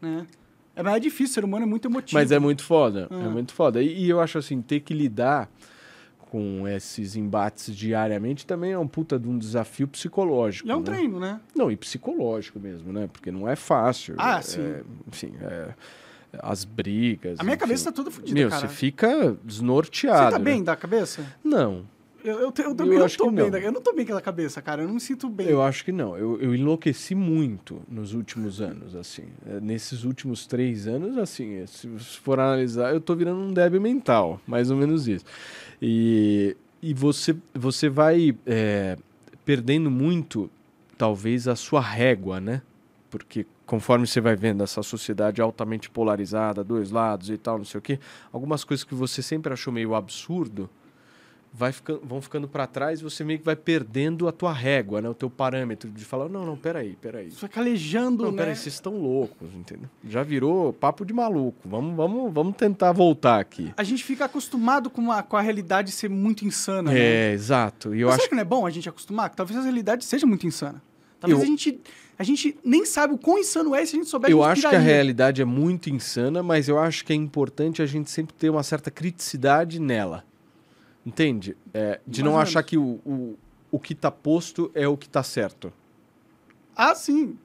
[0.00, 0.24] né?
[0.76, 2.18] É mais difícil, o ser humano é muito emotivo.
[2.20, 3.30] Mas é muito foda, é Ah.
[3.30, 3.82] muito foda.
[3.82, 5.48] E, e eu acho assim, ter que lidar
[6.18, 10.66] com esses embates diariamente também é um puta de um desafio psicológico.
[10.66, 10.84] E é um né?
[10.84, 11.40] treino, né?
[11.54, 13.08] Não, e psicológico mesmo, né?
[13.12, 14.16] Porque não é fácil.
[14.18, 14.60] Ah, É, sim.
[15.06, 15.68] enfim, é,
[16.40, 17.38] as brigas.
[17.38, 17.60] A minha enfim.
[17.60, 18.66] cabeça tá toda fodida, Meu, cara.
[18.66, 20.24] você fica desnorteado.
[20.24, 20.44] Você tá né?
[20.44, 21.24] bem da cabeça?
[21.44, 21.84] Não,
[22.24, 23.50] Eu, eu, eu Eu também não acho tô que bem.
[23.50, 23.58] não.
[23.58, 24.82] Eu não tô bem com a cabeça, cara.
[24.82, 25.46] Eu não me sinto bem.
[25.46, 26.16] eu acho que não.
[26.16, 29.24] Eu, eu enlouqueci muito nos últimos anos, assim.
[29.46, 33.78] É, Nesses últimos três anos, assim, se você for analisar, eu tô virando um débil
[33.80, 35.24] mental, mais ou menos isso.
[35.82, 38.96] E, e você, você vai é,
[39.44, 40.50] perdendo muito,
[40.96, 42.62] talvez, a sua régua, né?
[43.10, 47.78] Porque conforme você vai vendo essa sociedade altamente polarizada, dois lados e tal, não sei
[47.78, 47.98] o quê,
[48.32, 50.70] algumas coisas que você sempre achou meio absurdo
[51.56, 55.00] vai ficando, vão ficando para trás e você meio que vai perdendo a tua régua,
[55.00, 55.08] né?
[55.08, 57.30] O teu parâmetro de falar, não, não, peraí, peraí.
[57.30, 58.38] Você vai calejando, Não, né?
[58.38, 59.88] peraí, vocês estão loucos, entendeu?
[60.08, 61.56] Já virou papo de maluco.
[61.64, 63.72] Vamos, vamos, vamos tentar voltar aqui.
[63.76, 66.98] A gente fica acostumado com, uma, com a realidade ser muito insana, né?
[66.98, 67.94] É, exato.
[67.94, 69.30] E eu Mas acho será que não é bom a gente acostumar?
[69.30, 70.82] Que talvez a realidade seja muito insana.
[71.20, 71.80] Talvez Eu- a, gente,
[72.18, 74.68] a gente nem sabe o quão insano é se a gente souber Eu a acho
[74.68, 78.34] que a realidade é muito insana, mas eu acho que é importante a gente sempre
[78.34, 80.24] ter uma certa criticidade nela.
[81.04, 81.56] Entende?
[81.72, 83.36] É, de Mais não achar que o, o,
[83.70, 85.72] o que tá posto é o que tá certo.
[86.74, 87.36] Ah, sim.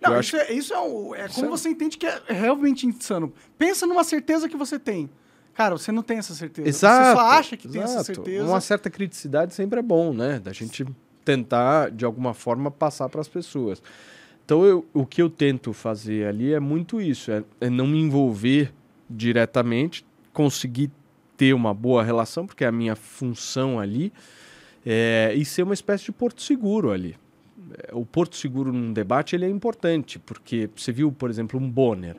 [0.00, 3.32] Não, Eu isso, é, isso é, é como é- você entende que é realmente insano.
[3.58, 5.10] Pensa numa certeza que você tem.
[5.54, 6.68] Cara, você não tem essa certeza.
[6.68, 7.04] Exato.
[7.04, 8.06] Você só acha que tem essa exato.
[8.14, 8.46] certeza.
[8.46, 10.38] Uma certa criticidade sempre é bom, né?
[10.38, 10.86] Da gente
[11.24, 13.82] tentar, de alguma forma, passar para as pessoas.
[14.44, 18.00] Então, eu- o que eu tento fazer ali é muito isso: é, é não me
[18.00, 18.72] envolver
[19.08, 20.90] diretamente, conseguir
[21.40, 24.12] ter uma boa relação, porque é a minha função ali,
[24.84, 27.16] é, e ser uma espécie de porto seguro ali.
[27.78, 31.70] É, O porto seguro num debate ele é importante, porque você viu, por exemplo, um
[31.70, 32.16] Bonner.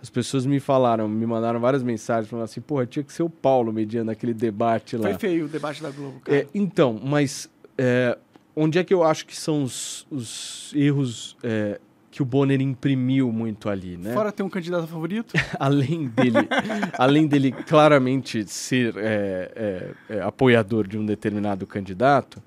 [0.00, 3.28] As pessoas me falaram, me mandaram várias mensagens falando assim, porra, tinha que ser o
[3.28, 5.10] Paulo mediando aquele debate lá.
[5.10, 6.38] Foi feio o debate da Globo, cara.
[6.38, 8.16] É, então, mas é,
[8.56, 11.78] onde é que eu acho que são os, os erros é,
[12.14, 14.14] que o Bonner imprimiu muito ali, né?
[14.14, 15.34] Fora ter um candidato favorito.
[15.58, 16.48] além dele,
[16.96, 22.40] além dele claramente ser é, é, é, apoiador de um determinado candidato,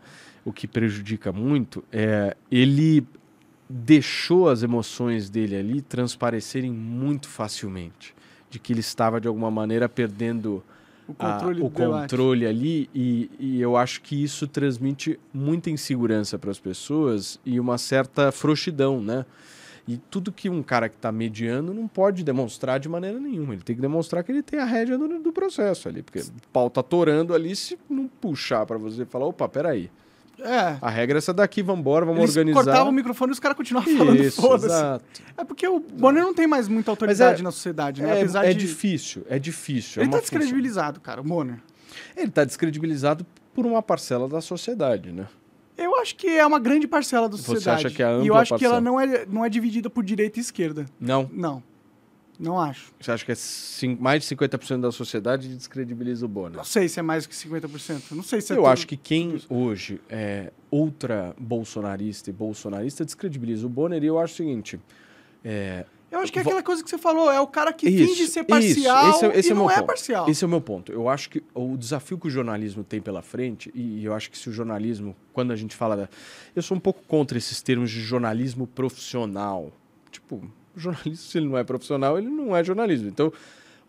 [0.46, 3.06] o que prejudica muito, é, ele
[3.70, 8.16] deixou as emoções dele ali transparecerem muito facilmente,
[8.50, 10.64] de que ele estava de alguma maneira perdendo
[11.06, 12.12] O a- controle o do debate.
[12.12, 17.60] controle ali e, e eu acho que isso transmite muita insegurança para as pessoas e
[17.60, 19.26] uma certa frouxidão, né?
[19.88, 23.54] E tudo que um cara que está mediando não pode demonstrar de maneira nenhuma.
[23.54, 26.04] Ele tem que demonstrar que ele tem a rédea do, do processo ali.
[26.04, 29.90] Porque o pau tá torando ali, se não puxar para você falar, opa, peraí.
[30.40, 30.78] É.
[30.82, 32.64] A regra é essa daqui, vambora, vamos Eles organizar.
[32.64, 35.04] cortavam o microfone e os caras continuavam falando Isso, foda-se.
[35.36, 38.10] É porque o Bonner não tem mais muita autoridade é- na sociedade, né?
[38.10, 38.60] É, Apesar é de...
[38.60, 40.02] difícil, é difícil.
[40.02, 40.38] é Ele tá uma função.
[40.38, 41.60] descredibilizado, cara, o Bonner.
[42.16, 43.26] Ele tá descredibilizado
[43.56, 45.28] por uma parcela da sociedade, né?
[45.78, 47.86] Eu acho que é uma grande parcela da Você sociedade.
[47.88, 48.82] acha que é a E eu ampla acho que ela parcela?
[48.82, 50.86] não é, não é dividida por direita e esquerda.
[51.00, 51.30] Não.
[51.32, 51.64] Não.
[52.40, 52.94] Não acho.
[53.00, 53.36] Você acha que é
[54.00, 56.58] mais de 50% da sociedade descredibiliza o Bonner?
[56.58, 58.12] Não sei se é mais que 50%.
[58.12, 63.04] Não sei se é Eu tudo- acho que quem hoje é ultra bolsonarista e bolsonarista
[63.04, 64.80] descredibiliza o Bonner e eu acho o seguinte.
[65.44, 68.08] É, Eu acho que é aquela coisa que você falou, é o cara que Isso,
[68.16, 69.86] finge ser isso, parcial esse é- esse e é não é ponto.
[69.88, 70.30] parcial.
[70.30, 70.92] Esse é o meu ponto.
[70.92, 74.38] Eu acho que o desafio que o jornalismo tem pela frente, e eu acho que
[74.38, 76.10] se o jornalismo, quando a gente fala da.
[76.56, 79.72] Eu sou um pouco contra esses termos de jornalismo profissional.
[80.10, 80.38] Tipo,
[80.76, 83.10] o jornalismo, se ele não é profissional, ele não é jornalismo.
[83.10, 83.32] Então,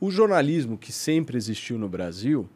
[0.00, 2.48] o jornalismo que sempre existiu no Brasil,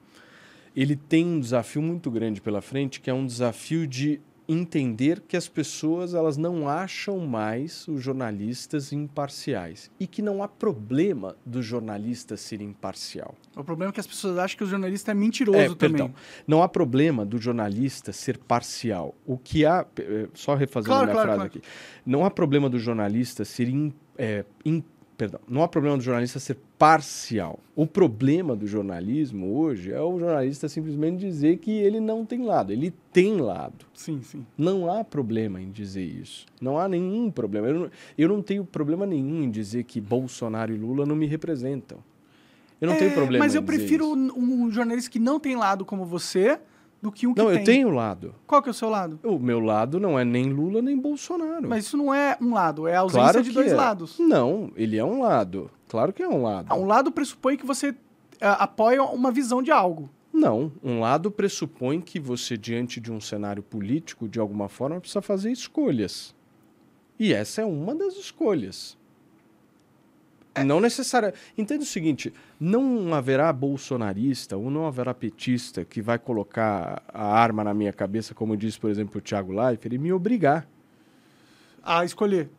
[0.74, 4.20] ele tem um desafio muito grande pela frente, que é um desafio de
[4.52, 10.48] entender que as pessoas elas não acham mais os jornalistas imparciais e que não há
[10.48, 13.34] problema do jornalista ser imparcial.
[13.56, 15.76] O problema é que as pessoas acham que o jornalista é mentiroso É, também.
[16.06, 16.14] perdão.
[16.46, 19.14] Não há problema do jornalista ser parcial.
[19.26, 21.52] O que há, eh, só refazendo Claro, minha claro, frase claro.
[21.58, 21.62] aqui,
[22.04, 24.82] não há problema do jornalista ser in, é, in-
[25.22, 27.60] perdão, não há problema do jornalista ser parcial.
[27.76, 32.72] O problema do jornalismo hoje é o jornalista simplesmente dizer que ele não tem lado.
[32.72, 33.86] Ele tem lado.
[33.94, 34.44] Sim, sim.
[34.58, 36.44] Não há problema em dizer isso.
[36.60, 37.68] Não há nenhum problema.
[37.68, 41.26] Eu não, eu não tenho problema nenhum em dizer que Bolsonaro e Lula não me
[41.26, 41.98] representam.
[42.80, 45.38] Eu não É, tenho problema Mas eu em dizer prefiro um, um jornalista que não
[45.38, 46.58] tem lado como você
[47.02, 47.58] do que um que Não, tem.
[47.58, 48.32] eu tenho lado.
[48.46, 49.18] Qual que é o seu lado?
[49.24, 51.68] O meu lado não é nem Lula nem Bolsonaro.
[51.68, 53.74] Mas isso não é um lado, é a ausência claro de dois é.
[53.74, 54.18] lados.
[54.20, 55.68] Não, ele é um lado.
[55.88, 56.68] Claro que é um lado.
[56.70, 57.94] Ah, um lado pressupõe que você
[58.40, 60.08] apoia uma visão de algo.
[60.32, 65.20] Não, um lado pressupõe que você, diante de um cenário político, de alguma forma, precisa
[65.20, 66.34] fazer escolhas.
[67.18, 68.96] E essa é uma das escolhas.
[70.54, 70.64] É.
[70.64, 71.40] Não necessariamente.
[71.56, 77.64] Entenda o seguinte: não haverá bolsonarista ou não haverá petista que vai colocar a arma
[77.64, 80.66] na minha cabeça, como disse, por exemplo, o Thiago Leifert, e me obrigar
[81.82, 82.50] a escolher.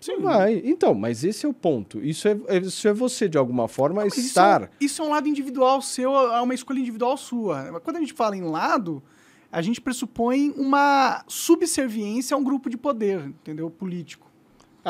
[0.00, 0.20] Sim.
[0.20, 0.62] Vai.
[0.64, 2.00] Então, mas esse é o ponto.
[2.00, 4.62] Isso é, é isso é você, de alguma forma, não, estar.
[4.62, 7.80] Isso é, isso é, um lado individual seu, é uma escolha individual sua.
[7.80, 9.02] Quando a gente fala em lado,
[9.50, 13.68] a gente pressupõe uma subserviência a um grupo de poder, entendeu?
[13.70, 14.27] Político.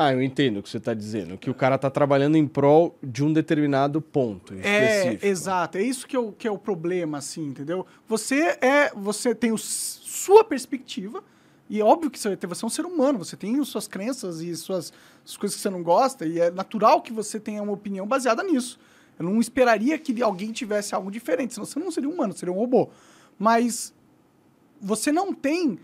[0.01, 1.37] Ah, eu entendo o que você está dizendo.
[1.37, 5.27] Que o cara está trabalhando em prol de um determinado ponto específico.
[5.27, 5.79] É, exato.
[5.79, 7.85] É isso que é o, que é o problema, assim, entendeu?
[8.07, 8.93] Você é.
[8.95, 11.23] Você tem o, sua perspectiva
[11.69, 14.55] e é óbvio que você, você é um ser humano, você tem suas crenças e
[14.57, 14.93] suas,
[15.25, 18.43] suas coisas que você não gosta, e é natural que você tenha uma opinião baseada
[18.43, 18.79] nisso.
[19.19, 22.55] Eu não esperaria que alguém tivesse algo diferente, senão você não seria um humano, seria
[22.55, 22.89] um robô.
[23.39, 23.93] Mas
[24.81, 25.79] você não tem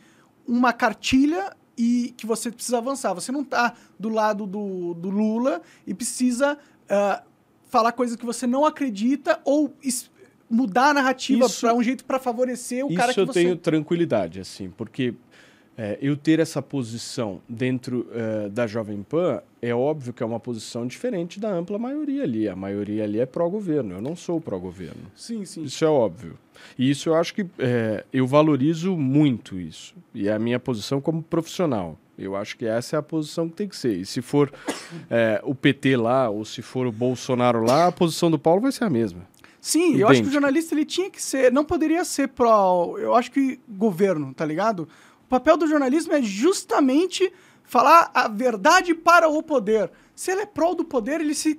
[0.46, 3.12] uma cartilha e que você precisa avançar.
[3.14, 7.22] Você não está do lado do, do Lula e precisa uh,
[7.68, 9.74] falar coisas que você não acredita ou
[10.48, 13.30] mudar a narrativa para um jeito para favorecer o cara que você...
[13.30, 15.14] Isso eu tenho tranquilidade, assim, porque
[15.76, 20.38] é, eu ter essa posição dentro uh, da Jovem Pan é óbvio que é uma
[20.38, 22.48] posição diferente da ampla maioria ali.
[22.48, 23.94] A maioria ali é pró-governo.
[23.94, 25.10] Eu não sou pró-governo.
[25.16, 25.64] Sim, sim.
[25.64, 26.38] Isso é óbvio.
[26.78, 29.94] E isso eu acho que é, eu valorizo muito isso.
[30.14, 31.98] E é a minha posição como profissional.
[32.16, 33.96] Eu acho que essa é a posição que tem que ser.
[33.96, 34.52] E se for
[35.10, 38.70] é, o PT lá ou se for o Bolsonaro lá, a posição do Paulo vai
[38.70, 39.26] ser a mesma.
[39.60, 40.02] Sim, Idêntica.
[40.02, 43.32] eu acho que o jornalista ele tinha que ser, não poderia ser pró, eu acho
[43.32, 44.86] que governo, tá ligado?
[45.24, 47.32] O papel do jornalismo é justamente
[47.64, 49.90] falar a verdade para o poder.
[50.14, 51.58] Se ele é prol do poder, ele se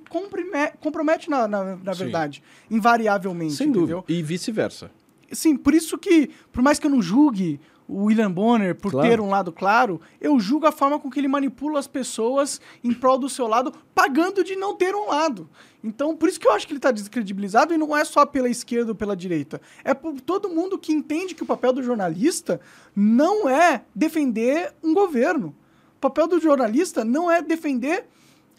[0.80, 3.54] compromete na, na, na verdade, invariavelmente.
[3.54, 4.02] Sem entendeu?
[4.02, 4.20] dúvida.
[4.20, 4.90] E vice-versa.
[5.30, 9.08] Sim, por isso que, por mais que eu não julgue o William Bonner por claro.
[9.08, 12.92] ter um lado claro, eu julgo a forma com que ele manipula as pessoas em
[12.92, 15.48] prol do seu lado, pagando de não ter um lado.
[15.82, 18.48] Então, por isso que eu acho que ele está descredibilizado e não é só pela
[18.48, 19.60] esquerda ou pela direita.
[19.84, 22.60] É por todo mundo que entende que o papel do jornalista
[22.94, 25.54] não é defender um governo.
[25.96, 28.06] O papel do jornalista não é defender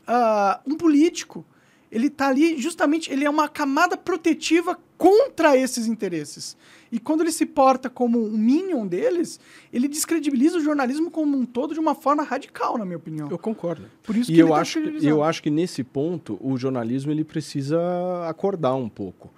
[0.07, 1.45] uh, um político.
[1.91, 6.57] Ele está ali justamente, ele é uma camada protetiva contra esses interesses.
[6.91, 9.39] E quando ele se porta como um minion deles,
[9.71, 13.29] ele descredibiliza o jornalismo como um todo de uma forma radical, na minha opinião.
[13.29, 13.89] Eu concordo.
[14.03, 17.23] Por isso e que eu tá acho, eu acho que nesse ponto o jornalismo ele
[17.23, 17.79] precisa
[18.27, 19.31] acordar um pouco,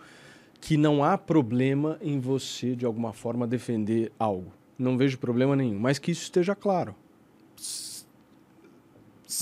[0.61, 4.51] que não há problema em você de alguma forma defender algo.
[4.77, 6.95] Não vejo problema nenhum, mas que isso esteja claro.
[7.55, 8.05] Sim,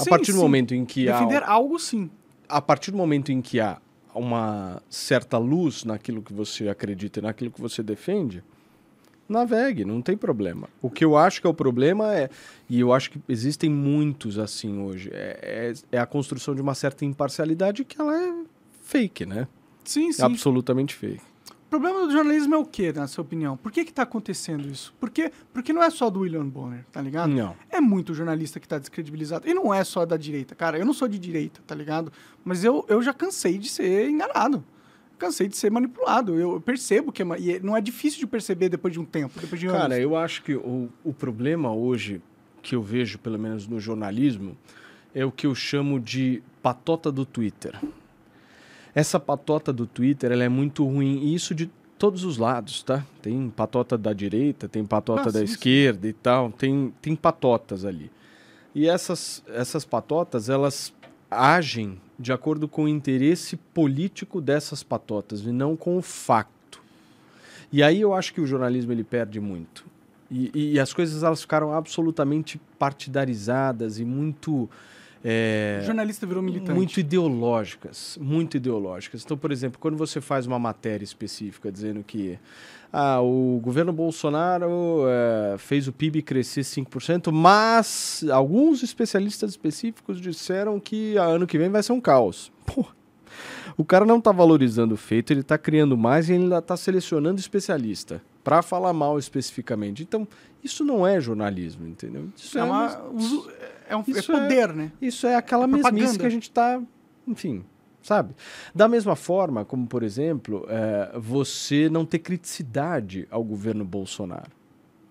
[0.01, 0.43] a partir do sim.
[0.43, 1.51] momento em que defender há...
[1.51, 2.09] algo sim.
[2.49, 3.79] A partir do momento em que há
[4.17, 8.43] uma certa luz naquilo que você acredita e naquilo que você defende,
[9.27, 10.69] navegue, não tem problema.
[10.81, 12.29] O que eu acho que é o problema é,
[12.69, 16.73] e eu acho que existem muitos assim hoje, é, é, é a construção de uma
[16.73, 18.33] certa imparcialidade que ela é
[18.83, 19.47] fake, né?
[19.83, 20.21] Sim, sim.
[20.21, 21.21] É absolutamente fake.
[21.67, 23.57] O problema do jornalismo é o quê, na sua opinião?
[23.57, 24.95] Por que está acontecendo isso?
[25.01, 27.29] Porque, porque não é só do William Bonner, tá ligado?
[27.29, 27.57] Não.
[27.69, 29.45] É muito jornalista que está descredibilizado.
[29.49, 30.55] E não é só da direita.
[30.55, 32.09] Cara, eu não sou de direita, tá ligado?
[32.45, 34.63] Mas eu, eu já cansei de ser enganado.
[35.19, 36.39] Cansei de ser manipulado.
[36.39, 39.59] Eu percebo que é, e não é difícil de perceber depois de um tempo, depois
[39.59, 39.97] de Cara, anos.
[39.97, 42.21] eu acho que o, o problema hoje,
[42.61, 44.57] que eu vejo, pelo menos no jornalismo,
[45.13, 47.77] é o que eu chamo de patota do Twitter.
[48.97, 51.69] Essa patota do Twitter ela é muito ruim, e isso de
[51.99, 53.05] todos os lados, tá?
[53.21, 58.09] Tem patota da direita, tem patota ah, da esquerda e tal, tem, tem patotas ali.
[58.73, 60.91] E essas, essas patotas, elas
[61.29, 66.81] agem de acordo com o interesse político dessas patotas e não com o facto.
[67.71, 69.85] E aí eu acho que o jornalismo ele perde muito.
[70.31, 74.67] E, e as coisas elas ficaram absolutamente partidarizadas e muito
[75.29, 76.71] é, jornalista virou militante.
[76.71, 79.25] Muito ideológicas, muito ideológicas.
[79.25, 82.39] Então, por exemplo, quando você faz uma matéria específica dizendo que
[82.93, 90.79] ah, o governo Bolsonaro é, fez o PIB crescer 5%, mas alguns especialistas específicos disseram
[90.79, 92.49] que ano que vem vai ser um caos.
[92.65, 92.85] Pô,
[93.75, 96.77] o cara não está valorizando o feito, ele está criando mais e ele ainda está
[96.77, 100.03] selecionando especialista para falar mal especificamente.
[100.03, 100.25] Então,
[100.63, 102.29] isso não é jornalismo, entendeu?
[102.33, 102.87] Isso é, é uma,
[103.89, 104.91] é, um, é poder, é, né?
[105.01, 106.81] Isso é aquela é mesmice que a gente está,
[107.27, 107.63] enfim,
[108.01, 108.35] sabe?
[108.73, 114.51] Da mesma forma, como por exemplo, é, você não ter criticidade ao governo Bolsonaro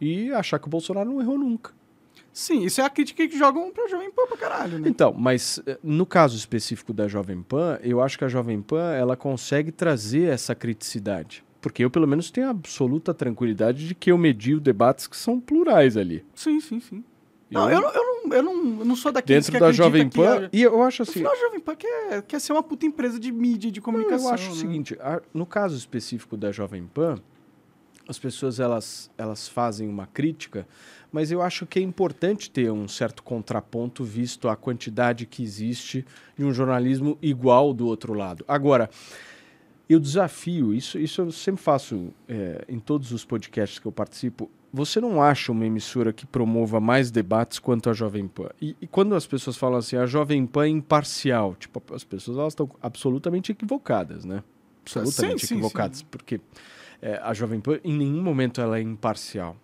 [0.00, 1.72] e achar que o Bolsonaro não errou nunca.
[2.32, 4.88] Sim, isso é a crítica que jogam pra Jovem Pan pra caralho, né?
[4.90, 8.92] Então, mas eh, no caso específico da Jovem Pan, eu acho que a Jovem Pan
[8.92, 11.42] ela consegue trazer essa criticidade.
[11.62, 15.96] Porque eu, pelo menos, tenho absoluta tranquilidade de que eu medio debates que são plurais
[15.96, 16.24] ali.
[16.34, 17.02] Sim, sim, sim.
[17.50, 20.08] Não, eu, não, eu, não, eu, não, eu não sou daqueles Dentro que da Jovem
[20.08, 21.12] que Pan, a- e eu acho assim...
[21.12, 24.28] final, a Jovem Pan quer, quer ser uma puta empresa de mídia, de comunicação.
[24.28, 24.60] eu acho o né?
[24.60, 27.16] seguinte, a- no caso específico da Jovem Pan,
[28.08, 30.66] as pessoas elas, elas fazem uma crítica,
[31.12, 36.04] mas eu acho que é importante ter um certo contraponto visto a quantidade que existe
[36.36, 38.44] de um jornalismo igual do outro lado.
[38.48, 38.90] Agora,
[39.88, 44.50] eu desafio, isso, isso eu sempre faço é, em todos os podcasts que eu participo.
[44.76, 48.50] Você não acha uma emissora que promova mais debates quanto a Jovem Pan?
[48.60, 52.36] E, e quando as pessoas falam assim, a Jovem Pan é imparcial, tipo, as pessoas
[52.36, 54.42] elas estão absolutamente equivocadas, né?
[54.82, 56.04] Absolutamente sim, sim, equivocadas, sim.
[56.10, 56.38] porque
[57.00, 59.56] é, a Jovem Pan em nenhum momento ela é imparcial.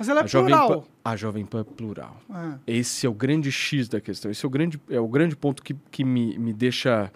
[0.00, 0.82] Mas ela é a Jovem plural.
[0.82, 2.20] Pan, a Jovem Pan é plural.
[2.28, 2.78] É.
[2.78, 4.32] Esse é o grande X da questão.
[4.32, 7.12] Esse é o grande, é o grande ponto que, que me, me deixa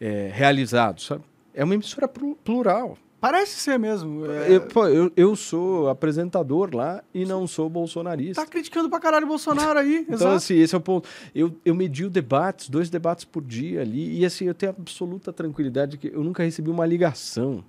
[0.00, 1.22] é, realizado, sabe?
[1.52, 2.96] É uma emissora plu- plural.
[3.24, 4.26] Parece ser mesmo.
[4.30, 8.44] é, Eu, pô, eu, eu sou apresentador lá e não sou bolsonarista.
[8.44, 10.34] Tá criticando pra caralho o Bolsonaro aí, Então, exato.
[10.34, 11.08] assim, esse é o ponto.
[11.34, 15.96] Eu, eu medio debates, dois debates por dia ali, e assim, eu tenho absoluta tranquilidade
[15.96, 17.64] que eu nunca recebi uma ligação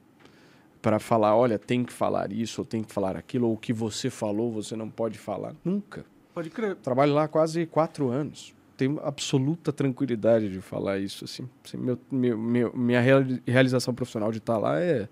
[0.81, 3.71] para falar, olha, tem que falar isso, ou tem que falar aquilo, ou o que
[3.71, 5.53] você falou, você não pode falar.
[5.63, 6.05] Nunca.
[6.33, 6.75] Pode crer.
[6.75, 8.53] Trabalho lá quase quatro anos.
[8.75, 11.23] Tenho absoluta tranquilidade de falar isso.
[11.23, 15.07] Assim, Assim, meu, meu- meu- minha reali- realização profissional de estar lá é,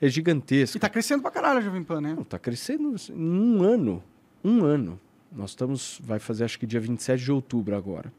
[0.00, 0.76] é gigantesca.
[0.76, 2.14] E tá crescendo pra caralho a Jovem Pan, né?
[2.16, 4.02] Não, tá crescendo assim, em um ano.
[4.42, 4.98] Um ano.
[5.30, 6.00] Nós estamos.
[6.02, 8.12] Vai fazer acho que dia 27 de outubro agora.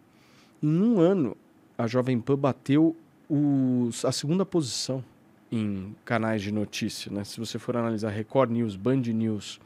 [0.62, 1.36] Em um ano,
[1.78, 2.96] a Jovem Pan bateu
[3.28, 5.04] os, a segunda posição
[5.52, 7.12] em canais de notícia.
[7.12, 7.24] Né?
[7.24, 9.60] Se você for analisar Record News, Band News,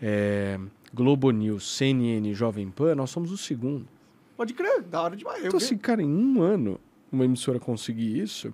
[0.00, 0.60] eh,
[0.92, 3.88] Globo News, CNN, Jovem Pan, nós somos o segundo.
[4.36, 5.44] Pode crer, da hora demais.
[5.44, 6.78] Então, assim, cara, em um ano,
[7.10, 8.52] uma emissora conseguir isso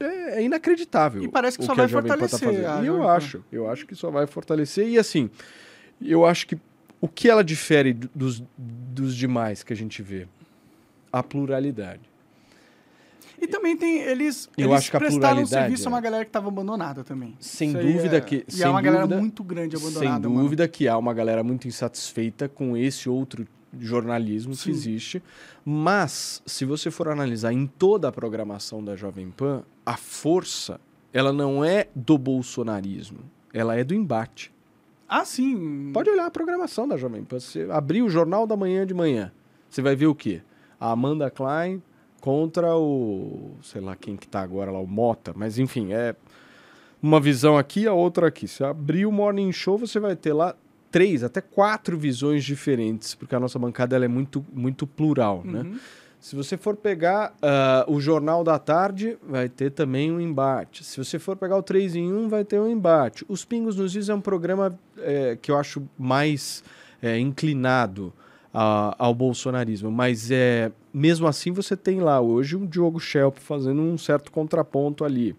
[0.00, 1.22] é, é inacreditável.
[1.22, 3.94] E parece que só a vai tá fortalecer a E eu acho, eu acho que
[3.94, 4.88] só vai fortalecer.
[4.88, 5.30] E assim,
[6.00, 6.58] eu acho que
[7.00, 10.26] o que ela difere do- dos, dos demais que a gente vê?
[11.12, 12.00] A pluralidade.
[13.40, 16.00] E também tem, eles, Eu eles acho que a prestaram um serviço a uma é.
[16.00, 17.36] galera que tava abandonada também.
[17.38, 20.30] Sem Isso dúvida é- que- E sem é uma galera dúvida- muito grande abandonada, Sem
[20.32, 20.42] mano.
[20.42, 23.46] dúvida que há uma galera muito insatisfeita com esse outro
[23.78, 24.64] jornalismo Sim.
[24.64, 25.22] que existe.
[25.64, 30.80] Mas, se você for analisar em toda a programação da Jovem Pan, a força,
[31.12, 33.20] ela não é do bolsonarismo,
[33.52, 34.52] ela é do embate.
[35.08, 35.90] Ah, sim.
[35.92, 37.38] Pode olhar a programação da Jovem Pan.
[37.38, 39.30] Você abrir o Jornal da Manhã de manhã,
[39.68, 40.42] você vai ver o quê?
[40.80, 41.82] A Amanda Klein
[42.20, 43.52] contra o...
[43.62, 45.32] sei lá quem que tá agora lá, o Mota.
[45.36, 46.16] Mas, enfim, é
[47.02, 48.48] uma visão aqui, a outra aqui.
[48.48, 50.56] Se abrir o Morning Show, você vai ter lá
[50.90, 55.64] três, até quatro visões diferentes, porque a nossa bancada ela é muito, muito plural, né?
[56.24, 60.82] Se você for pegar ah, o Jornal da Tarde, vai ter também um embate.
[60.82, 63.26] Se você for pegar o 3 em 1, vai ter um embate.
[63.28, 66.64] Os Pingos nos Is é um programa eh, que eu acho mais
[67.02, 68.10] eh, inclinado
[68.54, 69.90] a- ao bolsonarismo.
[69.90, 75.04] Mas é, mesmo assim você tem lá hoje um Diogo Schelp fazendo um certo contraponto
[75.04, 75.36] ali.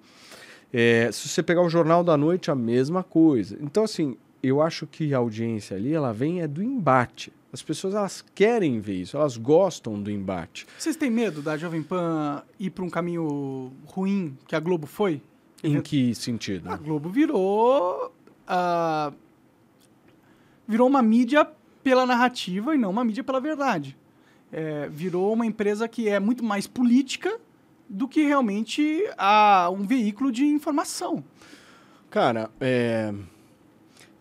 [0.72, 3.58] Eh, se você pegar o Jornal da Noite, a mesma coisa.
[3.60, 4.16] Então, assim,
[4.48, 7.32] eu acho que a audiência ali, ela vem é do embate.
[7.52, 10.68] As pessoas, elas querem ver isso, elas gostam do embate.
[10.78, 15.22] Vocês têm medo da Jovem Pan ir pra um caminho ruim que a Globo foi?
[15.64, 16.70] Em que sentido?
[16.70, 18.14] A Globo virou.
[18.48, 19.12] ah,
[20.68, 21.48] virou uma mídia
[21.84, 23.98] pela narrativa e não uma mídia pela verdade.
[24.52, 27.40] É, virou uma empresa que é muito mais política
[27.88, 31.24] do que realmente a, um veículo de informação.
[32.10, 33.14] Cara, é,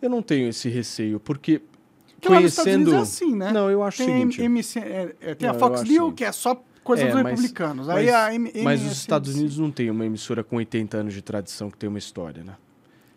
[0.06, 1.62] eu não tenho esse receio, porque
[2.20, 2.94] Estados conhecendo...
[2.94, 3.52] É assim, né?
[3.52, 4.42] Não, eu acho o Tem, seguinte...
[4.42, 7.30] MC, é, é, tem Não, a Fox News, que é só coisa É, dos mas-
[7.32, 7.88] republicanos.
[7.88, 8.92] Aí mas, a M, mas os MSNBC.
[9.00, 12.42] Estados Unidos não tem uma emissora com 80 anos de tradição que tem uma história,
[12.44, 12.54] né?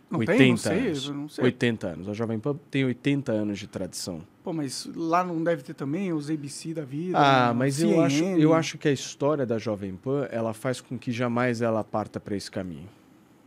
[0.09, 1.09] não 80 tem, não sei, anos.
[1.09, 1.43] não sei.
[1.43, 2.09] 80 anos.
[2.09, 4.21] A Jovem Pan tem 80 anos de tradição.
[4.43, 7.17] Pô, mas lá não deve ter também os ABC da vida.
[7.17, 10.97] Ah, mas eu acho, eu acho que a história da Jovem Pan, ela faz com
[10.97, 12.87] que jamais ela parta para esse caminho.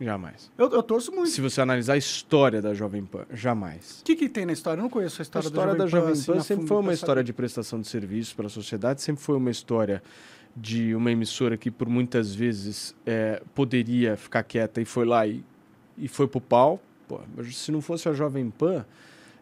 [0.01, 0.51] Jamais.
[0.57, 1.29] Eu, eu torço muito.
[1.29, 3.99] Se você analisar a história da Jovem Pan, jamais.
[4.01, 4.79] O que, que tem na história?
[4.79, 6.93] Eu não conheço a A história, história da Jovem assim, Pan a sempre foi uma
[6.93, 10.01] história de prestação de serviços para a sociedade, sempre foi uma história
[10.55, 15.43] de uma emissora que por muitas vezes é, poderia ficar quieta e foi lá e,
[15.97, 16.81] e foi pro pau.
[17.07, 18.85] Pô, mas se não fosse a Jovem Pan,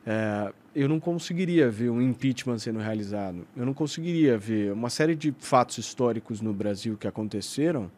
[0.06, 3.48] é, eu não conseguiria ver um impeachment sendo realizado.
[3.56, 7.90] Eu não conseguiria ver uma série de fatos históricos no Brasil que aconteceram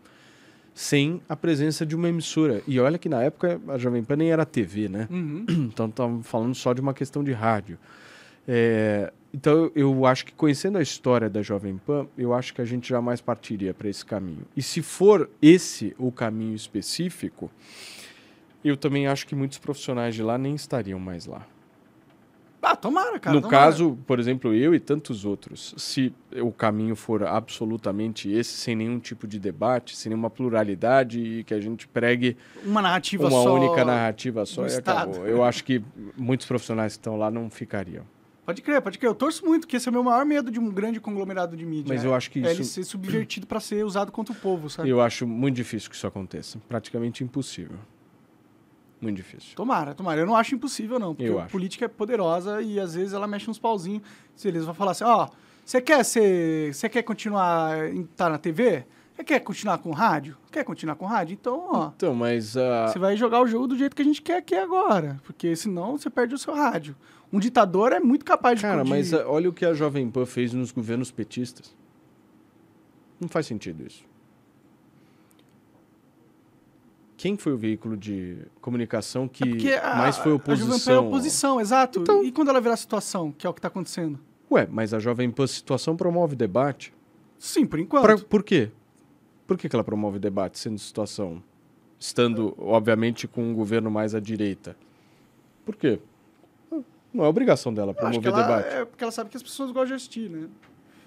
[0.81, 2.63] sem a presença de uma emissora.
[2.67, 5.07] E olha que na época a Jovem Pan nem era TV, né?
[5.11, 5.45] Uhum.
[5.47, 7.77] Então estamos falando só de uma questão de rádio.
[8.47, 12.65] É, Então, eu acho que conhecendo a história da Jovem Pan, eu acho que a
[12.65, 14.43] gente jamais partiria para esse caminho.
[14.57, 17.51] E se for esse o caminho específico,
[18.65, 21.45] eu também acho que muitos profissionais de lá nem estariam mais lá.
[22.61, 23.35] Ah, tomara, cara.
[23.35, 23.65] no tomara.
[23.65, 28.99] caso, por exemplo, eu e tantos outros, se o caminho for absolutamente esse, sem nenhum
[28.99, 33.55] tipo de debate, sem nenhuma pluralidade e que a gente pregue Uma narrativa uma só.
[33.55, 35.25] única narrativa só e acabou.
[35.27, 35.81] Eu acho que
[36.15, 38.03] muitos profissionais que estão lá não ficariam.
[38.45, 39.09] Pode crer, pode crer.
[39.09, 41.65] Eu torço muito, que esse é o meu maior medo de um grande conglomerado de
[41.65, 41.93] mídia.
[41.93, 44.69] Mas eu acho que É ele isso- ser subvertido para ser usado contra o povo,
[44.69, 44.89] sabe?
[44.89, 46.59] Eu acho muito difícil que isso aconteça.
[46.67, 47.77] Praticamente impossível.
[49.02, 49.56] Muito difícil.
[49.56, 50.22] Tomara, tomara.
[50.22, 51.15] Eu não acho impossível, não.
[51.15, 54.03] Porque a política é poderosa e às vezes ela mexe uns pauzinhos.
[54.36, 55.28] Se eles vão falar assim, ó,
[55.65, 56.73] você quer ser.
[56.73, 58.86] Você quer continuar em estar na TV?
[59.15, 60.38] Você quer continuar com rádio?
[60.52, 61.34] Quer continuar com rádio?
[61.34, 61.91] Então, ó.
[61.95, 64.56] Então, mas ah, Você vai jogar o jogo do jeito que a gente quer aqui
[64.56, 65.19] agora.
[65.23, 66.95] Porque senão você perde o seu rádio.
[67.34, 68.61] Um ditador é muito capaz de.
[68.61, 71.76] Cara, mas ah, olha o que a Jovem Pan fez nos governos petistas.
[73.19, 74.03] Não faz sentido isso.
[77.22, 80.56] Quem foi o veículo de comunicação que É a- mais foi A Jovem Pan é
[80.56, 81.07] oposição?
[81.07, 81.99] oposição, exato.
[81.99, 84.19] Então- E quando ela virar situação, que é o que está acontecendo?
[84.49, 86.91] Ué, mas a Jovem Pan Situação promove debate.
[87.38, 88.02] Sim, por enquanto.
[88.02, 88.72] Pra- por quê?
[89.45, 91.43] Por que, que ela promove debate sendo situação?
[91.99, 94.76] Estando, obviamente, com um governo mais à direita.
[95.64, 95.99] Por quê?
[97.14, 98.68] Não é obrigação dela promover ela, debate.
[98.77, 100.48] é porque ela sabe que as pessoas gostam de assistir, né?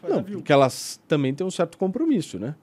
[0.01, 2.55] Faz Não, porque elas também têm um certo compromisso, né?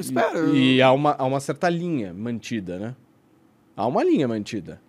[0.00, 0.54] Espero.
[0.54, 2.96] E, e há, uma, há uma certa linha mantida, né?
[3.76, 4.80] Há uma linha mantida.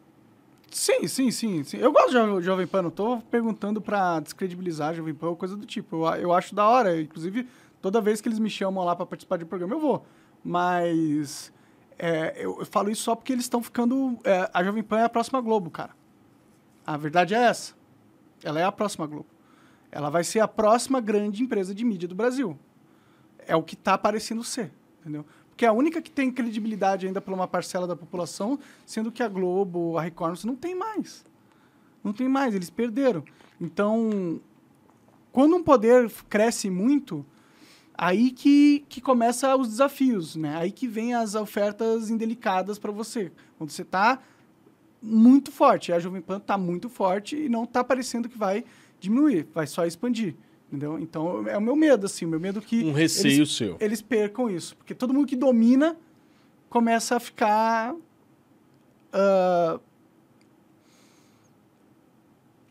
[0.70, 1.78] Sim, sim, sim, sim.
[1.78, 5.36] Eu gosto de Jo- Jovem Pan, não tô perguntando pra descredibilizar a Jovem Pan ou
[5.36, 6.06] coisa do tipo.
[6.08, 7.00] Eu, eu acho da hora.
[7.02, 7.48] Inclusive,
[7.82, 10.06] toda vez que eles me chamam lá pra participar de um programa, eu vou.
[10.44, 11.52] Mas
[11.98, 14.18] é, eu, eu falo isso só porque eles estão ficando.
[14.24, 15.92] é, a Jovem Pan é a próxima Globo, cara.
[16.86, 17.74] A verdade é essa.
[18.44, 19.26] Ela é a próxima Globo.
[19.92, 22.58] Ela vai ser a próxima grande empresa de mídia do Brasil.
[23.46, 24.72] É o que tá parecendo ser,
[25.08, 25.26] entendeu?
[25.50, 29.24] Porque é a única que tem credibilidade ainda por uma parcela da população, sendo que
[29.24, 31.26] a Globo, a Record, não tem mais.
[32.04, 33.24] Não tem mais, eles perderam.
[33.60, 34.40] Então,
[35.32, 37.26] quando um poder cresce muito,
[37.98, 40.56] aí que, que começa os desafios, né?
[40.58, 43.32] Aí que vem as ofertas indelicadas para você.
[43.58, 44.20] Quando você está
[45.02, 48.64] muito forte, a Jovem Pan está muito forte e não está parecendo que vai
[49.00, 50.36] diminuir, vai só expandir,
[50.68, 51.00] entendeu?
[51.00, 53.78] Então, é o meu medo, assim, o meu medo que Um receio eles, seu.
[53.80, 54.76] eles percam isso.
[54.76, 55.98] Porque todo mundo que domina
[56.70, 57.96] começa a ficar
[59.14, 59.80] ah,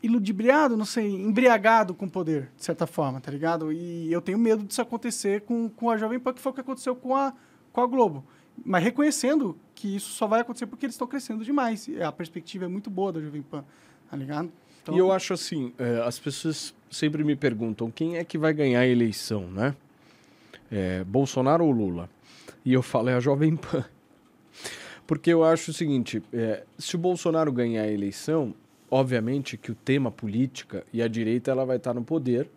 [0.02, 3.73] iludibriado, não sei, embriagado com o poder, de certa forma, tá ligado?
[3.73, 6.60] E eu tenho medo disso acontecer com, com a Jovem Pan, que foi o que
[6.60, 7.32] aconteceu com a,
[7.73, 8.24] com a Globo.
[8.64, 11.89] Mas reconhecendo que isso só vai acontecer porque eles estão crescendo demais.
[12.01, 13.64] A perspectiva é muito boa da Jovem Pan,
[14.10, 14.51] tá ligado?
[14.82, 18.52] Então, E eu acho assim, é, as pessoas sempre me perguntam quem é que vai
[18.52, 19.74] ganhar a eleição, né?
[20.70, 22.08] É, Bolsonaro ou Lula?
[22.64, 23.84] E eu falo, é a Jovem Pan.
[25.06, 28.52] Porque eu acho o seguinte, é, se o Bolsonaro ganhar a eleição,
[28.90, 32.48] obviamente que o tema política e a direita ela vai estar no poder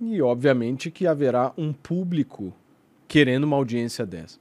[0.00, 2.54] e obviamente que haverá um público
[3.08, 4.38] querendo uma audiência dessa.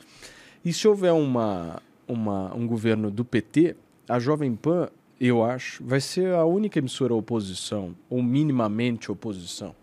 [0.63, 3.75] E se houver uma, uma, um governo do PT,
[4.07, 4.89] a Jovem Pan,
[5.19, 9.75] eu acho, vai ser a única emissora oposição, ou minimamente oposição.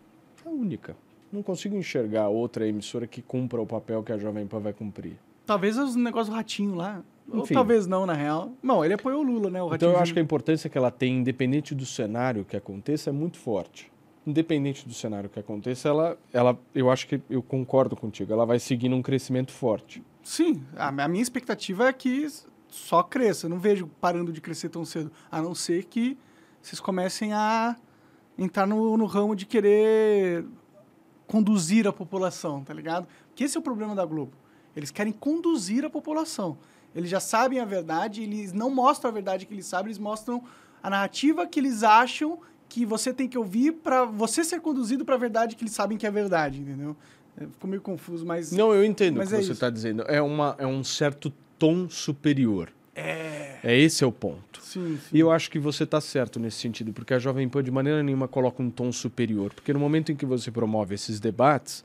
[0.45, 0.97] A única.
[1.33, 5.17] Não consigo enxergar outra emissora que cumpra o papel que a Jovem Pan vai cumprir.
[5.45, 7.03] Talvez os negócios do ratinho lá.
[7.29, 7.55] Ou Enfim.
[7.55, 8.53] talvez não, na real.
[8.63, 9.63] Não, ele apoiou o Lula, né?
[9.63, 13.11] O Então eu acho que a importância que ela tem, independente do cenário que aconteça,
[13.11, 13.91] é muito forte.
[14.27, 18.59] Independente do cenário que aconteça, ela, ela, eu acho que eu concordo contigo, ela vai
[18.59, 20.03] seguir num crescimento forte.
[20.23, 22.09] Sim, a minha expectativa é que
[22.75, 23.47] só cresça.
[23.47, 25.11] Eu não vejo parando de crescer tão cedo.
[25.31, 26.19] A não ser que
[26.61, 27.77] vocês comecem a
[28.37, 30.45] entrar no, no ramo de querer
[31.27, 33.07] conduzir a população, tá ligado?
[33.29, 34.33] Porque esse é o problema da Globo.
[34.75, 36.59] Eles querem conduzir a população.
[36.95, 40.43] Eles já sabem a verdade, eles não mostram a verdade que eles sabem, eles mostram
[40.83, 42.39] a narrativa que eles acham
[42.69, 45.97] que você tem que ouvir para você ser conduzido para a verdade que eles sabem
[45.97, 46.97] que é verdade, entendeu?
[47.37, 50.03] É, Ficou meio confuso, mas Não, eu entendo o que é você está dizendo.
[50.09, 51.33] É, uma, é um certo
[51.65, 52.71] tom superior.
[52.95, 54.61] é, É esse é o ponto.
[54.61, 55.17] sim, sim.
[55.17, 58.03] E eu acho que você está certo nesse sentido, porque a Jovem Pan de maneira
[58.03, 59.53] nenhuma coloca um tom superior.
[59.55, 61.83] Porque no momento em que você promove esses debates,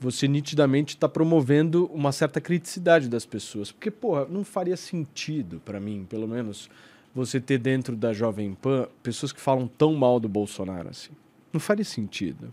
[0.00, 3.70] você nitidamente está promovendo uma certa criticidade das pessoas.
[3.70, 6.68] Porque, porra, não faria sentido, para mim, pelo menos,
[7.14, 11.12] você ter dentro da Jovem Pan pessoas que falam tão mal do Bolsonaro assim.
[11.52, 12.52] Não faria sentido.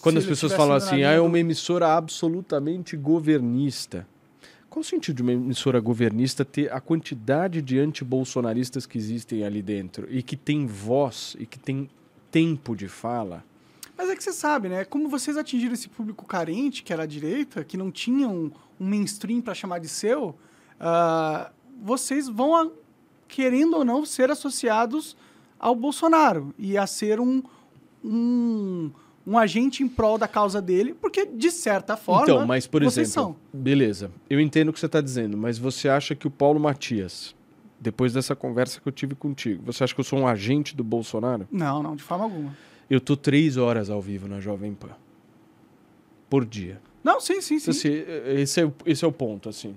[0.00, 4.06] Quando Se as pessoas falam assim, ah, é uma emissora absolutamente governista.
[4.74, 9.62] Qual o sentido de uma emissora governista ter a quantidade de antibolsonaristas que existem ali
[9.62, 11.88] dentro e que tem voz e que tem
[12.28, 13.44] tempo de fala
[13.96, 14.84] Mas é que você sabe, né?
[14.84, 18.84] Como vocês atingiram esse público carente, que era a direita, que não tinha um, um
[18.84, 22.68] mainstream para chamar de seu, uh, vocês vão, a,
[23.28, 25.16] querendo ou não, ser associados
[25.56, 27.44] ao Bolsonaro e a ser um,
[28.04, 28.90] um,
[29.26, 33.10] um agente em prol da causa dele, porque, de certa forma, então, mas, por exemplo,
[33.10, 33.36] são.
[33.52, 37.34] Beleza, eu entendo o que você está dizendo, mas você acha que o Paulo Matias,
[37.80, 40.84] depois dessa conversa que eu tive contigo, você acha que eu sou um agente do
[40.84, 41.48] Bolsonaro?
[41.50, 42.56] Não, não, de forma alguma.
[42.88, 44.90] Eu tô três horas ao vivo na Jovem Pan.
[46.28, 46.80] Por dia.
[47.02, 47.70] Não, sim, sim, sim.
[47.70, 48.04] Assim,
[48.40, 49.74] esse, é, esse é o ponto, assim.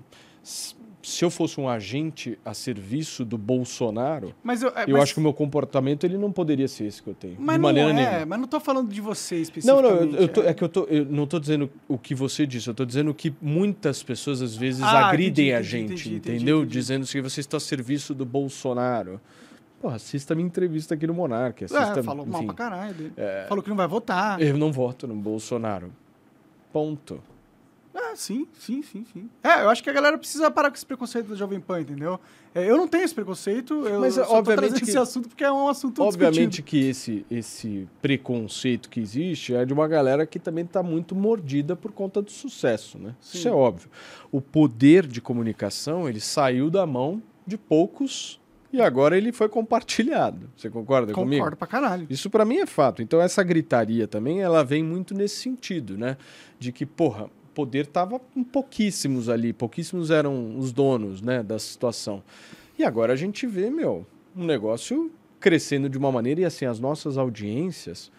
[1.08, 5.04] Se eu fosse um agente a serviço do Bolsonaro, mas eu, é, eu mas...
[5.04, 7.36] acho que o meu comportamento ele não poderia ser esse que eu tenho.
[7.38, 8.26] Mas de maneira não é, nenhuma.
[8.26, 9.82] Mas não tô falando de você especificamente.
[9.82, 10.48] Não, não, eu, eu tô, é.
[10.48, 10.54] é.
[10.54, 13.34] que eu, tô, eu não tô dizendo o que você disse, eu tô dizendo que
[13.40, 16.66] muitas pessoas às vezes ah, agridem entendi, a entendi, gente, entendi, entendeu?
[16.66, 19.18] Dizendo que você está a serviço do Bolsonaro.
[19.80, 21.64] Pô, assista a minha entrevista aqui no Monark.
[21.64, 23.12] Assista, é, falou enfim, mal pra caralho dele.
[23.16, 23.46] É...
[23.48, 24.42] Falou que não vai votar.
[24.42, 25.90] Eu não voto no Bolsonaro.
[26.72, 27.22] Ponto.
[27.98, 29.28] É, sim, sim, sim, sim.
[29.42, 32.20] É, eu acho que a galera precisa parar com esse preconceito da Jovem Pan, entendeu?
[32.54, 35.50] É, eu não tenho esse preconceito, eu Mas, só obviamente que, esse assunto porque é
[35.50, 36.66] um assunto Obviamente discutido.
[36.68, 41.74] que esse, esse preconceito que existe é de uma galera que também está muito mordida
[41.74, 43.16] por conta do sucesso, né?
[43.20, 43.38] Sim.
[43.38, 43.90] Isso é óbvio.
[44.30, 48.38] O poder de comunicação, ele saiu da mão de poucos
[48.72, 50.50] e agora ele foi compartilhado.
[50.56, 51.40] Você concorda Concordo comigo?
[51.40, 52.06] Concordo pra caralho.
[52.10, 53.02] Isso para mim é fato.
[53.02, 56.16] Então essa gritaria também, ela vem muito nesse sentido, né?
[56.58, 62.22] De que, porra, poder estava com pouquíssimos ali, pouquíssimos eram os donos, né, da situação.
[62.78, 64.06] E agora a gente vê, meu,
[64.36, 65.10] um negócio
[65.40, 68.12] crescendo de uma maneira e assim, as nossas audiências,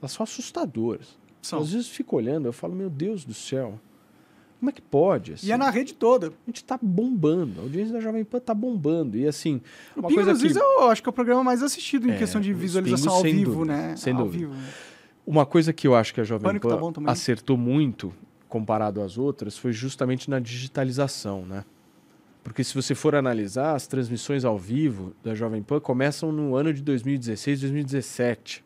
[0.00, 1.16] elas são assustadoras.
[1.40, 1.60] São.
[1.60, 3.78] Às vezes eu fico olhando, eu falo, meu Deus do céu,
[4.58, 5.34] como é que pode?
[5.34, 5.46] Assim?
[5.46, 6.26] E é na rede toda.
[6.26, 9.16] A gente tá bombando, a audiência da Jovem Pan tá bombando.
[9.16, 9.60] E assim,
[9.96, 10.58] o coisa que...
[10.58, 13.52] Eu acho que é o programa mais assistido em É, questão de visualização ao vivo,
[13.52, 13.96] dúvida, né?
[13.96, 14.48] sem ao dúvida.
[14.48, 14.60] vivo.
[15.24, 17.12] Uma coisa que eu acho que a Jovem Pânico Pan tá bom também.
[17.12, 18.12] acertou muito
[18.50, 21.64] comparado às outras foi justamente na digitalização, né?
[22.42, 26.72] Porque se você for analisar, as transmissões ao vivo da Jovem Pan começam no ano
[26.74, 28.64] de 2016, 2017.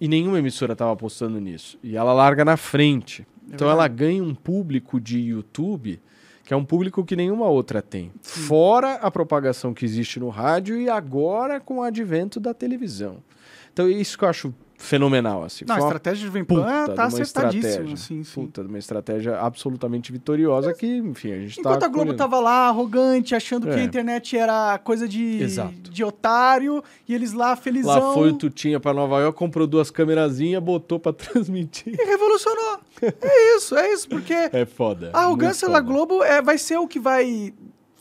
[0.00, 1.78] E nenhuma emissora estava apostando nisso.
[1.82, 3.26] E ela larga na frente.
[3.50, 6.00] É então ela ganha um público de YouTube
[6.44, 8.10] que é um público que nenhuma outra tem.
[8.22, 8.40] Sim.
[8.40, 13.22] Fora a propagação que existe no rádio e agora com o advento da televisão.
[13.70, 15.42] Então é isso que eu acho fenomenal.
[15.44, 15.64] Assim.
[15.66, 16.62] Não, a estratégia de Vempan
[16.94, 17.22] tá acertadíssima.
[17.22, 17.96] estratégia.
[17.96, 18.40] Sim, sim.
[18.46, 22.16] Puta, uma estratégia absolutamente vitoriosa que, enfim, a gente Enquanto tá a Globo colhendo.
[22.16, 23.80] tava lá, arrogante, achando que É.
[23.80, 25.72] a internet era coisa de, Exato.
[25.90, 28.08] de otário, e eles lá felizão.
[28.08, 31.12] Lá foi o Tutinha pra Nova York, comprou duas câmerazinhas, botou pra
[31.52, 31.94] transmitir.
[32.00, 32.78] E revolucionou.
[33.02, 35.10] é isso, é isso, porque É foda.
[35.12, 35.92] a arrogância muito da foda.
[36.06, 37.52] Globo é, vai ser o que vai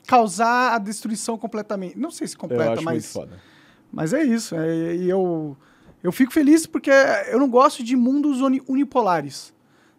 [0.06, 1.98] causar a destruição completamente.
[1.98, 3.40] Não sei se Eu completa, acho muito mas, foda.
[3.92, 4.56] mas é isso.
[4.56, 5.58] é- E eu,
[6.08, 6.90] eu fico feliz porque
[7.32, 9.54] eu não gosto de mundos uni- unipolares.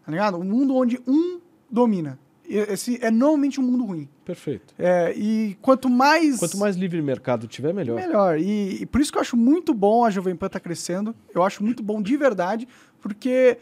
[0.04, 0.38] Tá ligado?
[0.38, 1.38] Um mundo onde um
[1.70, 2.18] domina.
[2.48, 4.08] Esse é normalmente um mundo ruim.
[4.24, 4.74] Perfeito.
[4.78, 6.38] É, e quanto mais.
[6.38, 7.96] Quanto mais livre mercado tiver, melhor.
[7.96, 8.38] Melhor.
[8.38, 11.14] E, e por isso que eu acho muito bom a Jovem Pan estar crescendo.
[11.34, 12.66] Eu acho muito bom de verdade,
[13.02, 13.58] porque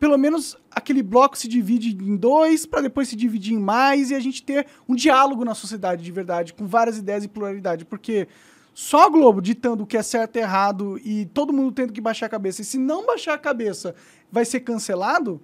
[0.00, 4.14] pelo menos aquele bloco se divide em dois, para depois se dividir em mais e
[4.14, 7.84] a gente ter um diálogo na sociedade de verdade, com várias ideias e pluralidade.
[7.84, 8.26] Porque
[8.74, 12.00] só a Globo ditando o que é certo e errado e todo mundo tendo que
[12.00, 13.94] baixar a cabeça, e se não baixar a cabeça
[14.30, 15.40] vai ser cancelado,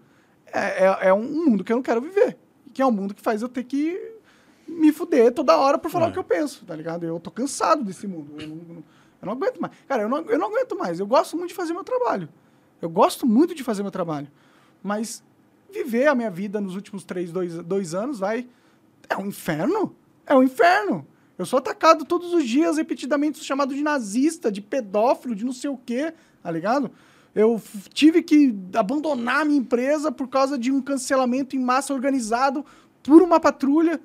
[0.47, 2.39] é, é- é um mundo que eu não quero viver.
[2.73, 4.15] Que é um mundo que faz eu ter que
[4.67, 6.09] me fuder toda hora por falar É.
[6.11, 7.05] o que eu penso, tá ligado?
[7.05, 8.33] Eu tô cansado desse mundo.
[8.41, 8.85] Eu não, eu
[9.27, 9.73] não aguento mais.
[9.87, 11.01] Cara, eu não, eu não aguento mais.
[11.01, 12.29] Eu gosto muito de fazer meu trabalho.
[12.81, 14.29] Eu gosto muito de fazer meu trabalho.
[14.83, 15.23] Mas
[15.73, 18.49] viver a minha vida nos últimos três, dois, dois anos, vai.
[19.09, 19.95] É um inferno.
[20.27, 21.07] É um inferno.
[21.39, 25.71] Eu sou atacado todos os dias, repetidamente, chamado de nazista, de pedófilo, de não sei
[25.71, 26.13] o quê,
[26.43, 26.91] tá ligado?
[27.35, 27.63] Eu
[27.95, 32.65] tive que abandonar a minha empresa por causa de um cancelamento em massa organizado
[33.03, 34.01] por uma patrulha.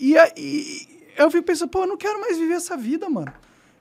[0.00, 0.88] E, a- e
[1.18, 3.32] eu fico pensando, pô, eu não quero mais viver essa vida, mano.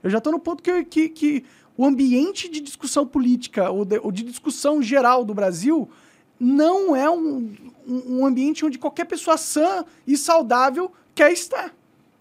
[0.03, 1.45] Eu já tô no ponto que, que, que
[1.77, 5.89] o ambiente de discussão política ou de, ou de discussão geral do Brasil
[6.37, 7.55] não é um,
[7.87, 11.73] um ambiente onde qualquer pessoa sã e saudável quer estar.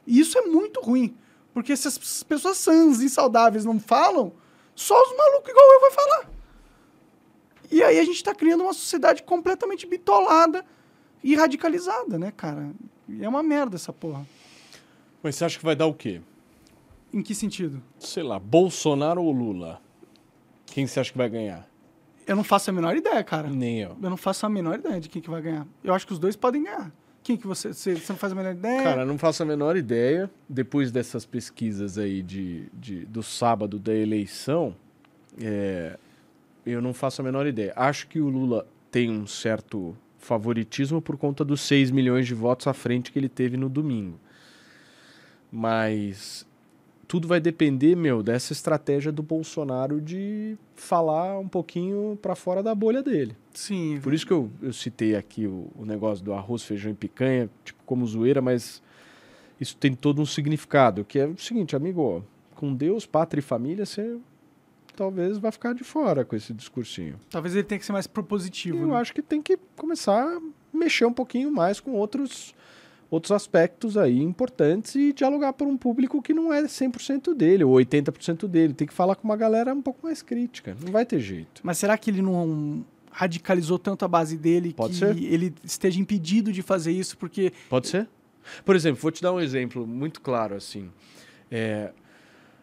[0.07, 1.17] E isso é muito ruim.
[1.53, 4.33] Porque se as pessoas sãs e saudáveis não falam,
[4.75, 6.31] só os malucos igual eu vai falar.
[7.71, 10.65] E aí a gente está criando uma sociedade completamente bitolada
[11.23, 12.71] e radicalizada, né, cara?
[13.09, 14.27] E é uma merda essa porra.
[15.23, 16.21] Mas você acha que vai dar o quê?
[17.13, 17.83] Em que sentido?
[17.99, 19.81] Sei lá, Bolsonaro ou Lula?
[20.67, 21.69] Quem você acha que vai ganhar?
[22.27, 23.49] Eu não faço a menor ideia, cara.
[23.49, 23.97] Nem eu.
[24.03, 25.67] Eu não faço a menor ideia de quem que vai ganhar.
[25.83, 26.93] Eu acho que os dois podem ganhar.
[27.25, 27.73] Quem que você...
[27.73, 28.83] Você, você não faz a menor ideia?
[28.83, 30.31] Cara, não faço a menor ideia.
[30.47, 34.77] Depois dessas pesquisas aí de, de, do sábado da eleição,
[35.41, 35.99] é,
[36.67, 37.73] eu não faço a menor ideia.
[37.75, 42.67] Acho que o Lula tem um certo favoritismo por conta dos 6 milhões de votos
[42.67, 44.21] à frente que ele teve no domingo.
[45.51, 46.47] Mas
[47.07, 52.75] tudo vai depender, meu, dessa estratégia do Bolsonaro de falar um pouquinho para fora da
[52.75, 53.37] bolha dele.
[53.53, 54.01] Sim.
[54.03, 57.49] Por isso que eu, eu citei aqui o, o negócio do arroz, feijão e picanha,
[57.65, 58.83] tipo, como zoeira, mas
[59.61, 62.21] isso tem todo um significado, que é o seguinte, amigo, ó,
[62.55, 64.19] com Deus, pátria e família, você
[64.97, 67.19] talvez vai ficar de fora com esse discursinho.
[67.31, 68.79] Talvez ele tenha que ser mais propositivo.
[68.79, 68.97] Eu né?
[68.97, 70.41] acho que tem que começar a
[70.73, 72.55] mexer um pouquinho mais com outros
[73.11, 77.75] outros aspectos aí importantes e dialogar para um público que não é 100% dele ou
[77.75, 78.75] 80% dele.
[78.75, 80.77] Tem que falar com uma galera um pouco mais crítica.
[80.85, 81.61] Não vai ter jeito.
[81.63, 85.17] Mas será que ele não radicalizou tanto a base dele Pode que ser.
[85.17, 88.09] ele esteja impedido de fazer isso porque Pode ser?
[88.65, 90.91] Por exemplo, vou te dar um exemplo muito claro assim.
[91.51, 91.93] É,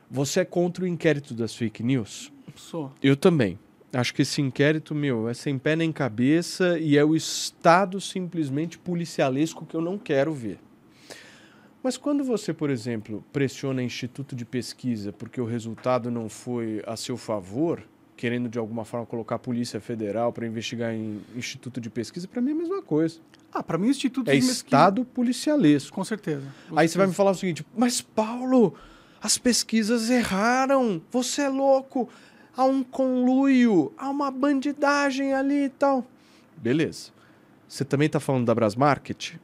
[0.09, 2.31] você é contra o inquérito das fake news?
[2.55, 3.57] sou Eu também.
[3.93, 8.77] Acho que esse inquérito, meu, é sem pé nem cabeça e é o estado simplesmente
[8.77, 10.59] policialesco que eu não quero ver.
[11.84, 16.95] Mas quando você, por exemplo, pressiona instituto de pesquisa porque o resultado não foi a
[16.95, 17.84] seu favor,
[18.15, 22.39] querendo de alguma forma colocar a Polícia Federal para investigar em instituto de pesquisa, para
[22.41, 23.19] mim é a mesma coisa.
[23.51, 25.93] Ah, para mim o Instituto É de Pesquisa- estado policialesco.
[25.93, 26.43] Com certeza.
[26.69, 28.76] Com Aí você vai me falar o seguinte: Mas Paulo,
[29.22, 31.01] as pesquisas erraram.
[31.11, 32.07] Você é louco.
[32.55, 36.05] Há um conluio, há uma bandidagem ali e tal.
[36.57, 37.11] Beleza.
[37.67, 39.35] Você também está falando da Brasmarket,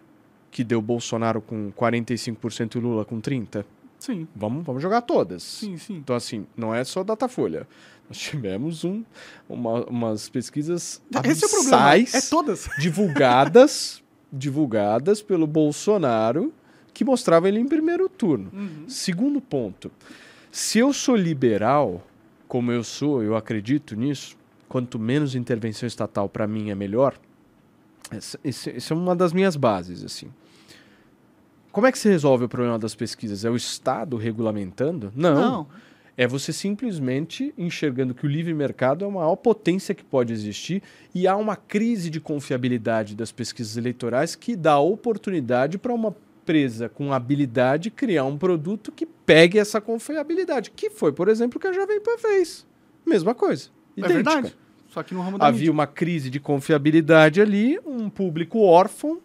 [0.52, 3.64] que deu Bolsonaro com 45% e Lula com 30%?
[4.00, 5.42] Sim, Vamos, vamos jogar todas.
[5.42, 5.96] sim, sim.
[5.96, 7.68] Então, assim, não é só Datafolha.
[8.08, 9.04] Nós tivemos um,
[9.50, 11.98] uma- umas pesquisas Esse é o problema.
[11.98, 12.70] É todas.
[12.78, 16.54] divulgadas, divulgadas pelo Bolsonaro,
[16.94, 18.52] que mostrava ele em primeiro turno.
[18.54, 18.86] Uhum.
[18.88, 19.92] Segundo ponto,
[20.52, 22.06] se eu sou liberal,
[22.48, 24.38] como eu sou, eu acredito nisso,
[24.68, 27.18] quanto menos intervenção estatal para mim é melhor.
[28.12, 30.30] Essa, é uma das minhas bases, assim.
[31.72, 33.46] Como é que se resolve o problema das pesquisas?
[33.46, 35.12] É o Estado regulamentando?
[35.16, 35.68] Não.
[36.16, 40.82] É você simplesmente enxergando que o livre mercado é a maior potência que pode existir
[41.14, 46.16] e há uma crise de confiabilidade das pesquisas eleitorais que dá oportunidade para uma
[46.48, 51.60] empresa com habilidade criar um produto que pegue essa confiabilidade, que foi, por exemplo, o
[51.60, 52.66] que a Jovem Pan fez.
[53.06, 53.70] Mesma coisa.
[53.98, 54.14] É idêntica.
[54.16, 54.58] verdade.
[54.88, 55.72] Só que no ramo da Havia mídia.
[55.74, 59.20] uma crise de confiabilidade ali, um público órfão.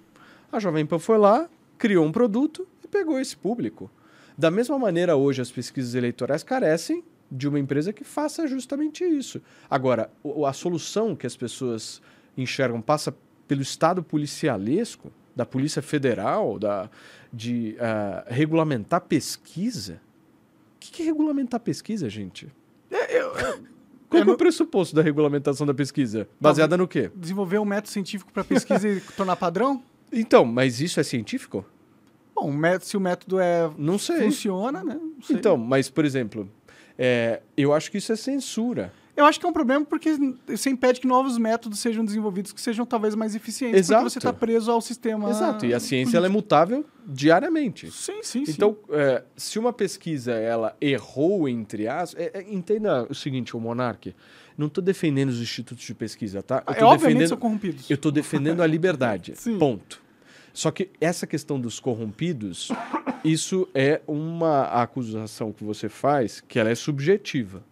[0.51, 3.89] A Jovem Pan foi lá, criou um produto e pegou esse público.
[4.37, 9.41] Da mesma maneira, hoje as pesquisas eleitorais carecem de uma empresa que faça justamente isso.
[9.71, 10.11] Agora,
[10.47, 12.03] a solução que as pessoas
[12.37, 13.15] enxergam passa
[13.47, 16.91] pelo Estado policialesco, da Polícia Federal, da,
[17.33, 20.01] de ah, regulamentar pesquisa.
[20.77, 22.49] O que que é regulamentar pesquisa, gente?
[22.91, 23.33] Qual eu
[24.11, 26.29] que é o não- pressuposto da regulamentação da pesquisa?
[26.41, 27.11] Baseada no quê?
[27.15, 29.83] Desenvolver um método científico para pesquisa e tornar padrão?
[30.13, 31.65] Então, mas isso é científico?
[32.35, 34.19] Bom, o se o método é Não sei.
[34.19, 34.99] funciona, né?
[35.01, 35.37] Não sei.
[35.37, 36.51] Então, mas, por exemplo,
[36.99, 38.93] é, eu acho que isso é censura.
[39.15, 40.17] Eu acho que é um problema porque
[40.47, 43.81] você impede que novos métodos sejam desenvolvidos que sejam talvez mais eficientes.
[43.81, 44.01] Exato.
[44.01, 45.29] Porque você está preso ao sistema.
[45.29, 45.67] Exato.
[45.67, 47.91] E a ciência ela é mutável diariamente.
[47.91, 48.53] Sim, sim, sim.
[48.53, 53.61] Então, é, se uma pesquisa ela errou entre as, é, é, entenda o seguinte, o
[53.61, 54.15] Monark,
[54.57, 56.63] não estou defendendo os institutos de pesquisa, tá?
[56.67, 57.91] Eu é, tô obviamente defendendo, são corrompidos.
[57.91, 59.35] eu estou defendendo a liberdade.
[59.37, 59.59] Sim.
[59.59, 60.01] Ponto.
[60.55, 62.71] Só que essa questão dos corrompidos,
[63.25, 67.63] isso é uma acusação que você faz que ela é subjetiva.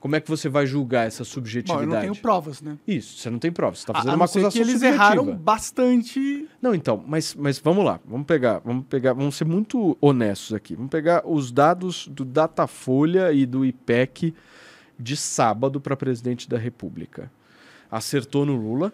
[0.00, 1.82] Como é que você vai julgar essa Bom, subjetividade?
[1.84, 2.78] eu não tenho provas, né?
[2.86, 4.58] Isso, você não tem prova, você está A- fazendo a uma não ser acusação que
[4.70, 5.02] eles subjetiva.
[5.04, 6.48] erraram bastante.
[6.62, 10.74] Não, então, mas, mas vamos lá, vamos pegar, vamos pegar, vamos ser muito honestos aqui.
[10.76, 14.32] Vamos pegar os dados do Datafolha e do IPEC
[14.98, 17.30] de sábado para presidente da República.
[17.90, 18.92] Acertou no Lula,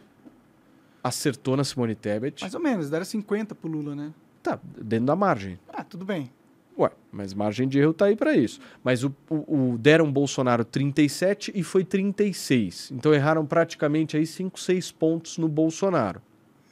[1.03, 2.41] acertou na Simone Tebet.
[2.43, 4.13] Mais ou menos, deram 50 pro Lula, né?
[4.43, 5.59] Tá, dentro da margem.
[5.69, 6.31] Ah, tudo bem.
[6.77, 8.61] Ué, mas margem de erro tá aí para isso.
[8.83, 12.91] Mas o, o, o deram Bolsonaro 37 e foi 36.
[12.93, 16.21] Então erraram praticamente aí 5, 6 pontos no Bolsonaro.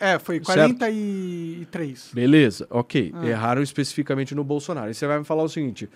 [0.01, 0.79] É, foi Certo.
[0.79, 2.11] 43.
[2.12, 3.12] Beleza, ok.
[3.15, 3.24] Ah.
[3.24, 4.89] Erraram especificamente no Bolsonaro.
[4.89, 5.89] Aí você vai me falar o seguinte: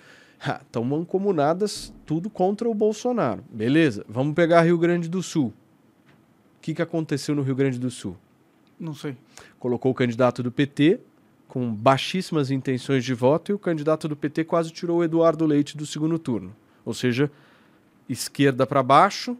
[0.62, 3.42] estão mancomunadas tudo contra o Bolsonaro.
[3.50, 5.48] Beleza, vamos pegar Rio Grande do Sul.
[5.48, 8.16] O que, que aconteceu no Rio Grande do Sul?
[8.78, 9.16] Não sei.
[9.58, 11.00] Colocou o candidato do PT
[11.56, 15.74] com baixíssimas intenções de voto e o candidato do PT quase tirou o Eduardo Leite
[15.74, 16.54] do segundo turno.
[16.84, 17.30] Ou seja,
[18.06, 19.38] esquerda para baixo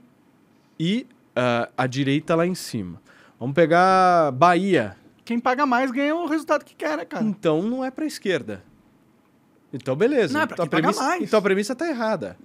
[0.81, 1.07] e
[1.37, 3.03] ah, a direita lá em cima.
[3.39, 4.97] Vamos pegar Bahia.
[5.27, 7.23] Quem paga mais ganha o resultado que quer, né, cara?
[7.23, 8.65] Então não é para a esquerda.
[9.71, 10.33] Então beleza.
[10.33, 11.23] Não, é pra então, a premissa, mais.
[11.23, 12.39] então a premissa tá errada.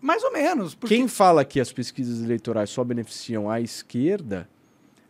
[0.00, 0.76] Mais ou menos.
[0.76, 4.48] Porque Quem fala que as pesquisas eleitorais só beneficiam a esquerda,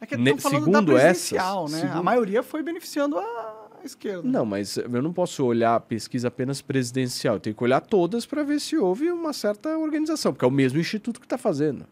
[0.00, 1.38] é que ne- estão falando segundo essas, né?
[1.38, 4.22] A segundo- maioria foi beneficiando a esquerda.
[4.28, 7.34] não, mas eu não posso olhar a pesquisa apenas presidencial.
[7.36, 10.50] Eu tenho que olhar todas para ver se houve uma certa organização, porque é o
[10.50, 11.86] mesmo instituto que está fazendo.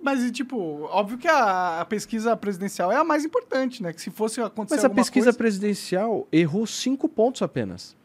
[0.00, 3.92] Mas, tipo, óbvio que a, a pesquisa presidencial é a mais importante, né?
[3.92, 5.36] Que se fosse acontecer Mas a pesquisa coisa...
[5.38, 7.96] presidencial errou cinco pontos apenas.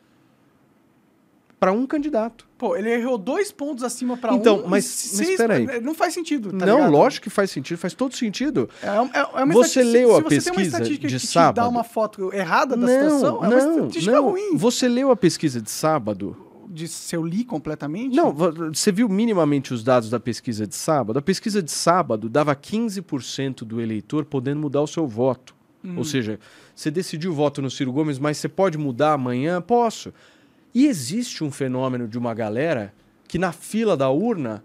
[1.63, 2.47] Para um candidato.
[2.57, 4.65] Pô, ele errou dois pontos acima pra Então, um.
[4.65, 5.65] e mas- seis mas espera aí.
[5.65, 6.91] pra- Não faz sentido, tá não, ligado?
[6.91, 8.69] lógico que faz sentido, faz todo sentido.
[8.81, 11.21] É, é- é uma Você leu se a você tem uma pesquisa estatística de que
[11.21, 11.55] te sábado?
[11.55, 14.29] dá uma foto errada da não, situação, é uma estatística não.
[14.31, 14.57] ruim.
[14.57, 16.35] Você leu a pesquisa de sábado?
[16.69, 18.15] De se eu li completamente?
[18.15, 21.17] Não, vo- você viu minimamente os dados da pesquisa de sábado?
[21.19, 25.53] A pesquisa de sábado dava 15% do eleitor podendo mudar o seu voto.
[25.85, 25.95] Hum.
[25.97, 26.39] Ou seja,
[26.73, 29.61] você decidiu o voto no Ciro Gomes, mas você pode mudar amanhã?
[29.61, 30.13] Posso.
[30.73, 32.93] E existe um fenômeno de uma galera
[33.27, 34.63] que na fila da urna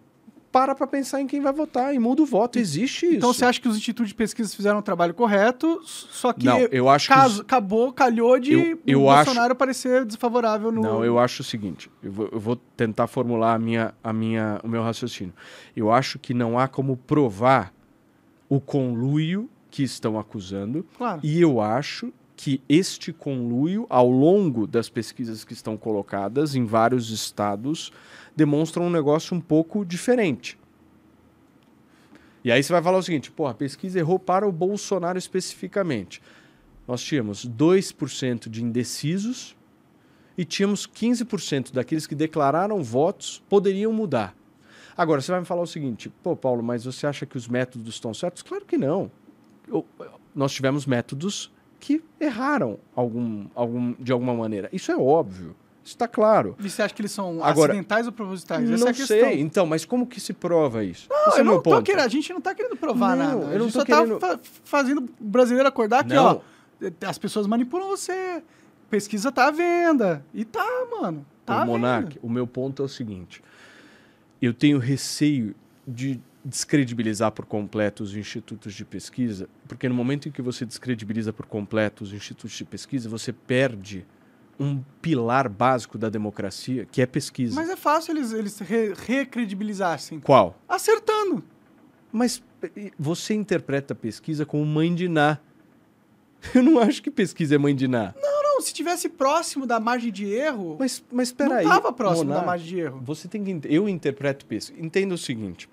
[0.51, 2.59] para para pensar em quem vai votar e muda o voto.
[2.59, 3.16] Existe isso.
[3.16, 6.59] Então você acha que os institutos de pesquisa fizeram o trabalho correto, só que Não,
[6.59, 10.72] eu acho que caso, os- acabou, calhou de Eu- eu o acho- Bolsonaro parecer desfavorável
[10.72, 10.80] no...
[10.80, 14.59] Não, eu acho o seguinte, eu vou, eu vou tentar formular a minha, a minha,
[14.64, 15.35] o meu raciocínio.
[15.76, 17.70] Eu acho que não há como provar
[18.48, 21.20] o conluio que estão acusando Claro.
[21.22, 27.10] e eu acho que este conluio, ao longo das pesquisas que estão colocadas em vários
[27.10, 27.90] estados,
[28.36, 30.56] demonstram um negócio um pouco diferente.
[32.44, 36.23] E aí você vai falar o seguinte, pô, a pesquisa errou para o Bolsonaro especificamente.
[36.86, 39.56] Nós tínhamos 2% de indecisos
[40.36, 44.32] e tínhamos 15% daqueles que declararam votos poderiam mudar.
[44.97, 47.94] Agora, você vai me falar o seguinte, pô, Paulo, mas você acha que os métodos
[47.94, 48.44] estão certos?
[48.44, 49.10] Claro que não.
[49.66, 49.85] Eu-
[50.32, 51.51] nós tivemos métodos
[51.81, 54.69] que erraram algum, algum, de alguma maneira.
[54.73, 55.55] Isso é óbvio.
[55.85, 56.55] Isso está claro.
[56.59, 58.69] E você acha que eles são Agora, acidentais ou propositais?
[58.71, 59.17] Essa não é a questão.
[59.19, 59.41] sei.
[59.41, 61.07] Então, mas como que se prova isso?
[61.09, 61.83] Não, Esse é eu meu não tô ponto.
[61.85, 63.41] querendo, a gente não tá querendo provar Não, nada.
[63.41, 66.43] eu a não gente só querendo- tá fa- fazendo o brasileiro acordar que, Não.
[66.83, 68.43] ó, as pessoas manipulam você.
[68.91, 70.23] Pesquisa tá à venda.
[70.35, 70.67] E tá,
[71.01, 71.25] mano.
[71.47, 73.43] Tá o Monark, o meu ponto é o seguinte:
[74.43, 75.55] eu tenho receio
[75.87, 81.32] de descredibilizar por completo os institutos de pesquisa, porque no momento em que você descredibiliza
[81.32, 84.06] por completo os institutos de pesquisa, você perde
[84.59, 87.55] um pilar básico da democracia, que é pesquisa.
[87.55, 90.20] Mas é fácil eles, eles re recredibilizassem.
[90.20, 90.59] Qual?
[90.69, 91.44] Acertando.
[92.10, 92.43] Mas
[92.98, 95.39] você interpreta a pesquisa como mãe de Ná.
[96.55, 98.15] Eu não acho que pesquisa é mãe de Ná.
[98.20, 101.65] Não, não, se tivesse próximo da margem de erro, Mas, mas não peraí.
[101.65, 103.01] tava próximo da Monark, margem de erro.
[103.05, 104.81] Você tem que eu interpreto pesquisa.
[104.81, 105.69] Entenda o seguinte: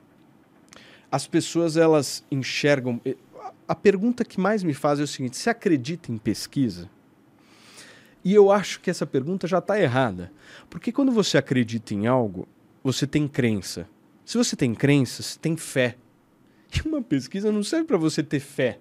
[1.15, 2.99] as pessoas elas enxergam.
[3.65, 6.89] A pergunta que mais me faz é o seguinte: você acredita em pesquisa?
[8.21, 10.29] E eu acho que essa pergunta já está errada,
[10.69, 12.49] porque quando você acredita em algo,
[12.83, 13.87] você tem crença.
[14.25, 15.95] Se você tem crença, você tem fé.
[16.75, 18.79] E uma pesquisa não serve para você ter fé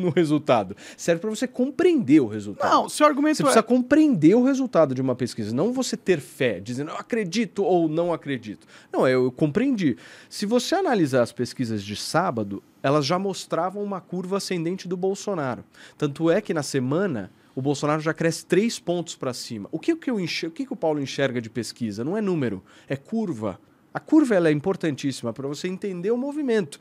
[0.00, 2.70] no resultado, serve para você compreender o resultado.
[2.70, 3.44] Não, seu argumento Você é...
[3.44, 7.88] precisa compreender o resultado de uma pesquisa, não você ter fé, dizendo eu acredito ou
[7.88, 8.66] não acredito.
[8.92, 9.96] Não, eu, eu compreendi.
[10.28, 15.64] Se você analisar as pesquisas de sábado, elas já mostravam uma curva ascendente do Bolsonaro.
[15.98, 19.68] Tanto é que na semana o Bolsonaro já cresce três pontos para cima.
[19.70, 20.48] O que, que eu enxer...
[20.48, 22.04] o que, que o Paulo enxerga de pesquisa?
[22.04, 23.60] Não é número, é curva.
[23.92, 26.78] A curva ela é importantíssima para você entender o movimento.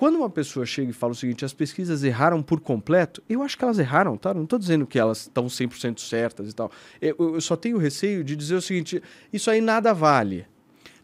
[0.00, 3.58] Quando uma pessoa chega e fala o seguinte, as pesquisas erraram por completo, eu acho
[3.58, 4.32] que elas erraram, tá?
[4.32, 6.72] Não estou dizendo que elas estão 100% certas e tal.
[7.02, 10.46] Eu, eu só tenho receio de dizer o seguinte, isso aí nada vale.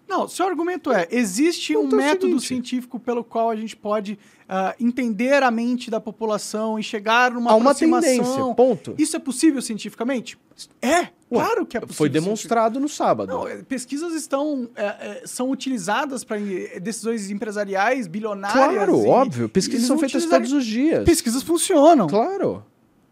[0.08, 2.46] Não, seu argumento é: existe um Então é método seguinte.
[2.46, 4.16] científico pelo qual a gente pode
[4.48, 8.22] ah, entender a mente da população e chegar numa Há uma tendência,
[8.56, 8.94] ponto.
[8.96, 10.38] Isso é possível cientificamente?
[10.80, 11.96] É, claro que é possível.
[11.96, 13.28] Foi demonstrado no sábado.
[13.28, 16.38] Não, pesquisas estão é, é, são utilizadas para
[16.80, 18.74] decisões empresariais bilionárias.
[18.74, 19.48] claro, e- óbvio.
[19.48, 21.04] Pesquisas são feitas utilizar- todos os dias.
[21.04, 22.64] Pesquisas funcionam, Claro.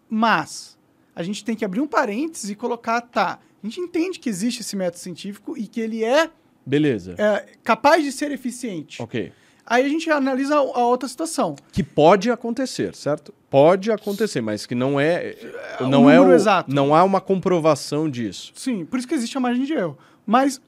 [0.08, 0.78] mas
[1.14, 3.38] a gente tem que abrir um parênteses e colocar, tá?
[3.62, 6.30] A gente entende que existe esse método científico e que ele é,
[6.66, 7.14] Beleza.
[7.18, 9.00] é, capaz de ser eficiente.
[9.02, 9.32] Ok.
[9.66, 11.56] Aí a gente analisa a outra situação.
[11.72, 13.32] Que pode acontecer, certo?
[13.48, 15.34] Pode acontecer, mas que não é,
[15.80, 16.70] o não é o, exato.
[16.74, 18.52] não há uma comprovação disso.
[18.54, 19.96] Sim, por isso que existe a margem de erro.
[20.26, 20.60] Mas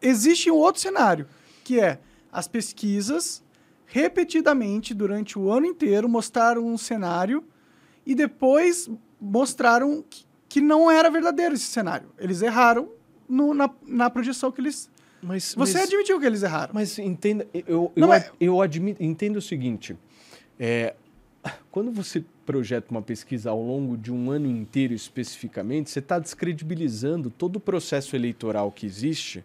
[0.00, 1.26] existe um outro cenário,
[1.62, 1.98] que é
[2.32, 3.42] as pesquisas
[4.04, 7.44] repetidamente durante o ano inteiro mostraram um cenário
[8.06, 8.90] e depois
[9.20, 12.08] mostraram que, que não era verdadeiro esse cenário.
[12.18, 12.88] Eles erraram
[13.28, 14.90] no- na, na projeção que eles.
[15.24, 16.72] Mas, Você mas- admitiu que eles erraram.
[16.74, 19.96] Mas entenda, eu, eu, Não, mas- ad- eu admito, entendo o seguinte:
[20.60, 20.94] é,
[21.70, 27.30] quando você projeta uma pesquisa ao longo de um ano inteiro especificamente, você está descredibilizando
[27.30, 29.42] todo o processo eleitoral que existe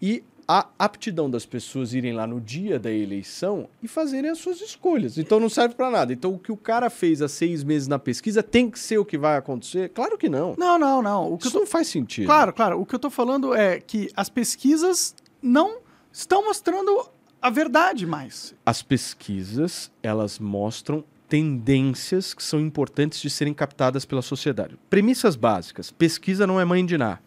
[0.00, 4.60] e a aptidão das pessoas irem lá no dia da eleição e fazerem as suas
[4.60, 5.18] escolhas.
[5.18, 6.12] Então não serve para nada.
[6.12, 9.04] Então o que o cara fez há seis meses na pesquisa tem que ser o
[9.04, 9.90] que vai acontecer?
[9.90, 10.54] Claro que não.
[10.56, 11.32] Não, não, não.
[11.32, 11.60] O que Isso tô...
[11.60, 12.26] não faz sentido.
[12.26, 12.80] Claro, claro.
[12.80, 15.78] O que eu tô falando é que as pesquisas não
[16.12, 17.08] estão mostrando
[17.42, 18.54] a verdade mais.
[18.64, 24.78] As pesquisas, elas mostram tendências que são importantes de serem captadas pela sociedade.
[24.88, 25.90] Premissas básicas.
[25.90, 27.18] Pesquisa não é mãe de Ná.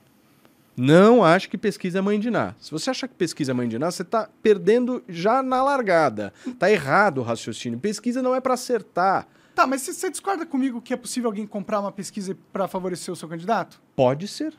[0.82, 2.56] Não acho que pesquisa é mãe de Ná.
[2.60, 6.32] Se você acha que pesquisa é mãe de Ná, você está perdendo já na largada.
[6.58, 7.78] Tá errado o raciocínio.
[7.80, 9.28] Pesquisa não é para acertar.
[9.54, 13.16] Tá, mas você- discorda comigo que é possível alguém comprar uma pesquisa para favorecer o
[13.18, 13.82] seu candidato?
[13.96, 14.54] Pode ser.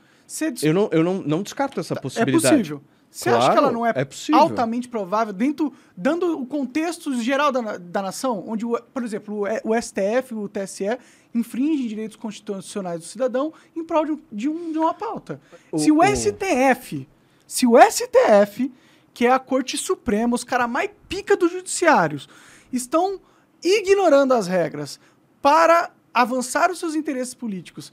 [0.52, 2.54] Dis- Eu não, eu não, não descarto essa é possibilidade.
[2.56, 2.82] possível.
[3.10, 7.50] Você acha que Claro, ela não é, é altamente provável, dentro, dando o contexto geral
[7.50, 10.96] da, da nação, onde, o- por exemplo, o, o STF, o TSE,
[11.34, 15.40] infringem direitos constitucionais do cidadão em prol de, um- de um- de uma pauta.
[15.70, 17.06] O- se o, STF,
[17.46, 18.72] se o STF,
[19.14, 22.28] que é a Corte Suprema, os caras mais pica dos judiciários,
[22.72, 23.20] estão
[23.62, 24.98] ignorando as regras
[25.42, 27.92] para avançar os seus interesses políticos,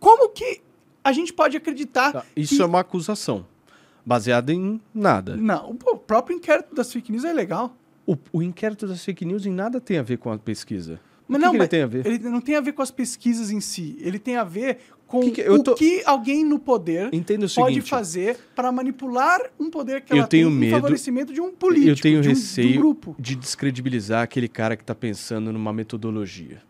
[0.00, 0.60] como que
[1.02, 3.46] a gente pode acreditar Tá, Isso que é uma acusação.
[4.06, 5.34] Baseada em nada.
[5.36, 7.74] não, o próprio inquérito das fake news é legal.
[8.06, 11.00] O, o inquérito das fake news em nada tem a ver com a pesquisa.
[11.26, 12.06] Mas que não, que ele mas tem a ver?
[12.06, 13.96] Ele não tem a ver com as pesquisas em si.
[14.00, 17.88] Ele tem a ver com Que que- o tô- que alguém no poder pode seguinte.
[17.88, 21.52] fazer para manipular um poder que Eu ela tenho tem medo- em favorecimento de um
[21.52, 23.16] político, eu tenho de um, de um receio grupo.
[23.18, 26.60] de descredibilizar aquele cara que está pensando numa metodologia.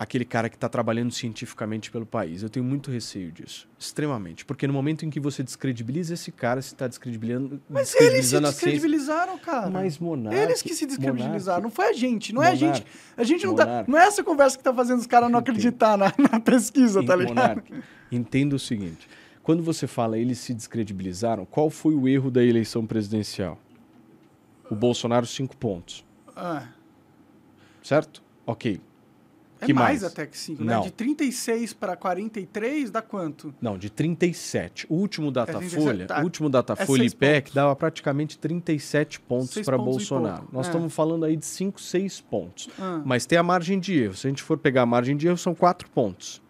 [0.00, 2.42] Aquele cara que está trabalhando cientificamente pelo país.
[2.42, 3.68] Eu tenho muito receio disso.
[3.78, 4.46] Extremamente.
[4.46, 7.92] Porque no momento em que você descredibiliza esse cara, você está descredibilizando, Mas eles se
[7.98, 8.70] descredibilizando a ciência.
[8.72, 9.68] descredibilizaram, cara.
[9.68, 10.34] Mas Monark...
[10.34, 12.82] Eles que se descredibilizaram, não foi a gente, não é a gente.
[13.14, 13.66] A gente não tá.
[13.66, 13.90] Monark.
[13.90, 17.14] Não é essa conversa que tá fazendo os caras não acreditar na, na pesquisa, tá
[17.14, 17.34] ligado?
[17.36, 17.74] Monark,
[18.10, 19.06] entenda o seguinte.
[19.42, 23.58] Quando você fala eles se descredibilizaram, qual foi o erro da eleição presidencial?
[24.70, 26.06] O Bolsonaro, cinco pontos.
[26.34, 26.68] Ah,
[27.82, 28.22] Certo?
[28.46, 28.80] Ok.
[29.60, 30.04] É Que mais, mais?
[30.04, 30.74] até que 5, né?
[30.74, 30.82] Não.
[30.82, 33.54] De 36 para 43 dá quanto?
[33.60, 34.86] Não, de 37.
[34.88, 36.20] O último 37, Datafolha, tá.
[36.20, 37.54] o último Datafolha É IPEC pontos.
[37.54, 40.48] dava praticamente 37 pontos para Bolsonaro.
[40.52, 40.70] Nós é.
[40.70, 42.68] estamos falando aí de 5, 6 pontos.
[42.78, 43.00] Ah.
[43.04, 44.14] Mas tem a margem de erro.
[44.14, 46.42] Se a gente for pegar a margem de erro, são 4 pontos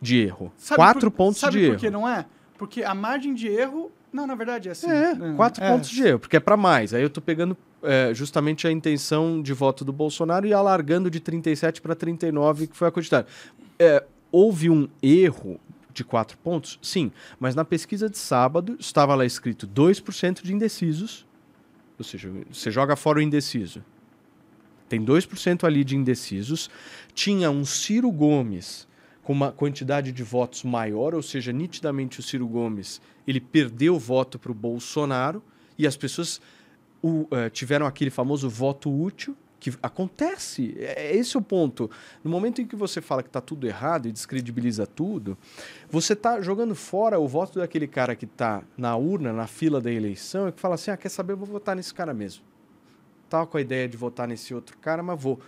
[0.00, 0.52] de erro.
[0.56, 1.92] Sabe 4 por- pontos sabe de por que erro.
[1.92, 2.26] não é?
[2.58, 3.90] Porque a margem de erro.
[4.12, 4.88] Não, na verdade é assim.
[4.88, 5.68] É, 4 é.
[5.70, 6.94] pontos de erro, porque é para mais.
[6.94, 11.20] Aí eu tô pegando é, justamente a intenção de voto do Bolsonaro e alargando de
[11.20, 13.28] 37 para 39, que foi a quantidade.
[13.78, 15.60] É, houve um erro
[15.92, 16.78] de 4 pontos?
[16.82, 21.26] Sim, mas na pesquisa de sábado estava lá escrito 2% de indecisos,
[21.98, 23.82] ou seja, você joga fora o indeciso.
[24.88, 26.70] Tem 2% ali de indecisos.
[27.14, 28.86] Tinha um Ciro Gomes
[29.22, 34.38] com uma quantidade de votos maior, ou seja, nitidamente o Ciro Gomes ele perdeu voto
[34.38, 35.42] para o Bolsonaro
[35.78, 36.40] e as pessoas
[37.06, 40.74] o, eh, tiveram aquele famoso voto útil que acontece.
[40.78, 41.90] É, é esse o ponto.
[42.22, 45.36] No momento em que você fala que está tudo errado e descredibiliza tudo,
[45.90, 49.92] você está jogando fora o voto daquele cara que está na urna, na fila da
[49.92, 52.42] eleição, e que fala assim: ah, quer saber, eu vou votar nesse cara mesmo.
[53.28, 55.38] Tava com a ideia de votar nesse outro cara, mas vou.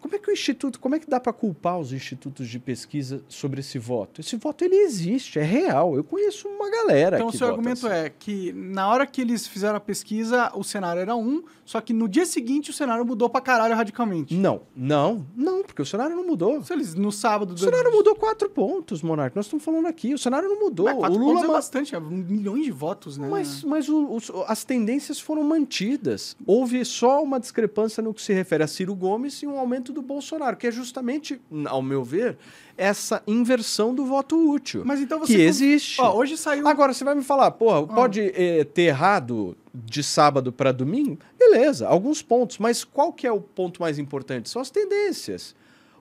[0.00, 3.22] Como é que o instituto, como é que dá para culpar os institutos de pesquisa
[3.28, 4.20] sobre esse voto?
[4.20, 5.94] Esse voto ele existe, é real.
[5.94, 7.96] Eu conheço uma galera Então, o seu argumento assim.
[7.96, 11.92] é que na hora que eles fizeram a pesquisa, o cenário era um, só que
[11.92, 14.34] no dia seguinte o cenário mudou pra caralho radicalmente.
[14.34, 16.62] Não, não, não, porque o cenário não mudou.
[16.62, 17.54] Se eles, no sábado...
[17.54, 19.36] O cenário mudou quatro pontos, Monark.
[19.36, 20.14] Nós estamos falando aqui.
[20.14, 20.86] O cenário não mudou.
[20.86, 23.28] Mas quatro o Lula pontos é bastante, é milhões de votos, né?
[23.28, 26.36] Mas, mas o- os- as tendências foram mantidas.
[26.46, 30.02] Houve só uma discrepância no que se refere a Ciro Gomes e um aumento do
[30.02, 32.36] Bolsonaro, que é justamente, ao meu ver,
[32.76, 34.82] essa inversão do voto útil.
[34.84, 35.34] Mas então você...
[35.34, 36.00] que existe.
[36.00, 36.66] Ó, hoje saiu...
[36.66, 41.18] Agora, você vai me falar, porra, pode eh, ter errado de sábado para domingo?
[41.38, 42.58] Beleza, alguns pontos.
[42.58, 44.48] Mas qual que é o ponto mais importante?
[44.48, 45.54] São as tendências.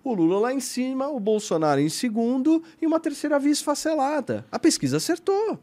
[0.03, 4.45] O Lula lá em cima, o Bolsonaro em segundo e uma terceira via esfacelada.
[4.51, 5.59] A pesquisa acertou.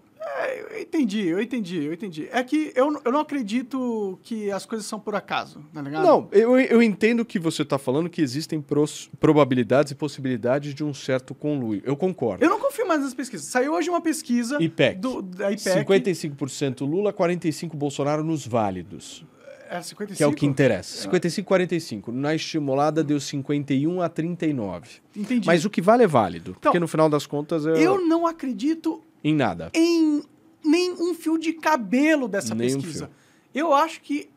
[0.71, 2.29] Eu entendi, eu entendi, eu entendi.
[2.33, 6.05] É que eu, eu não acredito que as coisas são por acaso, tá ligado?
[6.05, 10.83] Não, eu, eu entendo que você está falando que existem pros- probabilidades e possibilidades de
[10.85, 11.81] um certo conluio.
[11.85, 12.45] Eu concordo.
[12.45, 13.47] Eu não confio mais nas pesquisas.
[13.47, 14.99] Saiu hoje uma pesquisa IPEC.
[15.01, 15.85] do, da IPEC.
[15.85, 19.25] 55% Lula, 45% Bolsonaro nos válidos.
[19.69, 20.17] É 55?
[20.17, 21.03] Que é o que interessa.
[21.03, 22.13] 55 45.
[22.13, 24.89] Na estimulada deu 51 a 39.
[25.17, 25.47] Entendi.
[25.47, 26.51] Mas o que vale é válido.
[26.53, 29.71] Então, porque no final das contas é Eu não acredito em nada.
[29.75, 30.23] em
[30.65, 33.11] nem um fio de cabelo dessa Nem pesquisa.
[33.55, 34.29] Eu acho que,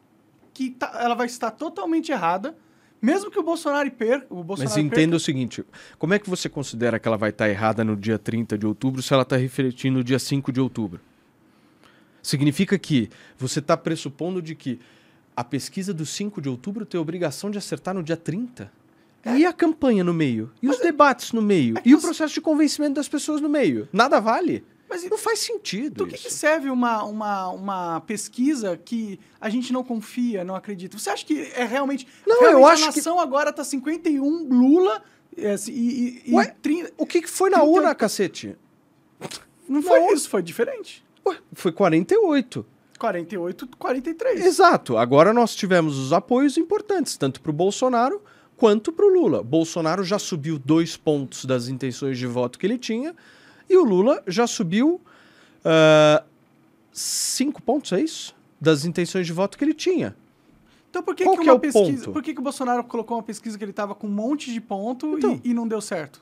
[0.54, 2.56] que tá- ela vai estar totalmente errada,
[3.02, 4.28] mesmo que o Bolsonaro perca.
[4.30, 5.64] O Bolsonaro Mas entenda o seguinte:
[5.98, 9.02] como é que você considera que ela vai estar errada no dia 30 de outubro
[9.02, 11.00] se ela está refletindo no dia 5 de outubro?
[12.22, 14.80] Significa que você está pressupondo de que
[15.36, 18.72] a pesquisa do 5 de outubro tem a obrigação de acertar no dia 30?
[19.26, 20.52] E a campanha no meio?
[20.62, 21.78] E os debates no meio?
[21.78, 23.88] é e o que- processo de convencimento das pessoas no meio?
[23.92, 24.64] Nada vale?
[24.90, 29.72] Mas Não faz sentido Do que, que serve uma, uma, uma pesquisa que a gente
[29.72, 30.98] não confia, não acredita?
[30.98, 32.08] Você acha que é realmente.
[32.26, 35.04] Não, realmente eu a acho que- nação agora tá 51 Lula
[35.38, 36.56] é, assim, e, e, e Ué?
[36.62, 36.92] 30.
[36.98, 38.58] O que, que foi na 30 urna, cacete?
[39.68, 40.14] Não foi Não.
[40.14, 41.06] isso, foi diferente.
[41.26, 42.66] Ué, foi 48.
[42.98, 44.46] 48, 43.
[44.46, 44.98] Exato.
[44.98, 48.22] Agora nós tivemos os apoios importantes, tanto para o Bolsonaro
[48.58, 49.42] quanto para o Lula.
[49.42, 53.16] Bolsonaro já subiu dois pontos das intenções de voto que ele tinha
[53.70, 55.00] e o Lula já subiu
[55.64, 56.24] ah,
[56.92, 58.36] cinco pontos, é isso?
[58.60, 60.16] Das intenções de voto que ele tinha.
[60.90, 62.06] Então por que, Qual que uma é o pesquisa.
[62.06, 62.12] ponto?
[62.12, 64.60] Por que, que o Bolsonaro colocou uma pesquisa que ele tava com um monte de
[64.60, 65.40] ponto Então.
[65.44, 66.22] e, e não deu certo?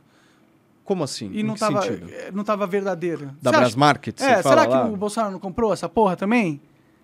[0.83, 1.29] Como assim?
[1.31, 2.09] E Em não que tava, sentido?
[2.11, 3.33] eh, não tava verdadeira.
[3.41, 4.85] Da Brasmarket, É, será lá?
[4.85, 6.61] que o Bolsonaro não comprou essa porra também?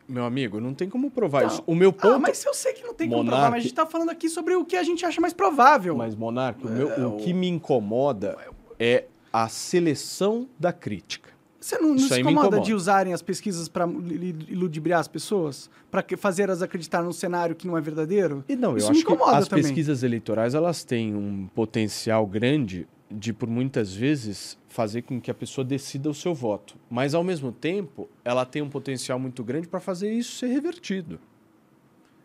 [0.08, 1.64] Meu amigo, não tem como provar isso.
[1.66, 2.16] O meu ponto...
[2.16, 4.10] Ah, mas eu sei que não tem como Monark- provar, mas a gente tá falando
[4.10, 5.96] aqui sobre o que a gente acha mais provável.
[5.96, 8.38] Mas, Monark, o, meu- o que me incomoda
[8.78, 11.34] é a seleção da crítica.
[11.60, 12.60] Você não, não se incomoda, incomoda.
[12.60, 15.70] de usarem as pesquisas para iludibriar as pessoas?
[15.90, 18.44] Para fazer elas acreditar num cenário que não é verdadeiro?
[18.50, 19.64] E não, Isso eu acho que as também.
[19.64, 25.34] pesquisas eleitorais elas têm um potencial grande de, por muitas vezes, fazer com que a
[25.34, 26.76] pessoa decida o seu voto.
[26.90, 31.20] Mas, ao mesmo tempo, ela tem um potencial muito grande para fazer isso ser revertido.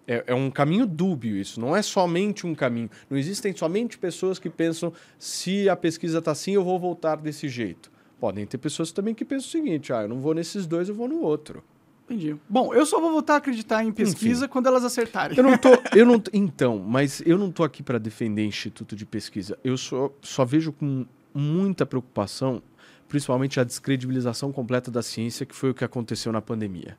[0.09, 2.91] É, é um caminho dúbio isso, não é somente um caminho.
[3.11, 7.47] Não existem somente pessoas que pensam se a pesquisa está assim, eu vou votar desse
[7.47, 7.93] jeito.
[8.19, 10.95] Podem ter pessoas também que pensam o seguinte, ah, eu não vou nesses dois, eu
[10.95, 11.63] vou no outro.
[12.07, 12.35] Entendi.
[12.49, 15.37] Bom, eu só vou voltar a acreditar em pesquisa quando elas acertarem.
[15.37, 19.05] Eu não tô, eu não, então, mas eu não tô aqui para defender instituto de
[19.05, 19.59] pesquisa.
[19.63, 21.05] Eu só, só vejo com
[21.35, 22.63] muita preocupação,
[23.09, 26.97] principalmente a descredibilização completa da ciência, que foi o que aconteceu na pandemia.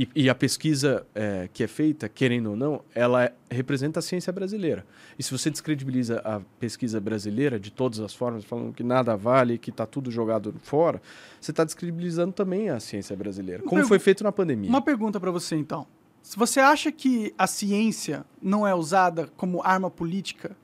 [0.00, 4.02] E, e a pesquisa é, que é feita, querendo ou não, ela é- representa a
[4.02, 4.86] ciência brasileira.
[5.18, 9.58] E se você descredibiliza a pesquisa brasileira de todas as formas, falando que nada vale,
[9.58, 11.02] que está tudo jogado fora,
[11.38, 14.70] você está descredibilizando também a ciência brasileira, como foi feito na pandemia.
[14.70, 15.86] Uma pergunta para você, então.
[16.22, 20.56] Se você acha que a ciência não é usada como arma política,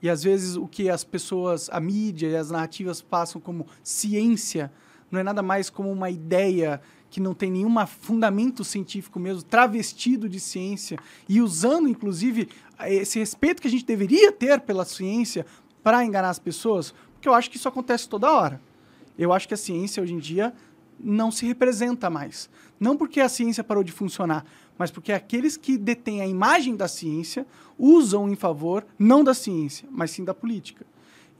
[0.00, 4.70] e às vezes o que as pessoas, a mídia e as narrativas passam como ciência,
[5.10, 6.80] não é nada mais como uma ideia
[7.14, 12.48] que não tem nenhum fundamento científico mesmo, travestido de ciência, e usando, inclusive,
[12.86, 15.46] esse respeito que a gente deveria ter pela ciência
[15.80, 18.60] para enganar as pessoas, porque eu acho que isso acontece toda hora.
[19.16, 20.52] Eu acho que a ciência hoje em dia
[20.98, 22.50] não se representa mais.
[22.80, 24.44] Não porque a ciência parou de funcionar,
[24.76, 27.46] mas porque aqueles que detêm a imagem da ciência
[27.78, 30.84] usam em favor não da ciência, mas sim da política.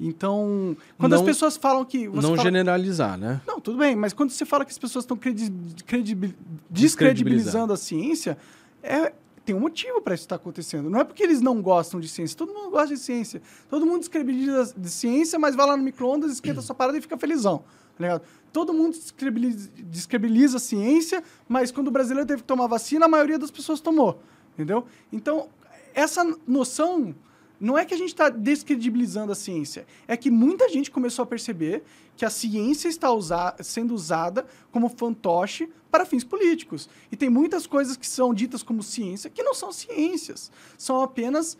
[0.06, 2.06] Então, quando as Não- pessoas falam que.
[2.08, 3.40] não fala- generalizar, né?
[3.46, 5.50] Não, tudo bem, mas quando você fala que as pessoas estão credi-
[5.86, 6.34] credibil-
[6.68, 7.72] Descredibilizando.
[7.72, 8.36] a ciência,
[8.82, 9.12] é,
[9.46, 10.90] tem um motivo para isso estar acontecendo.
[10.90, 13.40] Não é porque eles não gostam de ciência, todo mundo gosta de ciência.
[13.70, 17.16] Todo mundo descredibiliza de ciência, mas vai lá no micro-ondas, esquenta sua parada e fica
[17.16, 17.64] felizão.
[17.98, 18.20] tá?
[18.52, 23.08] Todo mundo descredibiliza, descredibiliza a ciência, mas quando o brasileiro teve que tomar vacina, a
[23.08, 24.20] maioria das pessoas tomou.
[24.54, 24.84] Entendeu?
[25.12, 25.48] Então,
[25.94, 27.14] essa noção
[27.60, 31.26] não é que a gente está descredibilizando a ciência, é que muita gente começou a
[31.26, 31.82] perceber
[32.16, 36.88] que a ciência está usa- sendo usada como fantoche para fins políticos.
[37.10, 41.56] E tem muitas coisas que são ditas como ciência que não são ciências, são apenas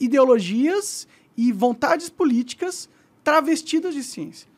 [0.00, 1.06] ideologias
[1.36, 2.88] e vontades políticas
[3.22, 4.48] travestidas de ciência.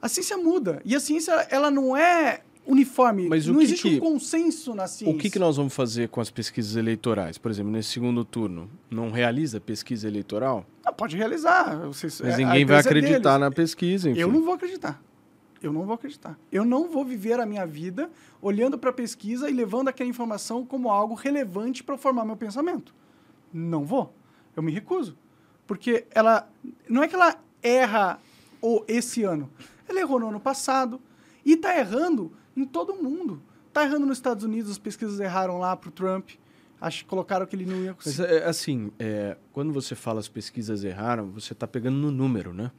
[0.00, 3.88] A ciência muda e a ciência ela não é uniforme, Mas o não que existe
[3.88, 5.14] que- um consenso na ciência.
[5.14, 7.38] O que, que nós vamos fazer com as pesquisas eleitorais?
[7.38, 10.66] Por exemplo, nesse segundo turno, não realiza pesquisa eleitoral?
[10.84, 11.86] Não, pode realizar.
[11.86, 13.40] Vocês, Mas é- ninguém vai é acreditar deles.
[13.40, 14.20] na pesquisa, enfim.
[14.20, 15.02] Eu não vou acreditar.
[15.62, 16.38] Eu não vou acreditar.
[16.52, 18.08] Eu não vou viver a minha vida
[18.40, 22.94] olhando para a pesquisa e levando aquela informação como algo relevante para formar meu pensamento.
[23.52, 24.14] Não vou.
[24.54, 25.16] Eu me recuso.
[25.66, 26.48] Porque ela.
[26.88, 28.20] Não é que ela erra
[28.62, 29.50] o, esse ano.
[29.88, 31.00] Ela errou no ano passado
[31.44, 33.42] e está errando em todo mundo.
[33.68, 36.30] Está errando nos Estados Unidos, as pesquisas erraram lá para o Trump.
[36.80, 38.32] Acho que colocaram que ele não ia Mas, conseguir.
[38.32, 42.70] é, assim, é, quando você fala as pesquisas erraram, você está pegando no número, né?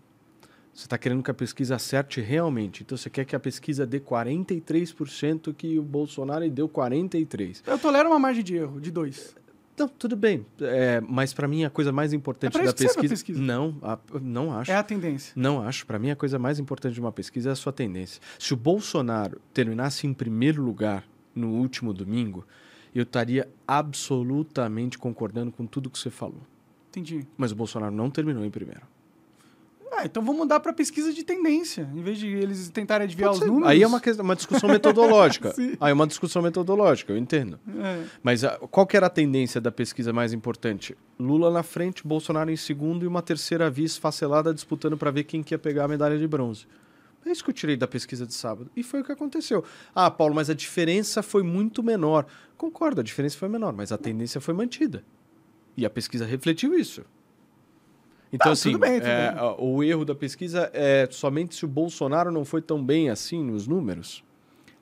[0.73, 2.83] Você está querendo que a pesquisa acerte realmente.
[2.83, 7.63] Então, você quer que a pesquisa dê 43% que o Bolsonaro deu 43%.
[7.67, 9.35] Eu tolero uma margem de erro de dois.
[9.79, 10.45] Não, tudo bem.
[10.59, 13.07] É, mas para mim, a coisa mais importante É da pesquisa...
[13.13, 13.41] pesquisa.
[13.41, 14.71] Não, a- não acho.
[14.71, 15.31] É a tendência.
[15.35, 15.85] Não acho.
[15.85, 18.21] Para mim, a coisa mais importante de uma pesquisa é a sua tendência.
[18.37, 21.03] Se o Bolsonaro terminasse em primeiro lugar
[21.33, 22.45] no último domingo,
[22.93, 26.41] eu estaria absolutamente concordando com tudo que você falou.
[26.89, 27.25] Entendi.
[27.37, 28.81] Mas o Bolsonaro não terminou em primeiro.
[29.91, 33.39] Ah, então vamos mudar para pesquisa de tendência, em vez de eles tentarem adivinhar os
[33.39, 33.67] números.
[33.69, 35.53] Aí é uma, questão- uma discussão metodológica.
[35.79, 37.59] Aí é uma discussão metodológica, eu entendo.
[37.77, 38.03] É.
[38.23, 40.95] Mas ah, qual que era a tendência da pesquisa mais importante?
[41.19, 45.43] Lula na frente, Bolsonaro em segundo e uma terceira via esfacelada disputando para ver quem
[45.43, 46.65] que ia pegar a medalha de bronze.
[47.25, 48.71] É isso que eu tirei da pesquisa de sábado.
[48.75, 49.63] E foi o que aconteceu.
[49.93, 52.25] Ah, Paulo, mas a diferença foi muito menor.
[52.55, 55.03] Concordo, a diferença foi menor, mas a tendência foi mantida.
[55.75, 57.03] E a pesquisa refletiu isso.
[58.31, 62.31] Então, Ah, assim, tudo bem, é, o erro da pesquisa é somente se o Bolsonaro
[62.31, 64.23] não foi tão bem assim nos números.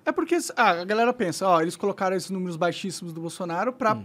[0.05, 3.97] É porque ah, a galera pensa, ó, eles colocaram esses números baixíssimos do Bolsonaro pra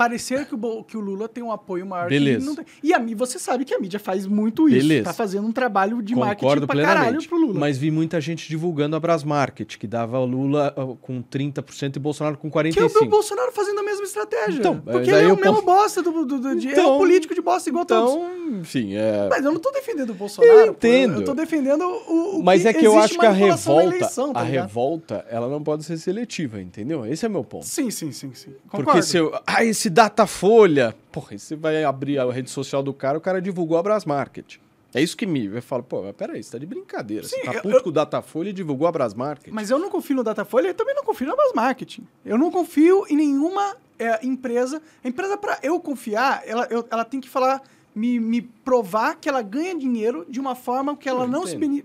[0.00, 2.14] parecer que o, que o Lula tem um apoio maior que.
[2.14, 2.38] Beleza.
[2.38, 2.64] ele não tem.
[2.82, 4.78] E a você sabe que a mídia faz muito isso.
[4.78, 5.04] Beleza.
[5.04, 7.60] Tá fazendo um trabalho de Concordo marketing pra caralho pro Lula.
[7.60, 11.98] Mas vi muita gente divulgando a Brasmarket, que dava o Lula ah, com 30% e
[11.98, 13.08] Bolsonaro com que é o 45%.
[13.10, 14.58] Bolsonaro fazendo a mesma estratégia.
[14.58, 16.98] Então, porque ele é o mesmo posso- bosta do, do, do- de- é Então- um
[16.98, 18.10] político de bosta igual todos.
[18.14, 19.28] Então, enfim, é...
[19.28, 20.52] Mas eu não tô defendendo o Bolsonaro.
[20.58, 20.72] Eu pô.
[20.72, 21.14] entendo.
[21.16, 24.40] Eu tô defendendo o, o Mas é que eu acho que a revolta, eleição, tá
[24.40, 24.62] a ligado?
[24.66, 27.04] revolta, ela não pode ser seletiva, entendeu?
[27.04, 27.66] Esse é meu ponto.
[27.66, 28.50] Sim, sim, sim, sim.
[28.62, 29.02] Porque Concordo.
[29.02, 33.18] se eu, ah, esse Datafolha, porra, aí você vai abrir a rede social do cara,
[33.18, 34.58] o cara divulgou a Brasmarket.
[34.94, 37.22] É isso que me, eu falo, pô, mas peraí, você tá de brincadeira.
[37.26, 39.52] você Sim, tá eu- puto eu- com o Datafolha e divulgou a Brasmarket.
[39.52, 42.06] Mas eu não confio no Datafolha e também não confio na Base Marketing.
[42.24, 44.80] Eu não confio em nenhuma é, empresa.
[45.04, 47.62] A empresa, para eu confiar, ela, eu- ela tem que falar,
[47.94, 51.84] me, me provar que ela ganha dinheiro de uma forma que ela não se bene-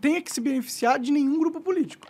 [0.00, 2.06] tenha que se beneficiar de nenhum grupo político.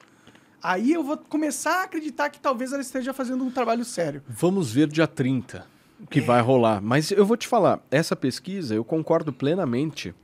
[0.62, 4.22] Aí eu vou começar a acreditar que talvez ela esteja fazendo um trabalho sério.
[4.28, 5.66] Vamos ver dia 30
[6.00, 6.06] o É.
[6.06, 6.80] que vai rolar.
[6.82, 10.14] Mas eu vou te falar, essa pesquisa, eu concordo plenamente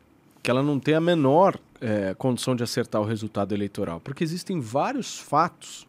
[0.42, 4.00] que ela não tem a menor eh, condição de acertar o resultado eleitoral.
[4.00, 5.86] Porque existem vários fatos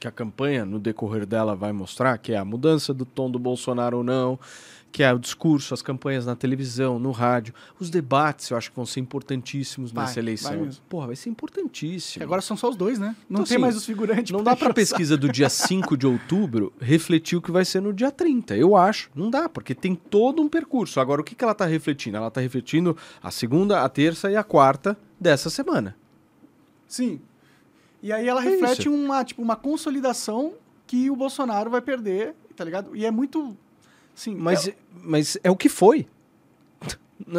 [0.00, 3.38] que a campanha, no decorrer dela, vai mostrar, que é a mudança do tom do
[3.38, 4.38] Bolsonaro ou não,
[4.94, 7.52] que é o discurso, as campanhas na televisão, no rádio.
[7.80, 10.56] Os debates, eu acho que vão ser importantíssimos Vai, nessa eleição.
[10.56, 10.70] vai.
[10.88, 12.22] Porra, vai ser importantíssimo.
[12.24, 13.16] Agora são só os dois, né?
[13.28, 14.30] Não Então, tem assim, mais os figurantes.
[14.30, 14.72] Não dá saco.
[14.72, 18.76] pesquisa do dia 5 de outubro refletir o que vai ser no dia 30, eu
[18.76, 19.10] acho.
[19.16, 21.00] Não dá, porque tem todo um percurso.
[21.00, 22.16] Agora, o que, que ela tá refletindo?
[22.16, 25.96] Ela tá refletindo a segunda, a terça e a quarta dessa semana.
[26.86, 27.20] Sim.
[28.00, 28.92] E aí ela É reflete isso.
[28.94, 30.52] uma, tipo, uma consolidação
[30.86, 32.94] que o Bolsonaro vai perder, tá ligado?
[32.94, 33.56] E é muito.
[34.14, 36.06] Sim, Mas, é- mas é o que foi.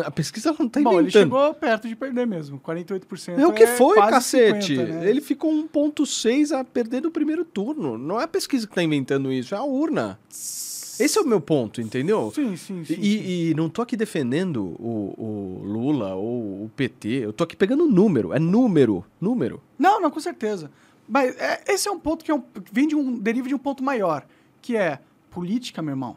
[0.05, 2.59] A pesquisa não tá Bom, ele chegou perto de perder mesmo.
[2.59, 3.37] 48%.
[3.37, 4.75] É o que foi, quase cacete.
[4.77, 5.09] 50, né?
[5.09, 7.97] Ele ficou 1,6 a perder no primeiro turno.
[7.97, 10.17] Não é a pesquisa que tá inventando isso, é a urna.
[10.29, 12.31] Esse é o meu ponto, entendeu?
[12.33, 12.95] Sim, sim, sim.
[12.95, 13.01] sim.
[13.01, 17.55] E, e não tô aqui defendendo o, o Lula ou o PT, eu tô aqui
[17.55, 19.61] pegando número, é número, número.
[19.77, 20.71] Não, não, com certeza.
[21.07, 23.17] Mas é, esse é um ponto que é um- vem de um.
[23.19, 24.25] deriva de um ponto maior,
[24.61, 24.99] que é
[25.29, 26.15] política, meu irmão.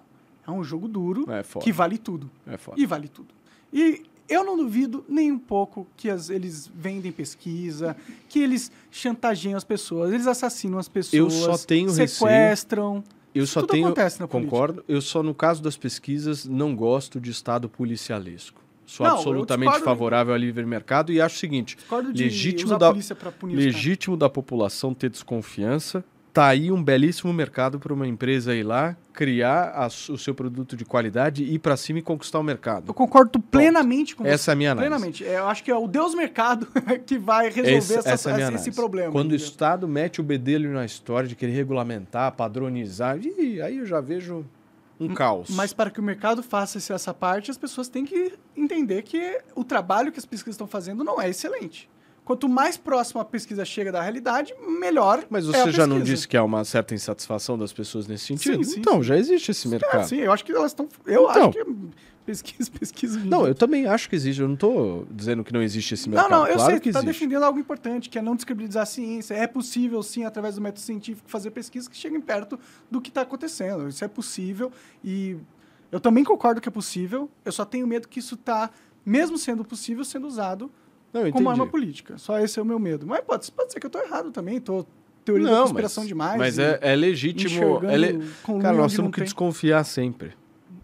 [0.49, 2.31] É um jogo duro É que vale tudo.
[2.47, 2.81] É foda.
[2.81, 3.29] E vale tudo.
[3.73, 7.95] E eu não duvido nem um pouco que as- eles vendem pesquisa,
[8.29, 13.05] que eles chantageiam as pessoas, eles assassinam as pessoas, Eu só tenho receio- sequestram.
[13.35, 14.51] Eu Isso só tudo tenho, acontece na política.
[14.51, 18.61] concordo, eu só no caso das pesquisas não gosto de estado policialesco.
[18.87, 21.77] Sou Não, absolutamente favorável ao livre mercado e acho o seguinte,
[22.15, 22.91] legítimo da,
[23.43, 26.03] legítimo da população ter desconfiança,
[26.39, 30.77] tá aí um belíssimo mercado para uma empresa ir lá, criar a o seu produto
[30.77, 32.89] de qualidade, ir para cima e conquistar o mercado.
[32.91, 34.31] Eu concordo plenamente com você.
[34.31, 34.89] Essa é a minha análise.
[34.91, 35.25] Plenamente.
[35.27, 36.69] É, Eu acho que é o Deus mercado
[37.05, 39.11] que vai resolver Esse- essa- essa é a minha esse problema.
[39.11, 39.47] Quando o entendeu?
[39.49, 44.45] Estado mete o bedelho na história de querer regulamentar, padronizar, ih, aí eu já vejo
[45.01, 45.51] um caos.
[45.51, 49.65] Mas para que o mercado faça essa parte, as pessoas têm que entender que o
[49.65, 51.89] trabalho que as pesquisas estão fazendo não é excelente.
[52.29, 55.25] Quanto mais próximo a pesquisa chega da realidade, melhor.
[55.31, 58.27] Mas é você a já não disse que há uma certa insatisfação das pessoas nesse
[58.27, 58.63] sentido?
[58.63, 59.03] Sim, sim, então, sim.
[59.05, 60.07] já existe esse Ah, mercado.
[60.07, 60.87] sim, eu acho que elas estão.
[61.07, 61.49] Eu Então.
[61.49, 61.65] acho que
[62.27, 63.19] pesquisa, pesquisa.
[63.25, 64.43] Não, eu também acho que existe.
[64.43, 66.31] Eu não estou dizendo que não existe esse Não, mercado.
[66.31, 69.33] não, eu claro sei que está defendendo algo importante, que é não descredibilizar a ciência.
[69.33, 72.61] É possível, sim, através do método científico, fazer pesquisas que cheguem perto
[72.91, 73.89] do que está acontecendo.
[73.89, 74.71] Isso é possível
[75.03, 75.39] e
[75.91, 77.31] eu também concordo que é possível.
[77.43, 78.69] Eu só tenho medo que isso está,
[79.03, 80.71] mesmo sendo possível, sendo usado
[81.13, 82.19] Não, como arma política.
[82.19, 83.07] Só esse é o meu medo.
[83.07, 84.57] Mas pode, pode ser que eu estou errado também.
[84.59, 84.87] Estou
[85.25, 86.39] teoria da Não, conspiração mas, demais.
[86.39, 87.85] Mas é, é legítimo.
[87.87, 89.25] é le- com Cara, nós temos que tem.
[89.25, 90.33] desconfiar sempre.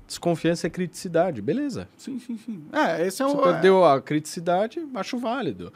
[0.07, 1.89] Desconfiança é criticidade, beleza.
[1.97, 2.63] Sim, sim, sim.
[2.73, 3.41] É, esse é Você um.
[3.43, 5.73] perdeu a criticidade, acho válido.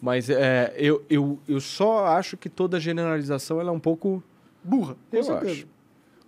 [0.00, 4.22] Mas é, eu, eu, eu só acho que toda generalização ela é um pouco.
[4.62, 5.52] burra, Eu certeza.
[5.52, 5.66] acho.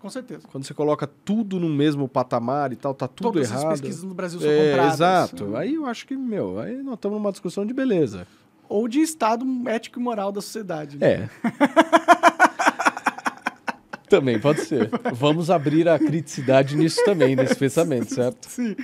[0.00, 0.48] Com certeza.
[0.50, 3.66] Quando você coloca tudo no mesmo patamar e tal, tá tudo Todas errado.
[3.66, 4.94] as pesquisas no Brasil são É, compradas.
[4.94, 5.56] exato.
[5.56, 8.26] Aí eu acho que, meu, aí nós estamos numa discussão de beleza.
[8.68, 10.96] Ou de estado ético e moral da sociedade.
[10.96, 11.06] né?
[11.06, 11.28] É.
[14.08, 14.90] também pode ser.
[15.12, 18.48] Vamos abrir a criticidade nisso também, nesse pensamento, certo?
[18.48, 18.74] Sim.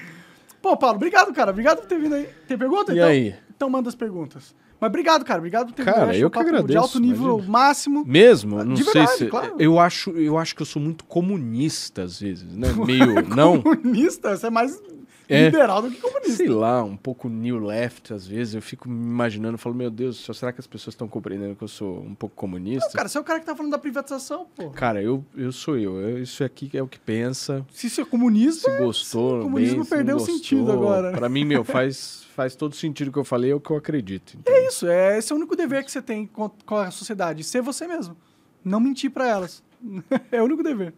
[0.62, 1.50] Pô, Paulo, obrigado, cara.
[1.50, 2.28] Obrigado por ter vindo aí.
[2.46, 2.92] Tem pergunta?
[2.92, 3.34] E então, aí?
[3.56, 4.54] Então manda as perguntas.
[4.80, 5.38] Mas obrigado, cara.
[5.38, 7.50] Obrigado por ter Cara, eu que papo De agradeço, alto nível imagina.
[7.52, 8.04] máximo.
[8.06, 8.62] Mesmo?
[8.64, 9.26] Não De sei verdade, se.
[9.26, 9.56] claro.
[9.58, 12.68] Eu, acho, eu acho que eu sou muito comunista às vezes, né?
[12.86, 13.26] Meio.
[13.34, 13.60] não?
[13.62, 14.36] Comunista?
[14.36, 14.80] Você é mais
[15.28, 15.46] É.
[15.46, 16.36] liberal do que comunista.
[16.36, 18.54] Sei lá, um pouco new left às vezes.
[18.54, 21.68] Eu fico me imaginando, falo, meu Deus, será que as pessoas estão compreendendo que eu
[21.68, 22.86] sou um pouco comunista?
[22.86, 24.70] Não, cara, você é o cara que tá falando da privatização, pô.
[24.70, 25.96] Cara, eu, eu sou eu.
[26.00, 26.22] eu.
[26.22, 27.64] Isso aqui é o que pensa.
[27.72, 30.82] Se isso é comunista, Se gostou, o comunismo bem, se perdeu não o sentido gostou.
[30.92, 31.12] agora?
[31.12, 33.78] Pra mim, meu, faz, faz todo sentido o que eu falei, é o que eu
[33.78, 34.36] acredito.
[34.36, 34.62] entendeu?
[34.62, 34.86] é isso.
[34.86, 37.42] É, esse é o único dever que você tem com, com a sociedade.
[37.42, 38.14] Ser você mesmo.
[38.62, 39.64] Não mentir pra elas.
[40.30, 40.92] é o único dever.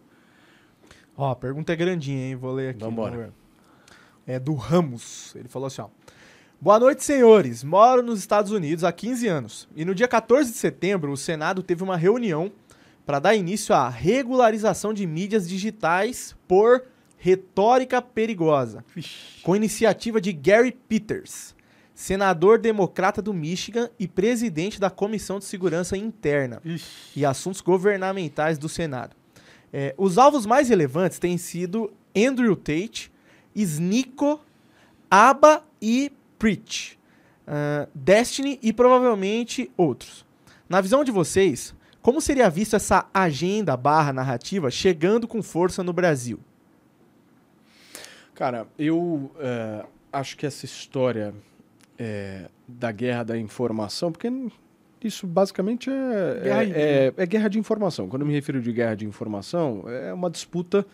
[1.15, 2.35] Ó, a pergunta é grandinha, hein?
[2.35, 2.81] Vou ler aqui.
[2.81, 3.33] Vambora.
[4.27, 5.33] É do Ramos.
[5.33, 5.87] Ele falou assim, ó.
[6.59, 7.63] Boa noite, senhores.
[7.63, 9.69] Moro nos Estados Unidos há 15 anos.
[9.73, 12.51] E no dia 14 de setembro, o Senado teve uma reunião
[13.05, 16.83] para dar início à regularização de mídias digitais por
[17.19, 18.83] retórica perigosa,
[19.43, 21.53] com iniciativa de Gary Peters,
[21.93, 26.61] senador democrata do Michigan e presidente da Comissão de Segurança Interna
[27.13, 29.15] e assuntos governamentais do Senado.
[29.71, 33.11] É, os alvos mais relevantes têm sido Andrew Tate,
[33.53, 34.39] Snico,
[35.11, 36.97] Abba e Preach,
[37.45, 40.25] ah, Destiny e provavelmente outros.
[40.69, 45.91] Na visão de vocês, como seria vista essa agenda barra narrativa chegando com força no
[45.91, 46.39] Brasil?
[48.39, 51.33] Cara, eu eh, acho que essa história
[51.97, 54.31] eh, da guerra da informação, porque
[55.03, 58.07] isso basicamente é Guerra é, é- é guerra de informação.
[58.07, 60.85] Quando eu me refiro de guerra de informação, é uma disputa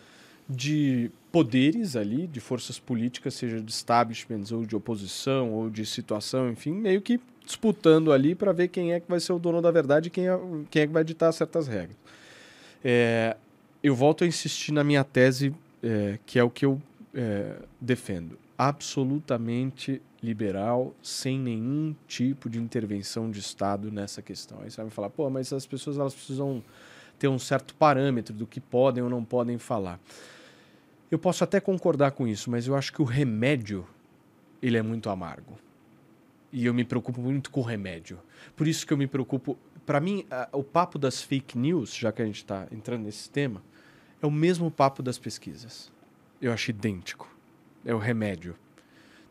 [0.50, 6.50] de poderes ali, de forças políticas, seja de establishments ou de oposição ou de situação,
[6.50, 9.70] enfim, meio que disputando ali para ver quem é que vai ser o dono da
[9.70, 10.36] verdade e quem é,
[10.68, 11.96] quem é que vai ditar certas regras.
[12.84, 13.36] É,
[13.84, 16.82] eu volto a insistir na minha tese, é, que é o que eu
[17.16, 18.38] é, defendo.
[18.58, 24.58] Absolutamente liberal, sem nenhum tipo de intervenção de Estado nessa questão.
[24.62, 26.62] Aí você vai falar, pô, mas as pessoas elas precisam
[27.18, 29.98] ter um certo parâmetro do que podem ou não podem falar.
[31.10, 33.86] Eu posso até concordar com isso, mas eu acho que o remédio
[34.60, 35.58] ele é muito amargo.
[36.52, 38.18] E eu me preocupo muito com o remédio.
[38.54, 39.56] Por isso que eu me preocupo.
[39.84, 43.62] Para mim, o papo das fake news, já que a gente está entrando nesse tema,
[44.20, 45.92] é o mesmo papo das pesquisas.
[46.40, 47.28] Eu acho idêntico.
[47.84, 48.54] É o remédio.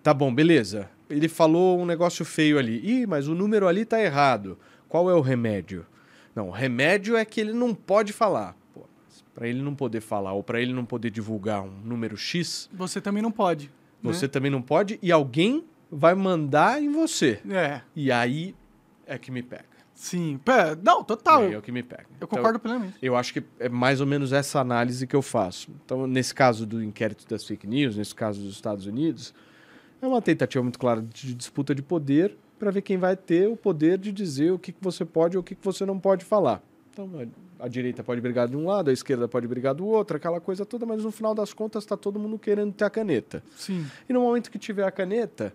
[0.02, 0.90] Tá bom, beleza.
[1.10, 2.80] Ele falou um negócio feio ali.
[2.84, 4.58] Ih, mas o número ali tá errado.
[4.88, 5.86] Qual é o remédio?
[6.36, 8.56] Não, o remédio é que ele não pode falar.
[9.34, 13.02] Para ele não poder falar ou para ele não poder divulgar um número X, Você
[13.02, 13.66] também não pode.
[13.68, 13.72] né?
[14.14, 17.42] você também não pode e alguém vai mandar em você.
[17.50, 18.56] É, E aí
[19.06, 19.75] é que me pega.
[19.96, 20.40] Sim.
[20.46, 21.44] Pé, Não, total.
[21.44, 22.04] É eu o que me pega.
[22.04, 22.96] eu Então, concordo plenamente.
[23.02, 25.72] eu acho que é mais ou menos essa análise que eu faço.
[25.84, 29.34] Então, nesse caso do inquérito das fake news, nesse caso dos Estados Unidos,
[30.02, 33.56] é uma tentativa muito clara de disputa de poder para ver quem vai ter o
[33.58, 36.24] poder de dizer o que, que você pode ou o que, que você não pode
[36.24, 36.62] falar.
[36.94, 37.10] Então,
[37.60, 40.40] a, a direita pode brigar de um lado, a esquerda pode brigar do outro, aquela
[40.40, 43.44] coisa toda, mas no final das contas está todo mundo querendo ter a caneta.
[43.58, 43.86] Sim.
[44.08, 45.54] E no momento que tiver a caneta,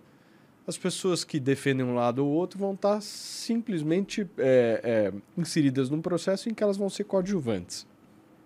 [0.70, 4.80] as pessoas que defendem um lado ou outro vão estar simplesmente é,
[5.12, 7.86] é, inseridas num processo em que elas vão ser coadjuvantes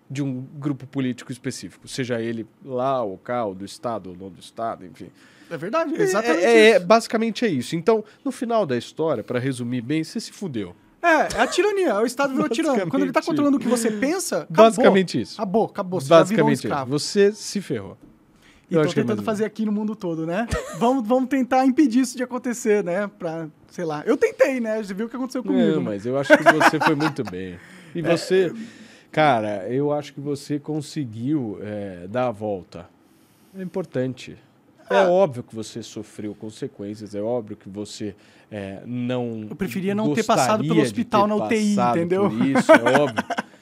[0.09, 4.29] de um grupo político específico, seja ele lá ou cá, ou do Estado, ou não
[4.29, 5.09] do Estado, enfim.
[5.49, 5.93] É verdade.
[5.95, 6.85] Exatamente é, é- isso.
[6.85, 7.75] basicamente é isso.
[7.75, 10.75] Então, no final da história, para resumir bem, você se fudeu.
[11.01, 11.99] É, é a tirania.
[11.99, 12.89] O Estado virou tirano.
[12.89, 14.65] Quando ele tá Basicamente controlando o que você pensa, acabou.
[14.65, 15.35] Basicamente isso.
[15.39, 16.01] Acabou, acabou.
[16.01, 16.67] Você um Basicamente isso.
[16.67, 16.91] escravo.
[16.99, 17.95] Você se ferrou.
[18.69, 20.47] E estão é tentando mais fazer aqui no mundo todo, né?
[20.79, 23.07] vamos, vamos tentar impedir isso de acontecer, né?
[23.19, 24.03] Pra, sei lá.
[24.05, 24.81] Eu tentei, né?
[24.81, 25.75] Você viu o que aconteceu comigo.
[25.75, 27.57] Não, mas eu acho que você foi muito bem.
[27.93, 28.51] E você,
[29.11, 32.89] cara, eu acho que você conseguiu é, dar a volta.
[33.57, 34.35] É importante.
[34.89, 35.09] É Ah.
[35.09, 38.15] óbvio que você sofreu consequências, é óbvio que você
[38.51, 39.47] é, não.
[39.49, 42.27] Eu preferia não ter passado pelo hospital na UTI, entendeu?
[42.27, 43.23] Isso, é óbvio.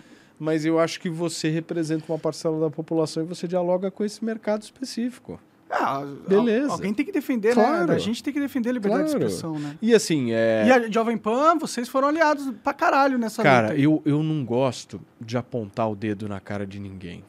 [0.43, 4.23] Mas eu acho que você representa uma parcela da população e você dialoga com esse
[4.25, 5.39] mercado específico.
[5.69, 6.67] Ah, Beleza.
[6.67, 7.63] al- Alguém tem que defender, né?
[7.63, 7.91] Claro.
[7.93, 9.25] A gente tem que defender a liberdade de Claro.
[9.25, 9.77] expressão, né?
[9.81, 10.65] E assim, é.
[10.67, 13.79] E a Jovem Pan, vocês foram aliados pra caralho nessa Cara, luta.
[13.79, 17.23] eu, eu não gosto de apontar o dedo na cara de ninguém.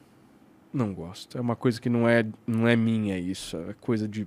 [0.73, 1.39] Não gosto.
[1.39, 3.57] É uma coisa que não é, não é minha isso.
[3.57, 4.27] É coisa de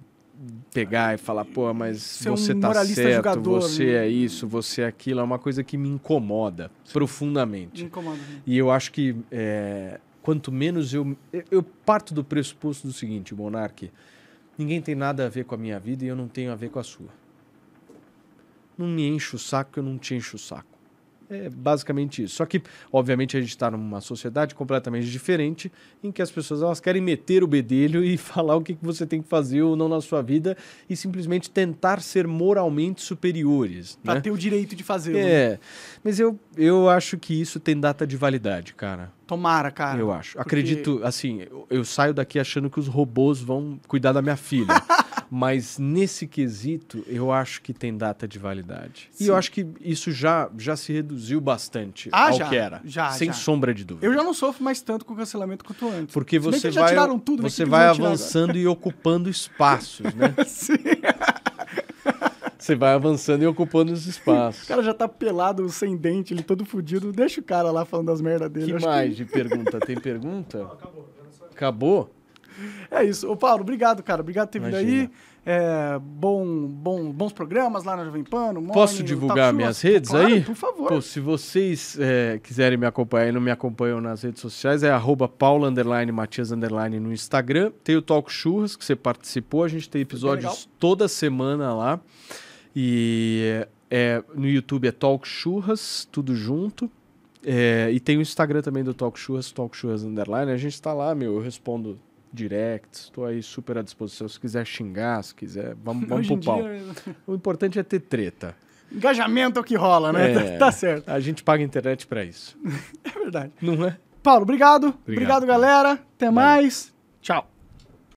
[0.74, 4.06] pegar e falar, pô, mas Ser um você tá moralista certo, julgador, você né?
[4.06, 5.20] é isso, você é aquilo.
[5.20, 7.86] É uma coisa que me incomoda Me profundamente.
[7.86, 8.18] incomoda.
[8.18, 8.42] né?
[8.46, 11.18] E eu acho que é, quanto menos eu,
[11.50, 13.90] eu- parto do pressuposto do seguinte, Monark,
[14.58, 16.70] ninguém tem nada a ver com a minha vida e eu não tenho a ver
[16.70, 17.10] com a sua.
[18.78, 20.77] Não me enche o saco, eu não te encho o saco.
[21.30, 22.36] É basicamente isso.
[22.36, 25.72] Só que, obviamente, a gente está numa sociedade completamente diferente
[26.02, 29.06] em que as pessoas elas querem meter o bedelho e falar o que que você
[29.06, 30.56] tem que fazer ou não na sua vida
[30.90, 34.00] e simplesmente tentar ser moralmente superiores.
[34.04, 34.22] Pra né?
[34.22, 35.18] ter o direito de fazê-lo.
[35.18, 35.60] É,
[36.04, 39.12] mas eu, eu acho que isso tem data de validade, cara.
[39.26, 40.00] Tomara, cara.
[40.00, 40.38] eu acho.
[40.38, 44.38] porque- Acredito, assim, eu, eu saio daqui achando que os robôs vão cuidar da minha
[44.38, 44.68] filha.
[45.30, 49.10] mas nesse quesito, eu acho que tem data de validade.
[49.20, 49.30] E Sim.
[49.30, 52.82] eu acho que isso já, já se reduziu bastante Ah, ao já, que era.
[52.86, 53.34] já, sem já.
[53.34, 54.06] sombra de dúvida.
[54.08, 56.14] Eu já não sofro mais tanto com o cancelamento quanto antes.
[56.14, 60.34] Porque que você vai, tiraram tudo, você Que que vai avançando e ocupando espaços, né?
[60.48, 60.76] Sim.
[62.60, 64.64] Você vai avançando e ocupando os espaços.
[64.64, 67.14] O cara já tá pelado, sem dente, ele todo fudido.
[67.14, 68.74] Deixa o cara lá falando das merdas dele.
[68.74, 69.80] que mais de pergunta?
[69.80, 70.68] Tem pergunta?
[71.52, 72.10] Acabou.
[72.90, 73.30] É isso.
[73.30, 74.22] Ô, Paulo, obrigado, cara.
[74.22, 75.10] Obrigado por ter vindo aí.
[75.50, 78.52] É, bom, bom, bons programas lá na Jovem Pan.
[78.52, 79.56] no Posso divulgar Talk Show.
[79.56, 80.42] minhas redes Claro, aí?
[80.42, 80.90] Por favor.
[80.90, 84.92] Pô, se vocês é, quiserem me acompanhar e não me acompanham nas redes sociais, é
[84.92, 85.32] arroba
[86.14, 87.72] matias, underline no Instagram.
[87.82, 89.64] Tem o Talk Churras, que você participou.
[89.64, 92.00] A gente tem episódios toda semana lá.
[92.76, 96.92] E é, no YouTube é Talk Churras, tudo junto.
[97.46, 100.52] É, e tem o Instagram também do Talk Churras, Talk Churras Underline.
[100.52, 101.98] A gente tá lá, meu, eu respondo
[102.34, 104.28] directs, estou aí super à disposição.
[104.28, 106.62] Se quiser xingar, se quiser, vamos, vamos pro pau.
[106.64, 106.82] dia,
[107.26, 108.56] O importante é ter treta.
[108.92, 110.32] engajamento é o que rola, né?
[110.34, 110.58] É.
[110.60, 111.10] Tá certo.
[111.10, 112.58] A gente paga a internet pra isso.
[113.04, 113.52] É verdade.
[113.62, 113.98] Não é?
[114.24, 114.94] Paulo, obrigado.
[115.04, 115.60] Obrigado, cara.
[115.60, 115.92] galera.
[115.94, 116.34] Até Valeu.
[116.34, 116.94] mais.
[117.22, 117.50] Tchau.